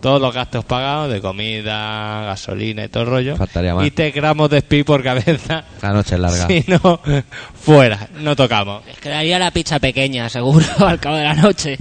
todos 0.04 0.20
los 0.20 0.34
gastos 0.34 0.66
pagados 0.66 1.10
de 1.10 1.22
comida, 1.22 2.24
gasolina 2.26 2.84
y 2.84 2.88
todo 2.88 3.04
el 3.04 3.08
rollo. 3.08 3.36
Faltaría 3.36 3.74
más. 3.74 3.86
Y 3.86 3.90
tres 3.90 4.14
gramos 4.14 4.50
de 4.50 4.58
speed 4.58 4.84
por 4.84 5.02
cabeza. 5.02 5.64
La 5.80 5.94
noche 5.94 6.16
es 6.16 6.20
larga. 6.20 6.46
Si 6.54 6.62
no, 6.68 7.00
fuera, 7.54 8.10
no 8.20 8.36
tocamos. 8.36 8.84
Les 8.84 8.98
quedaría 8.98 9.38
la 9.38 9.50
pizza 9.50 9.78
pequeña, 9.78 10.28
seguro, 10.28 10.66
al 10.86 11.00
cabo 11.00 11.16
de 11.16 11.24
la 11.24 11.32
noche. 11.32 11.78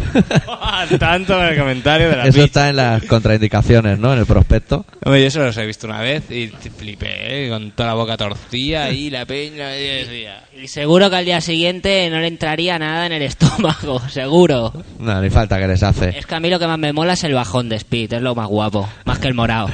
Tanto 0.97 1.37
en 1.41 1.47
el 1.49 1.59
comentario 1.59 2.09
de 2.09 2.15
la 2.15 2.23
Eso 2.23 2.31
pizza. 2.31 2.45
está 2.45 2.69
en 2.69 2.77
las 2.77 3.03
contraindicaciones, 3.03 3.99
¿no? 3.99 4.13
En 4.13 4.19
el 4.19 4.25
prospecto. 4.25 4.85
Hombre, 5.03 5.19
yo 5.19 5.27
eso 5.27 5.39
los 5.43 5.57
he 5.57 5.65
visto 5.65 5.85
una 5.87 5.99
vez 5.99 6.31
y 6.31 6.47
flipé, 6.47 7.47
¿eh? 7.47 7.49
con 7.49 7.71
toda 7.71 7.89
la 7.89 7.95
boca 7.95 8.15
torcida 8.15 8.89
y 8.89 9.09
la 9.09 9.25
peña 9.25 9.77
y. 9.77 10.27
Y 10.61 10.67
seguro 10.69 11.09
que 11.09 11.17
al 11.17 11.25
día 11.25 11.41
siguiente 11.41 12.09
no 12.09 12.19
le 12.19 12.27
entraría 12.27 12.79
nada 12.79 13.05
en 13.05 13.11
el 13.11 13.21
estómago, 13.23 13.99
seguro. 14.07 14.71
No, 14.99 15.21
ni 15.21 15.29
falta 15.29 15.59
que 15.59 15.67
les 15.67 15.83
hace. 15.83 16.17
Es 16.17 16.25
que 16.25 16.35
a 16.35 16.39
mí 16.39 16.49
lo 16.49 16.57
que 16.57 16.67
más 16.67 16.79
me 16.79 16.93
mola 16.93 17.13
es 17.13 17.23
el 17.25 17.33
bajón 17.33 17.67
de 17.67 17.75
speed, 17.75 18.12
es 18.13 18.21
lo 18.21 18.35
más 18.35 18.47
guapo, 18.47 18.87
más 19.05 19.19
que 19.19 19.27
el 19.27 19.33
morado. 19.33 19.69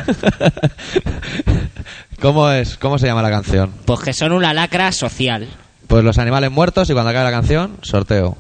¿Cómo 2.21 2.49
es? 2.51 2.77
¿Cómo 2.77 2.97
se 2.97 3.07
llama 3.07 3.21
la 3.21 3.29
canción? 3.29 3.71
Pues 3.85 4.01
que 4.01 4.13
son 4.13 4.31
una 4.33 4.53
lacra 4.53 4.91
social. 4.91 5.47
Pues 5.87 6.03
los 6.03 6.17
animales 6.17 6.51
muertos 6.51 6.89
y 6.89 6.93
cuando 6.93 7.11
acabe 7.11 7.25
la 7.25 7.31
canción, 7.31 7.77
sorteo. 7.81 8.37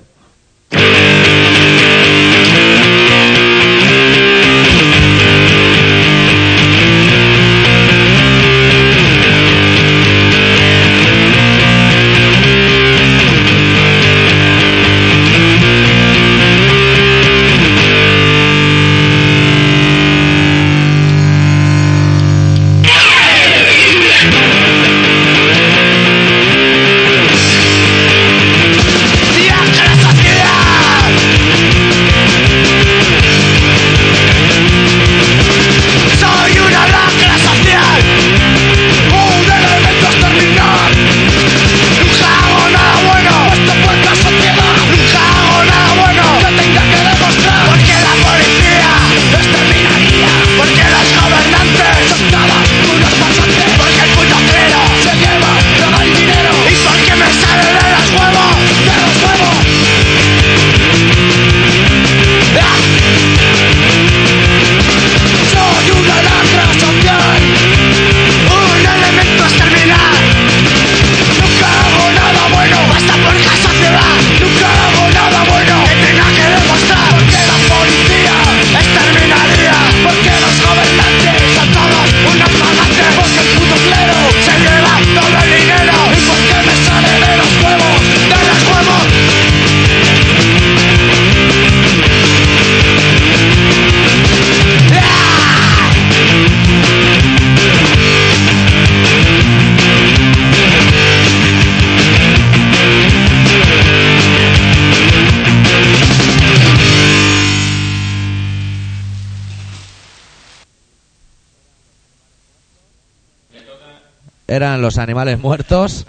Los 114.89 114.97
animales 114.97 115.39
muertos 115.39 116.05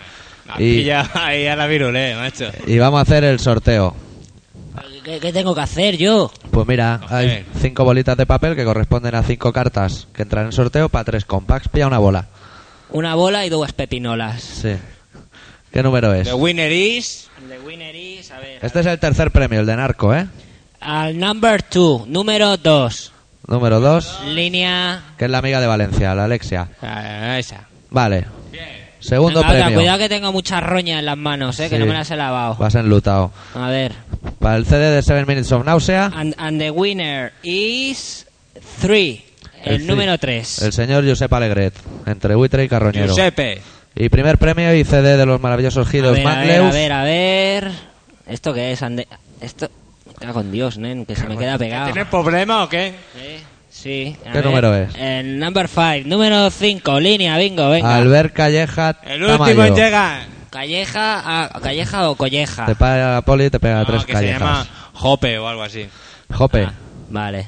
Y 0.59 0.65
y, 0.81 0.85
ya 0.85 1.09
ahí 1.15 1.47
a 1.47 1.55
la 1.57 1.67
virulé, 1.67 2.15
macho. 2.17 2.51
y 2.67 2.79
vamos 2.79 2.99
a 2.99 3.03
hacer 3.03 3.25
el 3.25 3.39
sorteo. 3.39 3.95
¿Qué, 5.05 5.19
qué 5.19 5.33
tengo 5.33 5.55
que 5.55 5.61
hacer 5.63 5.97
yo? 5.97 6.31
Pues 6.51 6.67
mira, 6.67 7.01
hay 7.09 7.45
cinco 7.61 7.85
bolitas 7.85 8.17
de 8.17 8.27
papel 8.27 8.55
que 8.55 8.65
corresponden 8.65 9.15
a 9.15 9.23
cinco 9.23 9.53
cartas 9.53 10.09
que 10.13 10.23
entran 10.23 10.47
en 10.47 10.53
sorteo 10.53 10.89
para 10.89 11.05
tres 11.05 11.25
compacts. 11.25 11.69
Pilla 11.69 11.87
una 11.87 11.99
bola. 11.99 12.27
Una 12.91 13.15
bola 13.15 13.47
y 13.47 13.49
dos 13.49 13.73
pepinolas. 13.73 14.43
Sí. 14.43 14.75
¿Qué 15.73 15.83
número 15.83 16.13
es? 16.13 16.27
The 16.29 16.35
winner 16.35 16.71
is... 16.73 17.29
The 17.49 17.59
winner 17.61 17.95
is, 17.97 18.31
a 18.31 18.39
ver. 18.41 18.59
Este 18.63 18.81
es 18.81 18.87
el 18.87 18.99
tercer 18.99 19.31
premio, 19.31 19.61
el 19.61 19.67
de 19.67 19.77
narco, 19.77 20.15
¿eh? 20.15 20.27
Al 20.81 21.19
number 21.19 21.63
two, 21.63 22.05
número 22.09 22.57
dos. 22.59 23.13
Número 23.47 23.81
dos, 23.81 24.21
Línea... 24.27 25.03
que 25.17 25.25
es 25.25 25.31
la 25.31 25.39
amiga 25.39 25.61
de 25.61 25.67
Valencia, 25.67 26.15
la 26.15 26.25
Alexia. 26.25 26.69
Ah, 26.83 27.39
esa. 27.39 27.67
Vale. 27.91 28.27
Segundo 29.01 29.41
Venga, 29.41 29.49
otra, 29.53 29.65
premio. 29.65 29.79
cuidado 29.81 29.99
que 29.99 30.09
tengo 30.09 30.33
mucha 30.33 30.61
roña 30.61 30.99
en 30.99 31.07
las 31.07 31.17
manos, 31.17 31.59
eh, 31.59 31.69
que 31.69 31.77
Sí. 31.77 31.81
no 31.81 31.87
me 31.87 31.95
las 31.95 32.11
he 32.11 32.17
lavado. 32.17 32.55
Vas 32.57 32.75
enlutado. 32.75 33.33
A 33.55 33.69
ver. 33.69 33.93
Para 34.39 34.57
el 34.57 34.67
CD 34.67 34.91
de 34.91 35.03
Seven 35.03 35.25
Minutes 35.27 35.51
of 35.53 35.65
Nausea, 35.65 36.13
And, 36.15 36.35
and 36.39 36.61
the 36.61 36.71
winner 36.71 37.33
is 37.43 38.27
three. 38.81 39.25
El, 39.65 39.75
El 39.83 39.87
número 39.87 40.13
fi- 40.13 40.19
3. 40.19 40.63
el 40.63 40.73
señor 40.73 41.07
Josep 41.07 41.33
Alegret, 41.33 41.75
entre 42.07 42.35
Buitre 42.35 42.65
y 42.65 42.69
Carroñero. 42.69 43.09
Giuseppe. 43.09 43.61
Y 43.95 44.09
primer 44.09 44.39
premio 44.39 44.75
y 44.75 44.85
CD 44.85 45.17
de 45.17 45.27
los 45.27 45.41
maravillosos 45.41 45.87
A 45.87 45.91
Giros 45.91 46.13
ver, 46.17 46.27
a 46.27 46.41
ver, 46.41 46.61
a 46.63 46.71
ver, 46.71 46.93
a 46.93 47.03
ver. 47.05 47.71
¿Esto 48.29 48.55
qué 48.55 48.73
es? 48.73 48.83
Ande- 48.83 49.07
Esto... 49.41 49.69
Me 50.21 50.27
cago 50.27 50.41
en 50.43 50.53
Dios, 50.53 50.77
nen, 50.79 51.07
que 51.07 51.17
se 51.17 51.27
me 51.27 51.37
queda 51.37 51.57
pegado. 51.59 51.87
¿Tienes 51.93 52.07
problema 52.09 52.65
o 52.65 52.69
qué? 52.69 52.95
Sí. 53.15 53.43
A 53.81 53.83
¿Qué 53.83 54.31
ver. 54.35 54.45
número 54.45 54.75
es? 54.77 54.95
El 54.97 55.39
number 55.39 55.69
5, 55.69 56.09
número 56.09 56.51
5, 56.51 57.01
línea, 57.01 57.37
bingo, 57.39 57.69
venga. 57.71 57.97
Albert 57.97 58.33
Calleja 58.35 58.97
El 59.05 59.23
último 59.25 59.47
en 59.49 59.57
Tamayo. 59.57 59.75
llegar. 59.77 60.23
Calleja, 60.51 61.45
a- 61.45 61.61
Calleja 61.61 62.11
o 62.11 62.15
Colleja. 62.17 62.67
Te 62.67 62.75
paga 62.75 63.15
la 63.15 63.23
poli 63.23 63.45
y 63.47 63.51
te 63.51 63.61
pega 63.61 63.79
No, 63.81 63.87
tres 63.87 64.05
que 64.05 64.17
se 64.17 64.27
llama. 64.27 64.67
Jope 64.95 65.39
o 65.39 65.49
algo 65.49 65.63
así. 65.63 65.87
Jope. 66.33 66.69
Vale. 67.09 67.47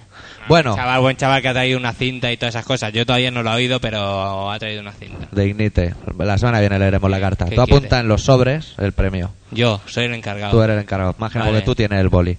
Bueno, 0.48 0.74
Chaval, 0.74 1.00
buen 1.00 1.16
chaval 1.16 1.40
que 1.40 1.48
ha 1.48 1.52
traído 1.52 1.78
una 1.78 1.92
cinta 1.92 2.32
y 2.32 2.36
todas 2.36 2.54
esas 2.56 2.64
cosas. 2.66 2.92
Yo 2.92 3.06
todavía 3.06 3.30
no 3.30 3.42
lo 3.44 3.52
he 3.52 3.54
oído, 3.54 3.80
pero 3.80 4.50
ha 4.50 4.58
traído 4.58 4.80
una 4.80 4.90
cinta. 4.92 5.28
de 5.30 5.46
Ignite. 5.46 5.94
La 6.18 6.36
semana 6.36 6.58
que 6.58 6.62
viene 6.62 6.78
leeremos 6.80 7.08
la 7.10 7.20
carta. 7.20 7.44
¿Qué 7.44 7.54
Tú 7.54 7.60
apunta 7.62 7.88
quiere? 7.88 8.00
en 8.00 8.08
los 8.08 8.22
sobres 8.22 8.74
el 8.78 8.90
premio. 8.92 9.32
Yo, 9.52 9.80
soy 9.86 10.06
el 10.06 10.14
encargado. 10.14 10.50
Tú 10.50 10.60
eres 10.62 10.74
el 10.74 10.82
encargado. 10.82 11.14
Más 11.18 11.30
que 11.30 11.38
nada 11.38 11.50
Vale. 11.50 11.60
porque 11.60 11.66
tú 11.66 11.74
tienes 11.76 12.00
el 12.00 12.08
boli. 12.08 12.38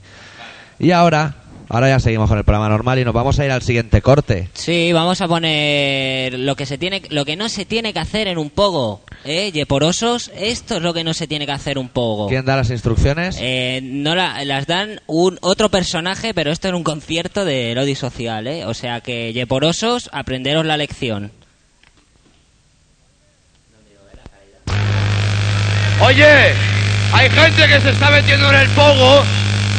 Y 0.79 0.91
ahora, 0.91 1.33
ahora 1.73 1.89
ya 1.89 1.99
seguimos 1.99 2.29
con 2.29 2.37
el 2.37 2.43
programa 2.43 2.69
normal 2.69 2.99
y 2.99 3.03
nos 3.05 3.13
vamos 3.13 3.39
a 3.39 3.45
ir 3.45 3.51
al 3.51 3.61
siguiente 3.63 4.01
corte. 4.01 4.47
Sí, 4.53 4.93
vamos 4.93 5.21
a 5.21 5.27
poner 5.27 6.37
lo 6.39 6.55
que 6.55 6.65
se 6.65 6.77
tiene, 6.77 7.01
lo 7.09 7.25
que 7.25 7.35
no 7.35 7.49
se 7.49 7.65
tiene 7.65 7.91
que 7.93 7.99
hacer 7.99 8.27
en 8.27 8.37
un 8.37 8.49
pogo, 8.51 9.01
¿eh? 9.25 9.51
Yeporosos, 9.51 10.31
esto 10.35 10.77
es 10.77 10.81
lo 10.83 10.93
que 10.93 11.03
no 11.03 11.13
se 11.13 11.27
tiene 11.27 11.45
que 11.45 11.51
hacer 11.51 11.77
un 11.79 11.89
pogo. 11.89 12.27
¿Quién 12.27 12.45
da 12.45 12.55
las 12.55 12.69
instrucciones? 12.69 13.37
Eh, 13.41 13.79
no 13.83 14.13
la- 14.15 14.45
las 14.45 14.67
dan 14.67 15.01
un 15.07 15.39
otro 15.41 15.69
personaje, 15.69 16.33
pero 16.33 16.51
esto 16.51 16.67
en 16.69 16.75
un 16.75 16.83
concierto 16.83 17.43
de 17.43 17.73
Lodi 17.73 17.95
Social, 17.95 18.45
¿eh? 18.47 18.65
O 18.65 18.73
sea 18.73 19.01
que 19.01 19.33
Yeporosos, 19.33 20.09
aprenderos 20.13 20.65
la 20.65 20.77
lección. 20.77 21.31
Oye, 26.01 26.25
hay 27.13 27.29
gente 27.29 27.67
que 27.67 27.79
se 27.79 27.89
está 27.91 28.09
metiendo 28.09 28.49
en 28.51 28.59
el 28.59 28.67
pogo, 28.69 29.23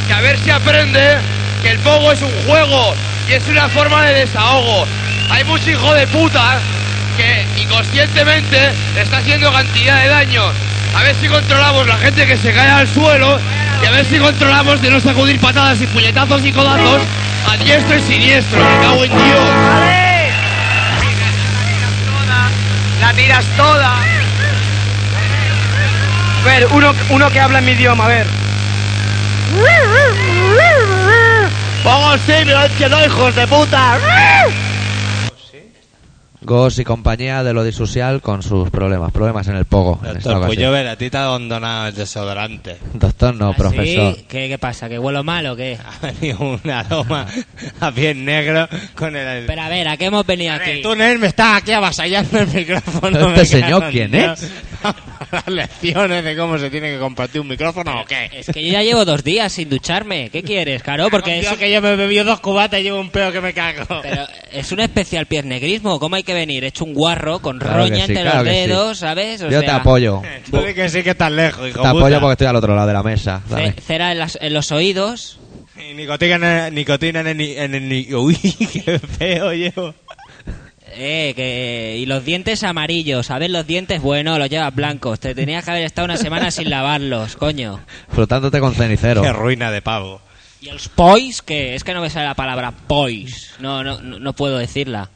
que 0.08 0.12
a 0.14 0.20
ver 0.22 0.38
si 0.38 0.50
aprende 0.50 1.16
que 1.64 1.70
el 1.70 1.78
pogo 1.78 2.12
es 2.12 2.20
un 2.20 2.30
juego 2.46 2.94
y 3.26 3.32
es 3.32 3.48
una 3.48 3.70
forma 3.70 4.04
de 4.04 4.12
desahogo. 4.20 4.86
Hay 5.30 5.44
mucho 5.44 5.70
hijo 5.70 5.94
de 5.94 6.06
puta 6.08 6.58
que 7.16 7.46
inconscientemente 7.58 8.70
está 8.94 9.16
haciendo 9.16 9.50
cantidad 9.50 10.02
de 10.02 10.08
daño. 10.08 10.42
A 10.94 11.02
ver 11.02 11.16
si 11.16 11.26
controlamos 11.26 11.86
la 11.86 11.96
gente 11.96 12.26
que 12.26 12.36
se 12.36 12.52
cae 12.52 12.68
al 12.68 12.86
suelo 12.86 13.40
y 13.82 13.86
a 13.86 13.90
ver 13.92 14.04
si 14.04 14.18
controlamos 14.18 14.82
de 14.82 14.90
no 14.90 15.00
sacudir 15.00 15.40
patadas 15.40 15.80
y 15.80 15.86
puñetazos 15.86 16.44
y 16.44 16.52
codazos 16.52 17.00
a 17.50 17.56
diestro 17.56 17.96
y 17.96 18.02
siniestro. 18.02 18.62
Me 18.62 18.84
cago 18.84 19.04
en 19.04 19.10
Dios. 19.10 19.40
La 23.00 23.14
tiras 23.14 23.46
toda. 23.56 23.96
A 26.42 26.44
ver, 26.44 26.66
uno, 26.72 26.92
uno 27.08 27.30
que 27.30 27.40
habla 27.40 27.60
en 27.60 27.64
mi 27.64 27.72
idioma, 27.72 28.04
a 28.04 28.08
ver. 28.08 28.26
Pongo 31.84 32.16
sí, 32.16 32.32
que 32.78 32.88
no, 32.88 33.04
hijos 33.04 33.36
de 33.36 33.46
puta. 33.46 33.98
Gos 36.40 36.78
y 36.78 36.84
compañía 36.84 37.42
de 37.42 37.52
lo 37.54 37.62
disocial 37.64 38.20
con 38.20 38.42
sus 38.42 38.68
problemas. 38.70 39.12
Problemas 39.12 39.48
en 39.48 39.56
el 39.56 39.66
pogo. 39.66 39.98
en 40.02 40.16
esta 40.16 40.30
Doctor 40.30 40.36
ocasión. 40.36 40.56
Puyover, 40.56 40.88
a 40.88 40.96
ti 40.96 41.08
te 41.10 41.16
ha 41.18 41.24
abandonado 41.24 41.88
el 41.88 41.94
desodorante. 41.94 42.78
Doctor 42.94 43.34
no, 43.34 43.54
profesor. 43.54 44.14
¿Sí? 44.14 44.24
¿Qué, 44.28 44.48
¿Qué 44.48 44.58
pasa? 44.58 44.88
¿Que 44.88 44.98
huelo 44.98 45.22
mal 45.24 45.46
o 45.46 45.56
qué? 45.56 45.78
Ha 46.02 46.06
venido 46.06 46.38
un 46.40 46.70
aroma 46.70 47.26
a 47.80 47.90
piel 47.92 48.24
negro 48.24 48.66
con 48.94 49.14
el... 49.16 49.46
Pero 49.46 49.62
a 49.62 49.68
ver, 49.68 49.88
¿a 49.88 49.96
qué 49.96 50.06
hemos 50.06 50.26
venido 50.26 50.52
A 50.54 50.58
ver, 50.58 50.68
aquí? 50.68 50.82
Tú, 50.82 50.94
Nen, 50.94 51.20
me 51.20 51.26
estás 51.28 51.58
aquí 51.58 51.72
avasallando 51.72 52.38
el 52.38 52.46
micrófono. 52.48 53.28
¿Este 53.28 53.40
me 53.40 53.44
señor 53.46 53.84
en 53.84 53.90
quién 53.90 54.10
Dios. 54.10 54.42
es? 54.42 54.50
Las 55.34 55.48
lecciones 55.48 56.24
de 56.24 56.36
cómo 56.36 56.56
se 56.58 56.70
tiene 56.70 56.92
que 56.92 56.98
compartir 56.98 57.40
un 57.40 57.48
micrófono 57.48 58.00
o 58.00 58.04
qué. 58.04 58.30
Es 58.32 58.46
que 58.46 58.64
yo 58.64 58.72
ya 58.72 58.82
llevo 58.82 59.04
dos 59.04 59.24
días 59.24 59.52
sin 59.52 59.68
ducharme. 59.68 60.30
¿Qué 60.30 60.42
quieres, 60.42 60.82
Caro? 60.82 61.08
Porque 61.10 61.40
es, 61.40 61.48
que 61.54 61.70
yo 61.70 61.82
me 61.82 61.92
he 61.92 61.96
bebido 61.96 62.24
dos 62.24 62.40
cubatas 62.40 62.80
y 62.80 62.84
llevo 62.84 63.00
un 63.00 63.10
pedo 63.10 63.32
que 63.32 63.40
me 63.40 63.52
cago. 63.52 63.84
pero 64.02 64.26
es 64.52 64.70
un 64.72 64.80
especial 64.80 65.26
pies 65.26 65.44
negrismo. 65.44 65.98
¿Cómo 65.98 66.16
hay 66.16 66.22
que 66.22 66.34
venir? 66.34 66.64
Hecho 66.64 66.84
un 66.84 66.94
guarro 66.94 67.40
con 67.40 67.58
Claro 67.58 67.78
roña 67.78 67.96
sí, 68.06 68.12
entre 68.12 68.22
claro 68.22 68.44
los 68.44 68.52
sí. 68.52 68.60
dedos, 68.60 68.98
¿sabes? 68.98 69.42
O 69.42 69.50
Yo 69.50 69.60
te 69.60 69.70
apoyo. 69.70 70.22
Tú 70.50 70.58
di 70.62 70.74
que 70.74 70.88
sí 70.88 71.02
que 71.02 71.10
estás 71.10 71.32
lejos, 71.32 71.68
hijo 71.68 71.82
Te 71.82 71.88
apoyo 71.88 72.04
puta. 72.06 72.20
porque 72.20 72.32
estoy 72.32 72.46
al 72.46 72.56
otro 72.56 72.74
lado 72.74 72.86
de 72.86 72.92
la 72.94 73.02
mesa. 73.02 73.42
Dale. 73.48 73.72
Cera 73.72 74.12
en, 74.12 74.18
las- 74.18 74.38
en 74.40 74.54
los 74.54 74.70
oídos. 74.72 75.38
Y 75.76 75.94
nicotina 75.94 76.36
en 76.36 76.44
el... 76.44 76.74
Nicotina 76.74 77.20
en 77.20 77.26
el... 77.26 77.36
ni- 77.36 77.52
En 77.56 77.74
el 77.74 77.88
ni- 77.88 78.14
Uy, 78.14 78.36
qué 78.84 78.98
feo 79.00 79.52
llevo. 79.52 79.94
Eh, 80.96 81.32
que... 81.34 81.96
Y 81.98 82.06
los 82.06 82.24
dientes 82.24 82.62
amarillos. 82.62 83.26
¿Sabes? 83.26 83.50
Los 83.50 83.66
dientes, 83.66 84.00
bueno, 84.00 84.38
los 84.38 84.48
llevas 84.48 84.74
blancos. 84.74 85.20
Te 85.20 85.34
tenías 85.34 85.64
que 85.64 85.70
haber 85.70 85.84
estado 85.84 86.06
una 86.06 86.16
semana 86.16 86.50
sin 86.50 86.70
lavarlos, 86.70 87.36
coño. 87.36 87.80
Frotándote 88.08 88.60
con 88.60 88.74
cenicero. 88.74 89.22
Qué 89.22 89.32
ruina 89.32 89.70
de 89.70 89.82
pavo. 89.82 90.20
Y 90.64 90.70
els 90.72 90.88
pois, 90.88 91.42
que 91.42 91.74
es 91.74 91.84
que 91.84 91.92
no 91.92 92.00
me 92.00 92.08
sale 92.08 92.24
la 92.24 92.34
palabra 92.34 92.72
pois. 92.72 93.52
No, 93.60 93.84
no, 93.84 94.00
no 94.00 94.32
puedo 94.32 94.56
decirla. 94.56 95.10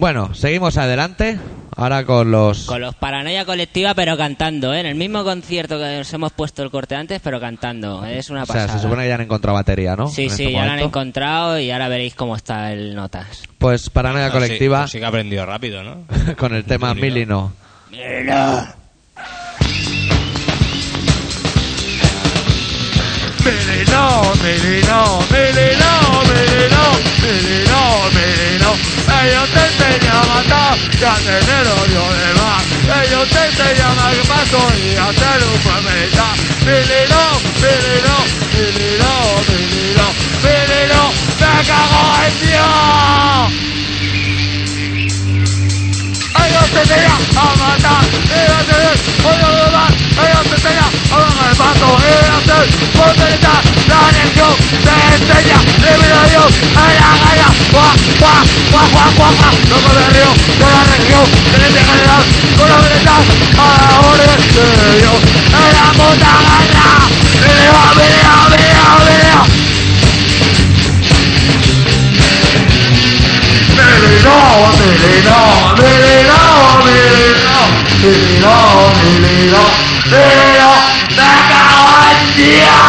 Bueno, 0.00 0.32
seguimos 0.34 0.78
adelante. 0.78 1.38
Ahora 1.76 2.06
con 2.06 2.30
los... 2.30 2.64
Con 2.64 2.80
los 2.80 2.94
paranoia 2.94 3.44
colectiva, 3.44 3.92
pero 3.94 4.16
cantando, 4.16 4.72
¿eh? 4.72 4.80
En 4.80 4.86
el 4.86 4.94
mismo 4.94 5.22
concierto 5.24 5.78
que 5.78 5.98
nos 5.98 6.12
hemos 6.14 6.32
puesto 6.32 6.62
el 6.62 6.70
corte 6.70 6.94
antes, 6.94 7.20
pero 7.22 7.38
cantando. 7.38 8.06
Es 8.06 8.30
una 8.30 8.44
O 8.44 8.46
sea, 8.46 8.54
pasada. 8.54 8.78
se 8.78 8.82
supone 8.82 9.02
que 9.02 9.08
ya 9.08 9.14
han 9.16 9.20
encontrado 9.20 9.54
batería, 9.56 9.96
¿no? 9.96 10.08
Sí, 10.08 10.22
En 10.24 10.30
sí, 10.30 10.42
este 10.44 10.52
ya 10.54 10.64
lo 10.64 10.72
han 10.72 10.78
encontrado 10.80 11.58
y 11.60 11.70
ahora 11.70 11.88
veréis 11.88 12.14
cómo 12.14 12.34
está 12.34 12.72
el 12.72 12.94
notas. 12.94 13.42
Pues 13.58 13.90
paranoia 13.90 14.26
Ah, 14.26 14.28
sí, 14.30 14.32
colectiva 14.32 14.78
pues 14.80 14.90
sí 14.92 14.98
que 15.00 15.04
ha 15.04 15.08
aprendido 15.08 15.44
rápido, 15.44 15.82
¿no? 15.84 16.04
con 16.38 16.54
el 16.54 16.64
tema 16.64 16.94
Milino. 16.94 17.52
Milino. 17.90 18.79
Melino, 23.80 24.36
melino, 24.42 25.18
melino, 25.30 25.92
melino, 26.28 26.84
melino, 27.22 28.10
melino. 28.12 28.70
Ellos 29.24 29.48
te 29.54 29.62
enseñan 29.64 30.16
a 30.16 30.24
matar 30.26 30.76
y 30.76 31.02
a 31.02 31.14
tener 31.14 31.66
odio 31.66 32.04
de 32.12 32.34
más. 32.34 32.62
Ellos 33.02 33.26
te 33.30 33.42
enseñan 33.46 33.98
a 33.98 34.10
que 34.10 34.22
paso 34.28 34.60
y 34.76 34.96
a 34.96 35.10
ser 35.14 35.44
un 35.48 35.58
planeta. 35.60 36.26
Melino, 36.66 37.40
melino, 37.62 38.16
melino, 38.52 39.12
melino, 39.48 40.06
melino. 40.42 41.00
¡Me 41.40 41.64
cago 41.64 42.02
en 42.26 42.34
Dios! 42.38 42.90
Te 46.72 46.78
enseñan 46.78 47.18
a 47.34 47.44
te 50.42 50.54
enseñan 50.54 50.84
a 51.10 51.20
el 51.20 51.38
te 55.18 55.32
enseña, 55.32 55.58
Dios, 56.30 56.50
la. 59.18 59.50
Loco 59.68 59.88
de 59.94 60.00
la 60.00 60.10
general, 61.84 62.22
con 62.56 62.68
la 62.68 62.76
a 63.58 63.74
la 63.80 63.98
de 64.54 64.98
Dios. 65.00 65.18
Puta 65.96 66.40
melino, 78.02 78.54
melino, 79.02 79.62
melino, 80.10 80.34
melino, 80.36 80.70
me 81.10 81.30
cago 81.48 81.86
en 82.10 82.18
Dios. 82.36 82.80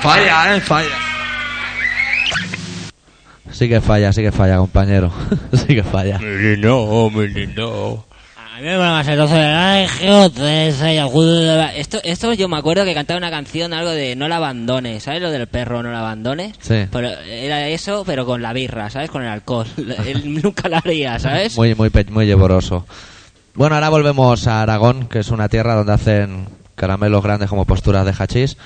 Falla, 0.00 0.56
eh, 0.56 0.60
falla. 0.60 0.96
Sí 3.50 3.68
que 3.68 3.80
falla, 3.80 4.12
sí 4.12 4.22
que 4.22 4.32
falla, 4.32 4.56
compañero. 4.58 5.12
sí 5.52 5.74
que 5.74 5.82
falla. 5.82 6.18
Milino, 6.18 7.10
milino. 7.10 8.04
A 8.58 8.60
mí 8.60 8.66
me 8.66 8.76
mola 8.76 8.90
más 8.90 9.06
el 9.06 9.14
trozo 9.14 9.36
de 9.36 9.44
"Ay, 9.44 9.86
geotes, 9.86 10.82
ay, 10.82 10.96
el 10.96 11.06
judo 11.06 11.32
de 11.38 11.56
la-". 11.56 11.76
Esto, 11.76 12.00
esto 12.02 12.32
yo 12.32 12.48
me 12.48 12.56
acuerdo 12.56 12.84
que 12.84 12.92
cantaba 12.92 13.16
una 13.16 13.30
canción, 13.30 13.72
algo 13.72 13.90
de 13.92 14.16
no 14.16 14.26
la 14.26 14.34
abandones, 14.38 15.04
¿sabes 15.04 15.22
lo 15.22 15.30
del 15.30 15.46
perro 15.46 15.80
no 15.84 15.92
la 15.92 16.00
abandones? 16.00 16.56
Sí. 16.60 16.86
Pero 16.90 17.08
era 17.08 17.68
eso, 17.68 18.02
pero 18.04 18.26
con 18.26 18.42
la 18.42 18.52
birra, 18.52 18.90
¿sabes? 18.90 19.10
Con 19.10 19.22
el 19.22 19.28
alcohol. 19.28 19.68
Él 20.04 20.42
nunca 20.42 20.68
lo 20.68 20.78
haría, 20.78 21.20
¿sabes? 21.20 21.56
Muy, 21.56 21.76
muy, 21.76 21.88
muy 22.10 22.26
llevoroso. 22.26 22.84
Bueno, 23.54 23.76
ahora 23.76 23.90
volvemos 23.90 24.48
a 24.48 24.62
Aragón, 24.62 25.06
que 25.06 25.20
es 25.20 25.28
una 25.28 25.48
tierra 25.48 25.76
donde 25.76 25.92
hacen 25.92 26.46
caramelos 26.74 27.22
grandes 27.22 27.48
como 27.48 27.64
posturas 27.64 28.04
de 28.04 28.12
hachís 28.18 28.56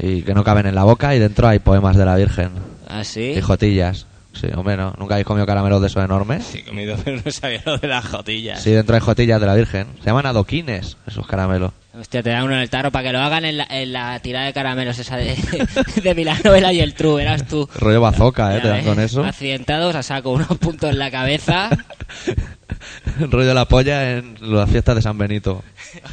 y 0.00 0.22
que 0.22 0.34
no 0.34 0.42
caben 0.42 0.66
en 0.66 0.74
la 0.74 0.82
boca 0.82 1.14
y 1.14 1.20
dentro 1.20 1.46
hay 1.46 1.60
poemas 1.60 1.96
de 1.96 2.04
la 2.04 2.16
Virgen 2.16 2.50
¿Ah, 2.88 3.04
sí? 3.04 3.34
y 3.36 3.40
jotillas. 3.40 4.06
Sí, 4.40 4.46
hombre, 4.54 4.76
no. 4.76 4.94
¿Nunca 4.98 5.14
habéis 5.14 5.26
comido 5.26 5.44
caramelos 5.46 5.80
de 5.82 5.88
esos 5.88 6.02
enormes? 6.02 6.44
Sí, 6.44 6.58
he 6.58 6.64
comido, 6.64 6.96
pero 7.04 7.20
no 7.24 7.30
sabía 7.30 7.60
lo 7.66 7.76
de 7.76 7.88
las 7.88 8.06
jotillas. 8.06 8.62
Sí, 8.62 8.70
dentro 8.70 8.94
de 8.94 9.00
jotillas 9.00 9.38
de 9.40 9.46
la 9.46 9.54
Virgen. 9.54 9.88
Se 9.98 10.06
llaman 10.06 10.24
adoquines, 10.26 10.96
esos 11.06 11.26
caramelos. 11.26 11.72
Hostia, 11.98 12.22
te 12.22 12.30
dan 12.30 12.44
uno 12.44 12.54
en 12.54 12.60
el 12.60 12.70
tarro 12.70 12.90
para 12.92 13.04
que 13.08 13.12
lo 13.12 13.18
hagan 13.18 13.44
en 13.44 13.58
la, 13.58 13.66
en 13.68 13.92
la 13.92 14.18
tirada 14.20 14.46
de 14.46 14.52
caramelos 14.52 14.98
esa 14.98 15.16
de, 15.16 15.36
de 16.02 16.14
Villanueva 16.14 16.72
y 16.72 16.80
el 16.80 16.94
True, 16.94 17.16
verás 17.16 17.46
tú. 17.46 17.68
Rollo 17.74 18.00
bazooka, 18.00 18.56
¿eh? 18.56 18.60
Te 18.60 18.68
dan 18.68 18.84
con 18.84 18.98
eso. 19.00 19.24
Accidentados, 19.24 19.94
a 19.96 20.02
saco 20.02 20.30
unos 20.30 20.56
puntos 20.58 20.90
en 20.90 20.98
la 20.98 21.10
cabeza. 21.10 21.68
Rollo 23.20 23.52
la 23.54 23.66
polla 23.66 24.12
en 24.18 24.36
las 24.40 24.70
fiestas 24.70 24.96
de 24.96 25.02
San 25.02 25.18
Benito. 25.18 25.62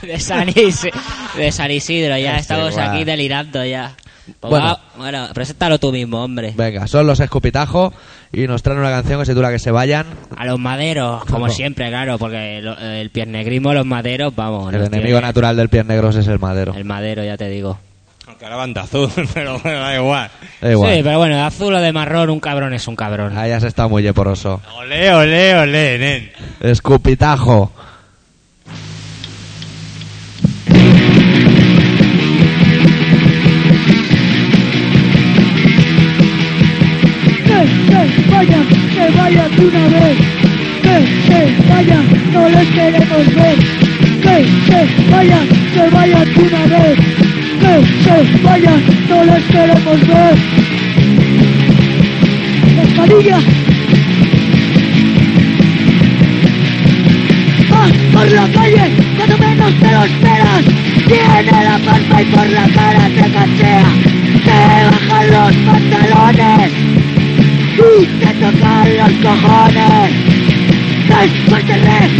De 0.01 0.19
San, 0.19 0.49
Is- 0.49 0.88
de 1.38 1.51
San 1.51 1.71
Isidro, 1.71 2.17
ya 2.17 2.34
Sí, 2.36 2.39
estamos 2.41 2.73
guau. 2.73 2.89
aquí 2.89 3.03
delirando 3.03 3.63
ya. 3.63 3.95
Pues 4.41 4.49
Bueno. 4.51 4.65
va- 4.65 4.82
bueno, 4.97 5.28
preséntalo 5.34 5.80
tú 5.80 5.91
mismo, 5.91 6.21
hombre. 6.23 6.53
Venga, 6.57 6.86
son 6.88 7.07
los 7.07 7.19
escupitajo 7.19 7.93
y 8.34 8.47
nos 8.47 8.61
traen 8.63 8.80
una 8.80 8.89
canción 8.89 9.19
que 9.19 9.25
se 9.25 9.32
titula 9.34 9.49
Que 9.51 9.59
se 9.59 9.71
vayan. 9.71 10.05
A 10.36 10.45
los 10.45 10.59
maderos, 10.59 11.23
como 11.25 11.49
siempre, 11.49 11.88
claro, 11.89 12.17
porque 12.17 12.59
lo- 12.61 12.78
el 12.78 13.09
piernegrismo, 13.09 13.73
los 13.73 13.86
maderos, 13.86 14.36
vamos. 14.36 14.73
El 14.73 14.82
enemigo 14.82 15.03
tiene- 15.03 15.21
natural 15.21 15.55
del 15.57 15.69
pies 15.69 15.86
negros 15.86 16.15
es 16.15 16.28
el 16.28 16.39
madero. 16.39 16.73
El 16.75 16.86
madero, 16.86 17.23
ya 17.23 17.38
te 17.38 17.49
digo. 17.49 17.80
Aunque 18.28 18.43
ahora 18.43 18.57
van 18.57 18.73
de 18.73 18.80
azul, 18.82 19.09
pero 19.34 19.57
bueno, 19.59 19.80
da 19.80 19.95
igual. 19.95 20.30
Da 20.61 20.71
igual. 20.71 20.93
Sí, 20.95 21.01
pero 21.03 21.17
bueno, 21.17 21.36
de 21.36 21.41
azul 21.41 21.73
o 21.73 21.80
de 21.80 21.93
marrón, 21.93 22.30
un 22.30 22.39
cabrón 22.41 22.73
es 22.73 22.86
un 22.88 22.95
cabrón. 22.97 23.38
Ahí 23.38 23.51
has 23.51 23.63
estado 23.63 23.88
muy 23.89 24.03
yeporoso. 24.03 24.61
Olé, 24.78 25.13
olé, 25.13 25.55
olé, 25.55 25.97
nen. 25.97 26.32
Escupitajo. 26.59 27.71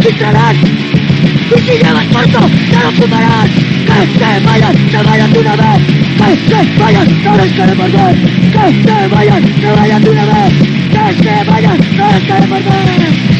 Registrarás 0.08 0.56
y 0.56 1.60
si 1.60 1.84
llevas 1.84 2.06
corto 2.06 2.40
te 2.70 2.82
lo 2.82 2.92
fumarás. 2.92 3.50
Que 3.50 4.18
se 4.18 4.40
vayan, 4.44 4.90
se 4.90 5.02
vayan 5.02 5.32
de 5.32 5.38
una 5.38 5.56
vez. 5.56 5.86
Que 6.18 6.54
se 6.54 6.78
vayan, 6.78 7.24
no 7.24 7.36
les 7.36 7.52
queremos 7.52 7.92
ver. 7.92 8.16
Que 8.52 8.82
se 8.82 9.08
vayan, 9.08 9.60
se 9.60 9.72
vayan 9.72 10.02
de 10.02 10.10
una 10.10 10.24
vez. 10.24 10.54
Que 10.92 11.22
se 11.22 11.44
vayan, 11.44 11.78
no 11.96 12.12
les 12.12 12.22
queremos 12.24 12.64
ver. 12.64 13.37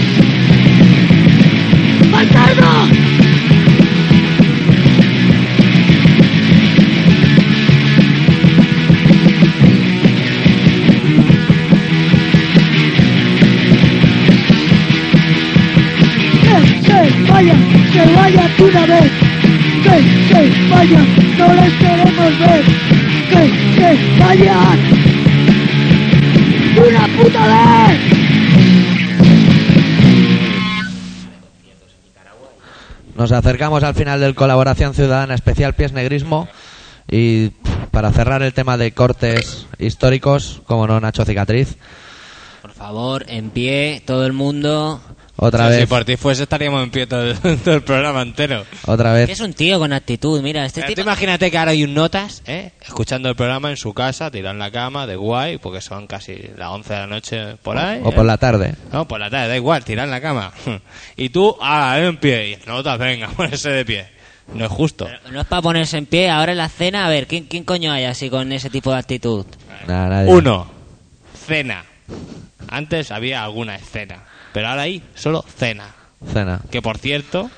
Nos 33.29 33.37
acercamos 33.41 33.83
al 33.83 33.95
final 33.95 34.21
del 34.21 34.35
Colaboración 34.35 34.95
Ciudadana 34.95 35.35
Especial 35.35 35.75
Pies 35.75 35.93
Negrismo. 35.93 36.49
Y 37.11 37.51
para 37.91 38.11
cerrar 38.11 38.43
el 38.43 38.55
tema 38.55 38.79
de 38.79 38.93
cortes 38.93 39.67
históricos, 39.79 40.63
como 40.65 40.87
no, 40.87 40.99
Nacho 40.99 41.27
Cicatriz. 41.27 41.77
Por 42.63 42.73
favor, 42.73 43.27
en 43.29 43.51
pie, 43.51 44.03
todo 44.07 44.25
el 44.25 44.33
mundo. 44.33 45.03
Otra 45.41 45.67
O 45.67 45.69
sea, 45.69 45.71
vez, 45.71 45.81
Si 45.81 45.87
por 45.87 46.05
ti 46.05 46.17
fuese, 46.17 46.43
estaríamos 46.43 46.83
en 46.83 46.91
pie 46.91 47.07
todo 47.07 47.23
el, 47.23 47.39
todo 47.65 47.75
el 47.75 47.83
programa 47.83 48.23
entero. 48.23 48.65
otra 48.87 49.13
vez. 49.13 49.31
es 49.31 49.39
un 49.39 49.55
tío 49.55 49.79
con 49.79 49.93
actitud, 49.93 50.43
mira, 50.43 50.67
este 50.67 50.83
tipo... 50.83 51.01
imagínate 51.01 51.49
que 51.49 51.57
ahora 51.59 51.71
hay 51.71 51.85
un 51.85 51.95
notas, 51.95 52.43
¿eh? 52.47 52.73
Escuchando 52.85 53.29
el 53.29 53.37
programa 53.37 53.71
en 53.71 53.77
su 53.77 53.95
casa, 53.95 54.33
tirado 54.33 54.53
en 54.55 54.59
la 54.59 54.73
cama, 54.73 55.07
de 55.07 55.15
guay, 55.15 55.59
porque 55.59 55.81
son 55.81 56.09
casi 56.09 56.37
las 56.57 56.71
11 56.71 56.93
de 56.93 56.99
la 56.99 57.07
noche 57.07 57.57
por 57.63 57.79
ahí. 57.79 58.01
O 58.03 58.11
¿eh? 58.11 58.13
por 58.13 58.25
la 58.25 58.37
tarde. 58.37 58.75
No, 58.93 59.07
por 59.07 59.21
la 59.21 59.31
tarde, 59.31 59.47
da 59.49 59.57
igual, 59.57 59.85
tirar 59.85 60.07
en 60.07 60.11
la 60.11 60.21
cama. 60.21 60.53
y 61.17 61.29
tú, 61.29 61.57
ah, 61.61 61.97
en 62.01 62.17
pie. 62.17 62.49
Y 62.49 62.53
el 62.55 62.61
notas, 62.67 62.99
venga, 62.99 63.29
ponerse 63.37 63.71
de 63.71 63.85
pie. 63.85 64.09
No 64.53 64.65
es 64.65 64.73
justo. 64.73 65.07
No 65.31 65.41
es 65.43 65.47
para 65.47 65.63
ponerse 65.63 65.99
en 65.99 66.07
pie, 66.07 66.31
ahora 66.31 66.51
en 66.53 66.59
la 66.59 66.69
cena, 66.69 67.07
a 67.07 67.09
ver, 67.09 67.29
¿quién, 67.29 67.45
quién 67.45 67.63
coño 67.63 67.93
hay 67.93 68.05
así 68.07 68.29
con 68.29 68.51
ese 68.51 68.71
tipo 68.71 68.91
de 68.91 68.99
actitud? 68.99 69.47
Nada, 69.87 70.09
nadie. 70.09 70.33
Uno, 70.33 70.69
cena. 71.47 71.85
Antes 72.69 73.13
había 73.13 73.45
alguna 73.45 73.77
escena, 73.77 74.25
pero 74.59 74.71
ahora 74.71 74.83
hay 74.83 75.01
solo 75.15 75.45
cena. 75.57 75.95
Cena. 76.33 76.61
Que 76.69 76.83
por 76.83 76.99
cierto, 76.99 77.49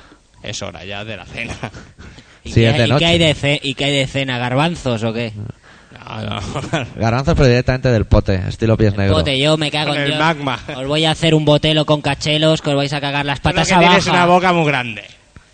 es 0.43 0.61
hora 0.61 0.85
ya 0.85 1.03
de 1.03 1.17
la 1.17 1.25
cena. 1.25 1.55
¿Y, 2.45 2.51
Sí, 2.53 2.61
qué, 2.61 2.69
es 2.69 2.77
de 2.77 2.85
y 2.87 2.91
noche. 2.91 2.99
qué 2.99 3.07
hay 3.07 3.19
de 3.19 3.33
ce- 3.35 3.61
¿Y 3.63 3.73
qué 3.73 3.85
hay 3.87 3.93
de 3.97 4.07
cena? 4.07 4.37
¿Garbanzos 4.37 5.03
o 5.03 5.15
qué? 5.15 5.33
No, 5.35 6.21
no. 6.23 6.41
Garbanzos, 6.97 7.35
pero 7.37 7.47
directamente 7.49 7.89
del 7.91 8.05
pote, 8.05 8.35
estilo 8.49 8.77
pies 8.77 8.95
negros. 8.99 9.17
Bote, 9.17 9.39
yo 9.39 9.57
me 9.57 9.71
cago 9.71 9.89
Con 9.93 9.97
en 9.97 10.03
el 10.03 10.09
Dios. 10.09 10.19
magma. 10.21 10.59
Os 10.77 10.87
voy 10.87 11.07
a 11.07 11.13
hacer 11.13 11.35
un 11.35 11.47
botelo 11.47 11.87
con 11.87 12.03
cachelos 12.03 12.61
que 12.61 12.69
os 12.69 12.77
vais 12.77 12.93
a 12.93 13.01
cagar 13.01 13.25
las 13.25 13.41
patas 13.41 13.67
que 13.67 13.73
abajo. 13.73 13.89
tienes 13.93 14.07
una 14.09 14.27
boca 14.27 14.53
muy 14.53 14.67
grande. 14.67 15.05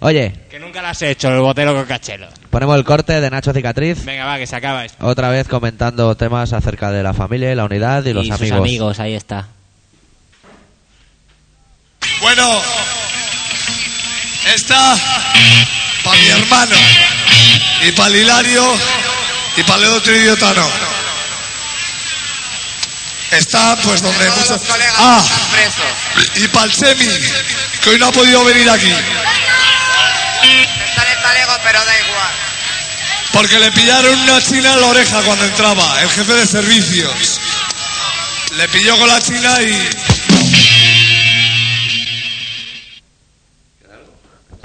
Oye, 0.00 0.32
Que 0.50 0.58
nunca 0.58 0.82
la 0.82 0.90
has 0.90 1.00
hecho, 1.02 1.28
el 1.28 1.38
botero 1.40 1.74
con 1.76 1.84
cachelo. 1.84 2.26
ponemos 2.50 2.76
el 2.76 2.84
corte 2.84 3.20
de 3.20 3.30
Nacho 3.30 3.52
Cicatriz. 3.52 4.04
Venga, 4.04 4.24
va, 4.26 4.36
que 4.38 4.48
se 4.48 4.56
acaba 4.56 4.84
esto. 4.84 5.06
Otra 5.06 5.28
vez 5.30 5.46
comentando 5.46 6.12
temas 6.16 6.52
acerca 6.52 6.90
de 6.90 7.04
la 7.04 7.14
familia 7.14 7.52
y 7.52 7.54
la 7.54 7.64
unidad 7.66 8.04
y, 8.04 8.12
los 8.12 8.26
sus 8.26 8.34
amigos. 8.40 8.58
amigos, 8.58 9.00
ahí 9.00 9.14
está. 9.14 9.46
Bueno, 12.20 12.62
esta 14.54 14.96
para 16.02 16.18
mi 16.18 16.28
hermano 16.28 16.76
y 17.82 17.92
para 17.92 18.08
el 18.08 18.16
Hilario 18.16 18.78
y 19.56 19.62
para 19.64 19.84
el 19.84 19.92
otro 19.92 20.14
idiota 20.14 20.54
no. 20.54 20.66
Está 23.32 23.76
pues 23.82 24.02
donde 24.02 24.30
muchos... 24.30 24.62
Ah, 24.98 25.22
y 26.36 26.48
para 26.48 26.66
el 26.66 26.72
Semi, 26.72 27.08
que 27.82 27.90
hoy 27.90 27.98
no 27.98 28.06
ha 28.06 28.12
podido 28.12 28.44
venir 28.44 28.70
aquí. 28.70 28.90
Está 28.90 31.02
en 31.02 31.10
el 31.10 31.22
talego, 31.22 31.52
pero 31.62 31.84
da 31.84 31.98
igual. 31.98 32.30
Porque 33.32 33.58
le 33.58 33.72
pillaron 33.72 34.18
una 34.20 34.40
china 34.40 34.72
en 34.72 34.80
la 34.80 34.86
oreja 34.86 35.20
cuando 35.22 35.44
entraba, 35.44 36.02
el 36.02 36.10
jefe 36.10 36.32
de 36.32 36.46
servicios. 36.46 37.40
Le 38.52 38.68
pilló 38.68 38.96
con 38.96 39.08
la 39.08 39.20
china 39.20 39.60
y... 39.60 40.15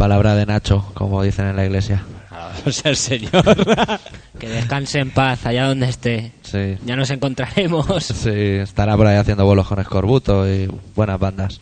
Palabra 0.01 0.33
de 0.33 0.47
Nacho, 0.47 0.83
como 0.95 1.21
dicen 1.21 1.45
en 1.45 1.55
la 1.55 1.63
iglesia. 1.63 2.01
O 2.65 2.71
sea, 2.71 2.89
el 2.89 2.97
señor. 2.97 3.31
Que 4.39 4.49
descanse 4.49 4.97
en 4.97 5.11
paz 5.11 5.45
allá 5.45 5.67
donde 5.67 5.87
esté. 5.87 6.31
Sí. 6.41 6.75
Ya 6.83 6.95
nos 6.95 7.11
encontraremos. 7.11 7.85
Sí, 8.03 8.29
estará 8.31 8.97
por 8.97 9.05
ahí 9.05 9.17
haciendo 9.17 9.45
bolos 9.45 9.67
con 9.67 9.79
Escorbuto 9.79 10.51
y 10.51 10.67
buenas 10.95 11.19
bandas. 11.19 11.61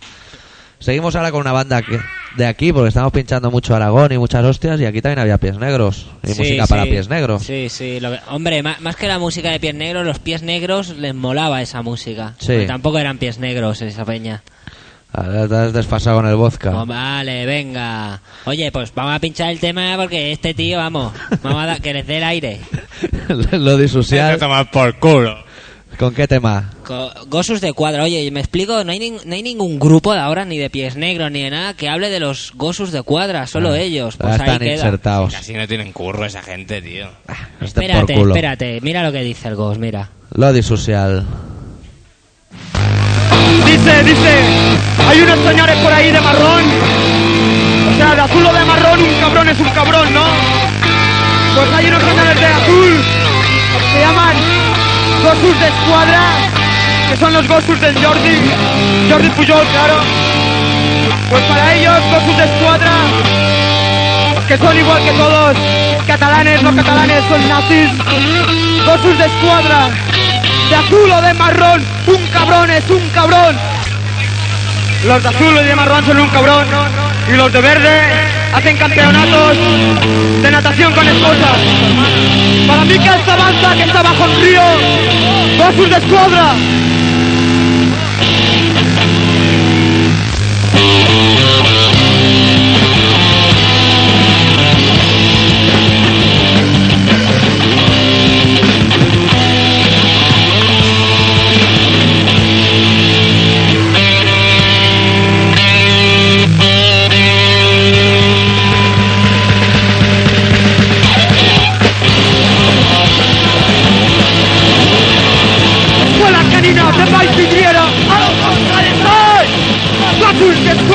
Seguimos 0.79 1.17
ahora 1.17 1.31
con 1.31 1.41
una 1.41 1.51
banda 1.51 1.81
que- 1.81 1.99
de 2.37 2.45
aquí, 2.45 2.71
porque 2.71 2.87
estamos 2.87 3.11
pinchando 3.11 3.51
mucho 3.51 3.75
Aragón 3.75 4.13
y 4.13 4.17
muchas 4.17 4.45
hostias, 4.45 4.79
y 4.79 4.85
aquí 4.85 5.01
también 5.01 5.19
había 5.19 5.37
pies 5.37 5.57
negros. 5.57 6.09
Y 6.23 6.27
Sí, 6.31 6.39
música 6.39 6.65
para 6.67 6.83
sí. 6.83 6.91
pies 6.91 7.09
negros. 7.09 7.43
Sí, 7.43 7.67
sí. 7.67 7.99
lo 7.99 8.11
que- 8.11 8.19
hombre, 8.29 8.63
ma- 8.63 8.77
más, 8.79 8.95
que 8.95 9.09
la 9.09 9.19
música 9.19 9.49
de 9.51 9.59
pies 9.59 9.75
negros, 9.75 10.05
los 10.05 10.19
pies 10.19 10.43
negros 10.43 10.95
les 10.95 11.13
molaba 11.13 11.61
esa 11.61 11.81
música. 11.81 12.35
Sí. 12.39 12.53
Porque 12.53 12.67
tampoco 12.67 12.99
eran 12.99 13.17
pies 13.17 13.37
negros 13.39 13.81
esa 13.81 14.05
peña. 14.05 14.43
Ahora 15.12 15.47
te 15.47 15.55
has 15.55 15.74
desfasado 15.74 16.18
con 16.18 16.28
el 16.28 16.36
vodka. 16.36 16.72
Oh, 16.82 16.86
vale, 16.86 17.45
venga. 17.45 18.22
Oye, 18.45 18.72
pues 18.72 18.93
vamos 18.93 19.14
a 19.16 19.20
pinchar 19.20 19.49
el 19.49 19.60
tema 19.60 19.95
porque 19.97 20.32
este 20.32 20.53
tío, 20.53 20.78
vamos, 20.78 21.12
vamos 21.41 21.64
a 21.64 21.66
dar 21.66 21.82
que 21.82 21.93
les 21.93 22.05
dé 22.05 22.18
el 22.18 22.24
aire. 22.24 22.60
Lo 23.51 23.76
disocial. 23.78 24.38
tomar 24.38 24.70
por 24.70 24.97
culo. 24.99 25.38
¿Con 25.97 26.14
qué 26.14 26.28
tema? 26.28 26.70
Gosus 27.28 27.60
de 27.60 27.74
cuadra. 27.74 28.03
Oye, 28.03 28.30
me 28.32 28.39
explico, 28.39 28.84
no 28.86 28.91
hay, 28.93 28.99
nin- 28.99 29.22
no 29.26 29.36
hay 29.36 29.43
ningún 29.43 29.80
grupo 29.80 30.14
de 30.14 30.20
ahora, 30.20 30.45
ni 30.45 30.57
de 30.57 30.70
pies 30.70 30.95
negros, 30.95 31.30
ni 31.30 31.41
de 31.43 31.49
nada, 31.49 31.74
que 31.74 31.89
hable 31.89 32.10
de 32.10 32.22
los 32.22 32.53
Gosus 32.55 32.91
de 32.93 33.01
cuadra, 33.01 33.47
solo 33.47 33.72
Ah, 33.74 33.80
ellos. 33.80 34.16
Pues 34.16 34.30
ahí 34.34 34.39
están 34.39 34.60
queda. 34.60 34.74
insertados. 34.76 35.34
Casi 35.34 35.53
no 35.53 35.68
tienen 35.68 35.91
curro 35.91 36.24
esa 36.26 36.41
gente, 36.41 36.82
tío. 36.82 37.10
Por 37.57 37.68
Espérate, 37.68 38.14
culo. 38.14 38.34
espérate, 38.34 38.80
mira 38.82 39.03
lo 39.03 39.12
que 39.12 39.24
dice 39.24 39.49
el 39.49 39.55
Gos, 39.55 39.78
mira. 39.78 40.10
Lo 40.32 40.53
disocial. 40.53 41.26
Dice, 43.80 44.03
dice, 44.03 44.41
hay 45.07 45.21
unos 45.21 45.39
señores 45.39 45.77
por 45.77 45.93
ahí 45.93 46.11
de 46.11 46.19
marrón. 46.19 46.63
O 47.89 47.95
sea, 47.95 48.13
de 48.13 48.21
azul 48.21 48.45
o 48.45 48.53
de 48.53 48.65
marrón, 48.65 48.99
un 48.99 49.19
cabrón 49.21 49.47
es 49.47 49.57
un 49.57 49.69
cabrón, 49.69 50.13
¿no? 50.13 50.25
Pues 51.55 51.73
hay 51.73 51.86
unos 51.88 52.03
señores 52.03 52.39
de 52.41 52.45
azul, 52.45 53.03
se 53.93 53.99
llaman 54.01 54.36
Gosus 55.23 55.59
de 55.61 55.67
Escuadra, 55.67 56.21
que 57.09 57.17
son 57.17 57.32
los 57.32 57.47
Gosus 57.47 57.80
del 57.80 57.95
Jordi, 58.03 58.51
Jordi 59.09 59.30
Pujol, 59.30 59.65
claro. 59.67 60.01
Pues 61.30 61.43
para 61.43 61.73
ellos, 61.73 62.01
Gosus 62.11 62.38
de 62.38 62.43
Escuadra, 62.43 62.91
que 64.45 64.57
son 64.57 64.77
igual 64.77 65.01
que 65.03 65.11
todos, 65.11 65.55
catalanes, 66.05 66.61
no 66.63 66.75
catalanes, 66.75 67.23
son 67.30 67.47
nazis. 67.47 67.89
Gosus 68.86 69.17
de 69.17 69.25
Escuadra, 69.25 69.89
de 70.70 70.76
azul 70.76 71.11
o 71.11 71.22
de 71.22 71.34
marrón, 71.34 71.84
un 72.05 72.28
cabrón 72.28 72.70
es 72.70 72.88
un 72.89 73.09
cabrón. 73.09 73.55
Los 75.05 75.24
de 75.24 75.30
azul 75.30 75.57
y 75.59 75.63
de 75.63 75.76
marrón 75.76 76.05
son 76.05 76.20
un 76.20 76.30
cabrón, 76.30 76.67
y 77.28 77.38
los 77.38 77.51
de 77.51 77.61
verde 77.61 78.01
hacen 78.53 78.78
campeonatos 78.78 79.57
de 80.43 80.51
natación 80.51 80.93
con 80.93 81.07
esposas. 81.07 81.57
Para 82.67 82.86
mí 82.86 82.99
que 82.99 83.09
esta 83.09 83.36
banda 83.36 83.76
que 83.76 83.84
está 83.84 84.03
bajo 84.03 84.26
el 84.26 84.41
río, 84.41 84.61
Gosus 85.57 85.89
de 85.89 85.97
Escuadra. 85.97 86.53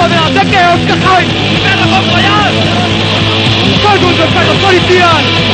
De 0.08 0.16
Escuadra, 0.16 0.30
¿de 0.30 0.50
qué 0.50 0.58
os 0.58 0.80
quejáis? 0.86 1.28
¡Me 1.62 1.76
lo 1.76 1.86
pongo 1.96 2.18
ya! 2.18 2.50
¡Soy 3.82 4.04
un 4.04 4.16
de 4.16 4.24
perros 4.24 4.56
policías! 4.58 5.53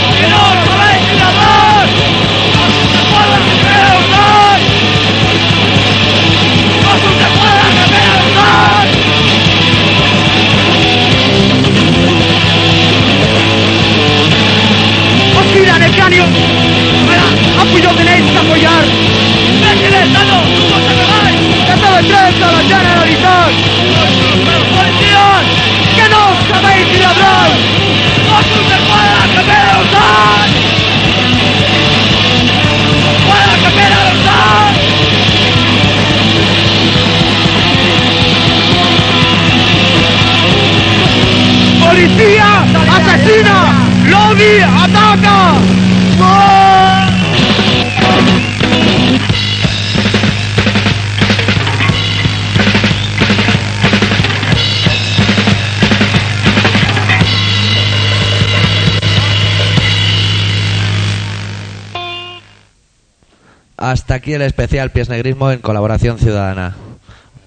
Aquí 64.30 64.34
el 64.34 64.42
especial 64.42 64.90
Pies 64.90 65.08
Negrismo 65.08 65.50
en 65.50 65.58
colaboración 65.58 66.18
ciudadana. 66.18 66.76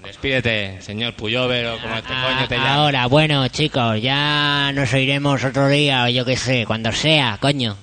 Despídete, 0.04 0.82
señor 0.82 1.14
Puyover 1.14 1.66
o 1.68 1.78
como 1.78 1.94
este 1.96 2.08
coño 2.12 2.46
te 2.46 2.56
llama. 2.56 2.68
Ah, 2.68 2.74
Ahora, 2.74 3.06
bueno, 3.06 3.48
chicos, 3.48 4.02
ya 4.02 4.70
nos 4.74 4.92
oiremos 4.92 5.42
otro 5.44 5.68
día 5.68 6.04
o 6.04 6.08
yo 6.08 6.26
qué 6.26 6.36
sé, 6.36 6.64
cuando 6.66 6.92
sea, 6.92 7.38
coño. 7.40 7.76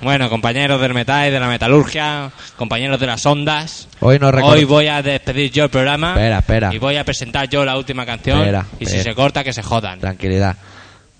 Bueno, 0.00 0.30
compañeros 0.30 0.80
del 0.80 0.94
metal 0.94 1.28
y 1.28 1.32
de 1.32 1.40
la 1.40 1.48
metalurgia, 1.48 2.30
compañeros 2.56 3.00
de 3.00 3.06
las 3.06 3.26
ondas. 3.26 3.88
Hoy 3.98 4.20
no 4.20 4.28
Hoy 4.28 4.64
voy 4.64 4.86
a 4.86 5.02
despedir 5.02 5.50
yo 5.50 5.64
el 5.64 5.70
programa. 5.70 6.10
Espera, 6.10 6.38
espera. 6.38 6.74
Y 6.74 6.78
voy 6.78 6.96
a 6.96 7.04
presentar 7.04 7.48
yo 7.48 7.64
la 7.64 7.76
última 7.76 8.06
canción. 8.06 8.38
Espera, 8.38 8.64
y 8.78 8.86
si 8.86 8.96
espera. 8.96 9.02
se 9.02 9.14
corta, 9.16 9.44
que 9.44 9.52
se 9.52 9.62
jodan. 9.62 9.98
Tranquilidad. 9.98 10.56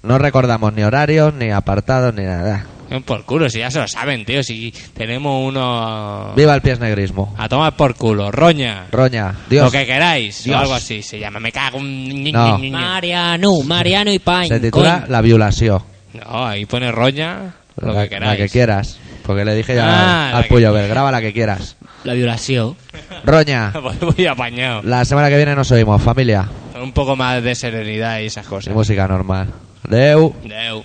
No 0.03 0.17
recordamos 0.17 0.73
ni 0.73 0.85
horarios, 0.85 1.35
ni 1.35 1.51
apartados, 1.51 2.15
ni 2.15 2.23
nada. 2.23 2.65
Por 3.05 3.25
culo, 3.25 3.49
si 3.49 3.61
ya 3.61 3.71
se 3.71 3.79
lo 3.79 3.87
saben, 3.89 4.25
tío. 4.25 4.43
Si 4.43 4.73
tenemos 4.95 5.49
uno. 5.49 6.33
Viva 6.37 6.55
el 6.55 6.61
Pies 6.61 6.81
Negrismo. 6.81 7.35
A 7.39 7.49
tomar 7.49 7.77
por 7.77 7.95
culo. 7.95 8.31
Roña. 8.33 8.87
Roña, 8.91 9.35
Dios. 9.49 9.65
Lo 9.67 9.71
que 9.71 9.87
queráis. 9.87 10.43
Dios. 10.45 10.57
O 10.57 10.61
algo 10.61 10.75
así 10.75 11.03
se 11.03 11.19
llama. 11.19 11.39
Me 11.41 11.53
cago 11.53 11.79
en. 11.79 12.33
No. 12.33 12.59
Mariano, 12.59 13.61
Mariano 13.63 14.11
y 14.13 14.19
Pain. 14.19 14.49
Se 14.49 14.59
titula. 14.61 15.05
La 15.09 15.21
violación. 15.21 15.83
No, 16.15 16.47
ahí 16.47 16.67
pone 16.67 16.91
Roña. 16.91 17.55
Lo 17.77 17.93
la, 17.93 18.03
que 18.03 18.09
queráis. 18.11 18.31
la 18.41 18.45
que 18.45 18.51
quieras. 18.51 18.99
Porque 19.25 19.45
le 19.45 19.55
dije 19.55 19.75
ya 19.77 19.85
Ah, 19.87 20.29
al, 20.31 20.35
al 20.39 20.43
que 20.43 20.49
Puyo, 20.49 20.73
quieras. 20.73 20.91
graba 20.91 21.13
la 21.13 21.21
que 21.21 21.33
quieras. 21.33 21.77
La 22.03 22.15
violación. 22.15 22.77
Roña, 23.25 23.73
Voy 24.01 24.27
apañado. 24.27 24.83
la 24.83 25.05
semana 25.05 25.29
que 25.29 25.37
viene 25.37 25.55
nos 25.55 25.71
oímos, 25.71 26.03
familia. 26.03 26.49
Un 26.83 26.93
poco 26.93 27.15
más 27.15 27.43
de 27.43 27.55
serenidad 27.55 28.19
y 28.21 28.27
esas 28.27 28.47
Y 28.47 28.49
cosas. 28.49 28.75
música 28.75 29.07
normal. 29.07 29.49
Deu. 29.89 30.35
Deu. 30.43 30.83